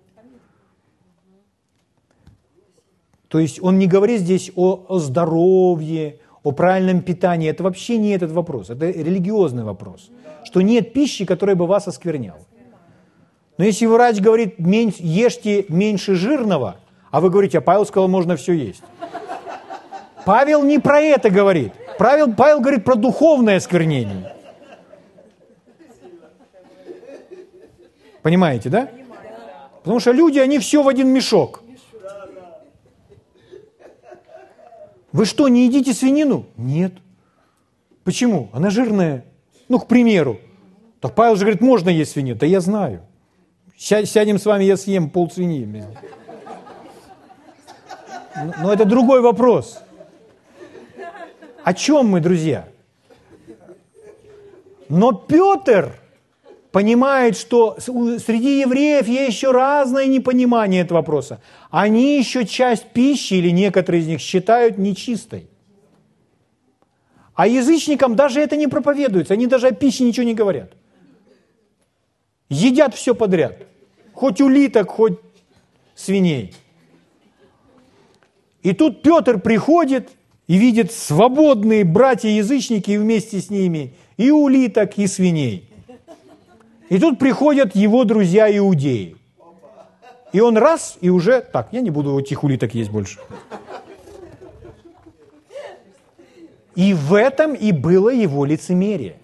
То 3.27 3.39
есть 3.39 3.61
он 3.61 3.79
не 3.79 3.87
говорит 3.87 4.21
здесь 4.21 4.51
о, 4.55 4.85
о 4.87 4.99
здоровье, 4.99 6.19
о 6.43 6.51
правильном 6.51 7.01
питании. 7.01 7.49
Это 7.49 7.63
вообще 7.63 7.97
не 7.97 8.11
этот 8.11 8.31
вопрос. 8.31 8.69
Это 8.69 8.89
религиозный 8.89 9.63
вопрос. 9.63 10.11
Что 10.43 10.61
нет 10.61 10.93
пищи, 10.93 11.25
которая 11.25 11.55
бы 11.55 11.65
вас 11.65 11.87
оскверняла. 11.87 12.39
Но 13.57 13.65
если 13.65 13.87
врач 13.87 14.19
говорит, 14.19 14.55
ешьте 14.59 15.65
меньше 15.69 16.15
жирного, 16.15 16.77
а 17.09 17.21
вы 17.21 17.29
говорите, 17.29 17.57
а 17.57 17.61
Павел 17.61 17.85
сказал, 17.85 18.07
можно 18.07 18.35
все 18.35 18.53
есть. 18.53 18.83
Павел 20.25 20.63
не 20.63 20.79
про 20.79 20.99
это 21.01 21.29
говорит. 21.29 21.73
Павел, 21.97 22.33
Павел 22.33 22.59
говорит 22.59 22.83
про 22.83 22.95
духовное 22.95 23.57
осквернение. 23.57 24.33
Понимаете, 28.21 28.69
да? 28.69 28.89
Потому 29.83 29.99
что 29.99 30.11
люди, 30.11 30.39
они 30.39 30.57
все 30.59 30.81
в 30.81 30.87
один 30.87 31.09
мешок. 31.09 31.61
Вы 35.11 35.25
что, 35.25 35.47
не 35.47 35.65
едите 35.65 35.93
свинину? 35.93 36.47
Нет. 36.57 36.93
Почему? 38.03 38.49
Она 38.51 38.69
жирная. 38.69 39.25
Ну, 39.69 39.79
к 39.79 39.87
примеру. 39.87 40.39
Так 40.99 41.15
Павел 41.15 41.35
же 41.35 41.41
говорит, 41.41 41.61
можно 41.61 41.89
есть 41.89 42.11
свинину. 42.11 42.37
Да 42.37 42.45
я 42.45 42.59
знаю. 42.61 43.01
Сядем 43.77 44.39
с 44.39 44.45
вами, 44.45 44.63
я 44.63 44.75
съем 44.75 45.09
пол 45.09 45.29
свиньи. 45.29 45.85
Но 48.61 48.73
это 48.73 48.85
другой 48.85 49.21
вопрос. 49.21 49.79
О 51.65 51.73
чем 51.73 52.09
мы, 52.09 52.21
друзья? 52.21 52.69
Но 54.87 55.13
Петр 55.13 55.99
понимает, 56.71 57.35
что 57.35 57.77
среди 57.79 58.59
евреев 58.59 59.07
есть 59.07 59.35
еще 59.35 59.49
разное 59.49 60.05
непонимание 60.05 60.83
этого 60.83 60.99
вопроса. 60.99 61.41
Они 61.71 62.19
еще 62.19 62.45
часть 62.45 62.91
пищи, 62.91 63.33
или 63.33 63.49
некоторые 63.49 64.03
из 64.03 64.07
них 64.07 64.19
считают 64.19 64.77
нечистой. 64.77 65.47
А 67.33 67.47
язычникам 67.47 68.15
даже 68.15 68.41
это 68.41 68.55
не 68.57 68.67
проповедуется, 68.67 69.33
они 69.33 69.47
даже 69.47 69.69
о 69.69 69.71
пище 69.71 70.03
ничего 70.03 70.27
не 70.27 70.35
говорят. 70.35 70.73
Едят 72.47 72.93
все 72.93 73.15
подряд. 73.15 73.57
Хоть 74.13 74.39
улиток, 74.39 74.91
хоть 74.91 75.17
свиней. 75.95 76.53
И 78.61 78.71
тут 78.73 79.01
Петр 79.01 79.39
приходит 79.39 80.11
и 80.47 80.57
видит 80.57 80.91
свободные 80.91 81.83
братья-язычники 81.83 82.91
и 82.91 82.97
вместе 82.97 83.39
с 83.39 83.49
ними 83.49 83.93
и 84.17 84.31
улиток, 84.31 84.97
и 84.97 85.07
свиней. 85.07 85.69
И 86.89 86.99
тут 86.99 87.17
приходят 87.17 87.75
его 87.75 88.03
друзья-иудеи. 88.03 89.17
И 90.33 90.39
он 90.39 90.57
раз, 90.57 90.97
и 91.01 91.09
уже, 91.09 91.41
так, 91.41 91.69
я 91.71 91.81
не 91.81 91.89
буду 91.89 92.19
этих 92.19 92.43
улиток 92.43 92.75
есть 92.75 92.91
больше. 92.91 93.19
И 96.75 96.93
в 96.93 97.13
этом 97.13 97.53
и 97.53 97.71
было 97.71 98.09
его 98.09 98.45
лицемерие. 98.45 99.15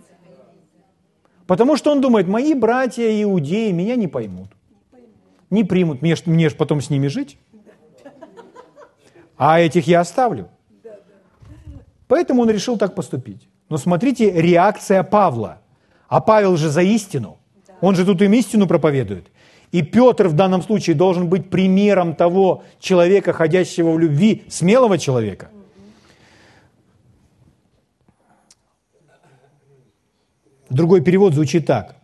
Потому 1.48 1.76
что 1.76 1.92
он 1.92 2.00
думает, 2.00 2.28
мои 2.28 2.54
братья 2.54 3.24
иудеи 3.24 3.72
меня 3.72 3.98
не 3.98 4.08
поймут. 4.08 4.48
Не 5.50 5.66
примут, 5.66 6.02
мне, 6.02 6.16
мне 6.26 6.48
же 6.48 6.56
потом 6.56 6.80
с 6.80 6.90
ними 6.90 7.08
жить. 7.08 7.38
А 9.36 9.60
этих 9.60 9.86
я 9.86 10.00
оставлю. 10.00 10.48
Поэтому 12.12 12.41
он 12.41 12.49
решил 12.49 12.78
так 12.78 12.93
поступить. 12.93 13.47
Но 13.70 13.78
смотрите, 13.78 14.30
реакция 14.34 15.01
Павла. 15.01 15.62
А 16.09 16.20
Павел 16.20 16.57
же 16.57 16.70
за 16.70 16.82
истину. 16.82 17.38
Он 17.80 17.95
же 17.95 18.05
тут 18.05 18.22
им 18.22 18.34
истину 18.34 18.68
проповедует. 18.68 19.28
И 19.72 19.82
Петр 19.82 20.28
в 20.28 20.34
данном 20.34 20.62
случае 20.62 20.97
должен 20.97 21.30
быть 21.30 21.49
примером 21.49 22.14
того 22.14 22.64
человека, 22.82 23.32
ходящего 23.32 23.91
в 23.91 23.99
любви, 23.99 24.43
смелого 24.49 24.97
человека. 24.97 25.51
Другой 30.70 30.99
перевод 30.99 31.34
звучит 31.34 31.66
так. 31.66 31.95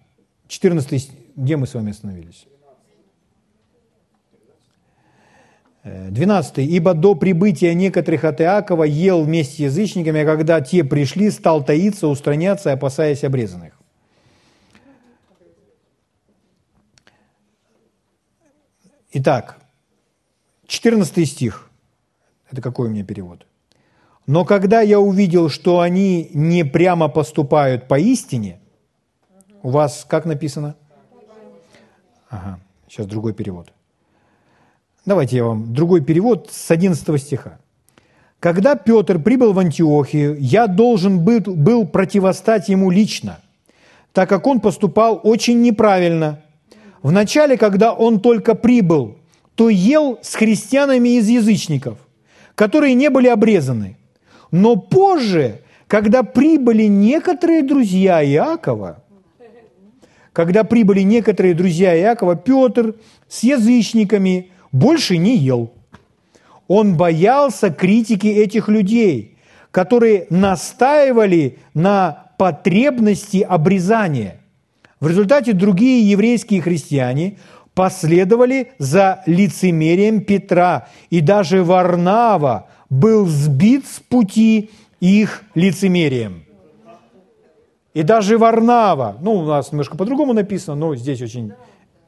14 0.47 1.11
где 1.35 1.57
мы 1.57 1.67
с 1.67 1.73
вами 1.73 1.91
остановились? 1.91 2.47
12. 6.09 6.59
«Ибо 6.59 6.93
до 6.93 7.15
прибытия 7.15 7.73
некоторых 7.73 8.23
от 8.23 8.41
Иакова 8.41 8.83
ел 8.83 9.23
вместе 9.23 9.55
с 9.55 9.59
язычниками, 9.59 10.21
а 10.21 10.25
когда 10.25 10.61
те 10.61 10.83
пришли, 10.83 11.29
стал 11.31 11.63
таиться, 11.63 12.07
устраняться, 12.07 12.71
опасаясь 12.71 13.23
обрезанных». 13.23 13.73
Итак, 19.13 19.57
14 20.67 21.27
стих. 21.27 21.69
Это 22.51 22.61
какой 22.61 22.87
у 22.87 22.91
меня 22.91 23.03
перевод? 23.03 23.45
«Но 24.25 24.45
когда 24.45 24.81
я 24.81 24.99
увидел, 24.99 25.49
что 25.49 25.79
они 25.79 26.29
не 26.33 26.63
прямо 26.63 27.07
поступают 27.07 27.87
по 27.87 27.99
истине», 27.99 28.59
у 29.63 29.69
вас 29.69 30.05
как 30.07 30.25
написано? 30.25 30.75
Ага, 32.29 32.59
сейчас 32.87 33.05
другой 33.05 33.33
перевод. 33.33 33.73
Давайте 35.07 35.37
я 35.37 35.45
вам 35.45 35.73
другой 35.73 36.01
перевод 36.01 36.49
с 36.51 36.69
11 36.69 37.21
стиха. 37.21 37.59
«Когда 38.41 38.75
Петр 38.75 39.19
прибыл 39.19 39.53
в 39.53 39.59
Антиохию, 39.59 40.35
я 40.37 40.67
должен 40.67 41.21
был, 41.21 41.39
был 41.39 41.87
противостать 41.87 42.67
ему 42.67 42.91
лично, 42.91 43.39
так 44.11 44.27
как 44.27 44.45
он 44.45 44.59
поступал 44.59 45.21
очень 45.23 45.61
неправильно. 45.61 46.41
Вначале, 47.03 47.57
когда 47.57 47.93
он 47.93 48.19
только 48.19 48.53
прибыл, 48.53 49.17
то 49.55 49.69
ел 49.69 50.19
с 50.21 50.35
христианами 50.35 51.17
из 51.17 51.29
язычников, 51.29 51.99
которые 52.53 52.93
не 52.93 53.09
были 53.09 53.29
обрезаны. 53.29 53.95
Но 54.51 54.75
позже, 54.75 55.61
когда 55.87 56.23
прибыли 56.23 56.83
некоторые 56.83 57.63
друзья 57.63 58.21
Иакова, 58.25 59.01
когда 60.33 60.65
прибыли 60.65 60.99
некоторые 60.99 61.53
друзья 61.53 61.97
Иакова, 61.97 62.35
Петр 62.35 62.95
с 63.29 63.43
язычниками– 63.43 64.51
больше 64.71 65.17
не 65.17 65.37
ел. 65.37 65.71
Он 66.67 66.97
боялся 66.97 67.69
критики 67.69 68.27
этих 68.27 68.67
людей, 68.67 69.37
которые 69.71 70.27
настаивали 70.29 71.59
на 71.73 72.31
потребности 72.37 73.37
обрезания. 73.37 74.41
В 74.99 75.07
результате 75.07 75.53
другие 75.53 76.09
еврейские 76.09 76.61
христиане 76.61 77.37
последовали 77.73 78.71
за 78.79 79.21
лицемерием 79.27 80.21
Петра, 80.21 80.87
и 81.09 81.21
даже 81.21 81.63
Варнава 81.63 82.69
был 82.89 83.27
сбит 83.27 83.85
с 83.85 83.99
пути 83.99 84.71
их 84.99 85.43
лицемерием. 85.53 86.43
И 87.93 88.03
даже 88.03 88.37
Варнава, 88.37 89.17
ну, 89.21 89.33
у 89.33 89.45
нас 89.45 89.71
немножко 89.71 89.97
по-другому 89.97 90.33
написано, 90.33 90.75
но 90.75 90.95
здесь 90.95 91.21
очень 91.21 91.53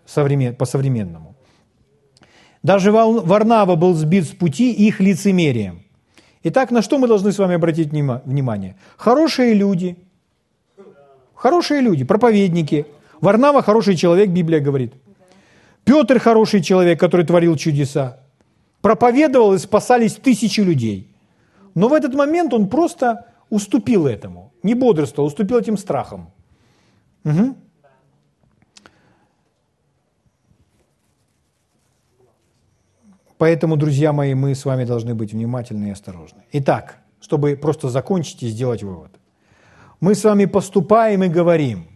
современ, 0.05 0.55
по-современному. 0.55 1.35
Даже 2.63 2.91
Варнава 2.91 3.75
был 3.75 3.93
сбит 3.93 4.25
с 4.25 4.31
пути 4.31 4.73
их 4.73 4.99
лицемерием. 4.99 5.83
Итак, 6.43 6.71
на 6.71 6.81
что 6.81 6.97
мы 6.97 7.07
должны 7.07 7.31
с 7.31 7.37
вами 7.37 7.55
обратить 7.55 7.91
внимание? 7.91 8.75
Хорошие 8.97 9.53
люди, 9.53 9.97
хорошие 11.35 11.81
люди, 11.81 12.03
проповедники. 12.03 12.85
Варнава 13.21 13.61
хороший 13.61 13.95
человек, 13.95 14.29
Библия 14.29 14.59
говорит. 14.59 14.93
Петр 15.83 16.19
хороший 16.19 16.61
человек, 16.61 16.99
который 16.99 17.25
творил 17.25 17.55
чудеса. 17.55 18.19
Проповедовал 18.81 19.53
и 19.53 19.57
спасались 19.57 20.13
тысячи 20.15 20.61
людей. 20.61 21.07
Но 21.75 21.87
в 21.87 21.93
этот 21.93 22.13
момент 22.13 22.53
он 22.53 22.69
просто 22.69 23.25
уступил 23.49 24.05
этому, 24.05 24.53
не 24.63 24.73
бодрствовал, 24.73 25.27
уступил 25.27 25.57
этим 25.57 25.77
страхам. 25.77 26.31
Угу. 27.25 27.55
Поэтому, 33.39 33.77
друзья 33.77 34.11
мои, 34.11 34.33
мы 34.33 34.53
с 34.53 34.65
вами 34.65 34.83
должны 34.83 35.15
быть 35.15 35.31
внимательны 35.31 35.87
и 35.87 35.91
осторожны. 35.91 36.43
Итак, 36.51 36.97
чтобы 37.21 37.55
просто 37.55 37.87
закончить 37.87 38.43
и 38.43 38.49
сделать 38.49 38.83
вывод. 38.83 39.11
Мы 40.01 40.13
с 40.13 40.25
вами 40.25 40.43
поступаем 40.43 41.23
и 41.23 41.29
говорим 41.29 41.87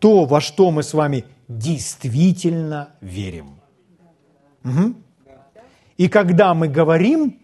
то, 0.00 0.24
во 0.24 0.40
что 0.40 0.72
мы 0.72 0.82
с 0.82 0.94
вами 0.94 1.24
действительно 1.46 2.88
верим. 3.00 3.60
Угу. 4.64 4.94
И 5.98 6.08
когда 6.08 6.52
мы 6.54 6.66
говорим, 6.66 7.38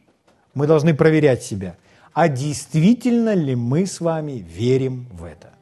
мы 0.55 0.67
должны 0.67 0.93
проверять 0.93 1.45
себя. 1.45 1.77
А 2.13 2.29
действительно 2.29 3.35
ли 3.35 3.55
мы 3.55 3.87
с 3.87 4.01
вами 4.01 4.33
верим 4.33 5.07
в 5.13 5.23
это? 5.23 5.53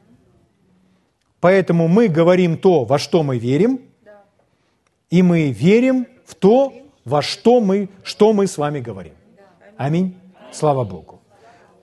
Поэтому 1.39 1.87
мы 1.87 2.07
говорим 2.07 2.57
то, 2.57 2.85
во 2.85 2.97
что 2.97 3.21
мы 3.21 3.37
верим, 3.37 3.81
и 5.11 5.21
мы 5.21 5.51
верим 5.51 6.07
в 6.25 6.33
то, 6.33 6.73
во 7.05 7.21
что 7.21 7.59
мы, 7.59 7.89
что 8.03 8.33
мы 8.33 8.47
с 8.47 8.57
вами 8.57 8.79
говорим. 8.79 9.13
Аминь. 9.77 10.15
Слава 10.51 10.83
Богу. 10.83 11.21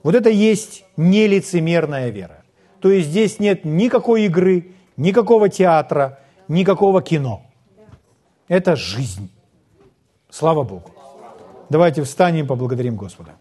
Вот 0.03 0.15
это 0.15 0.29
есть 0.29 0.85
нелицемерная 0.97 2.09
вера. 2.09 2.43
То 2.79 2.89
есть 2.89 3.09
здесь 3.09 3.39
нет 3.39 3.65
никакой 3.65 4.25
игры, 4.25 4.73
никакого 4.97 5.49
театра, 5.49 6.19
никакого 6.47 7.01
кино. 7.01 7.43
Это 8.47 8.75
жизнь. 8.75 9.29
Слава 10.29 10.63
Богу. 10.63 10.91
Давайте 11.69 12.01
встанем 12.03 12.45
и 12.45 12.47
поблагодарим 12.47 12.95
Господа. 12.95 13.35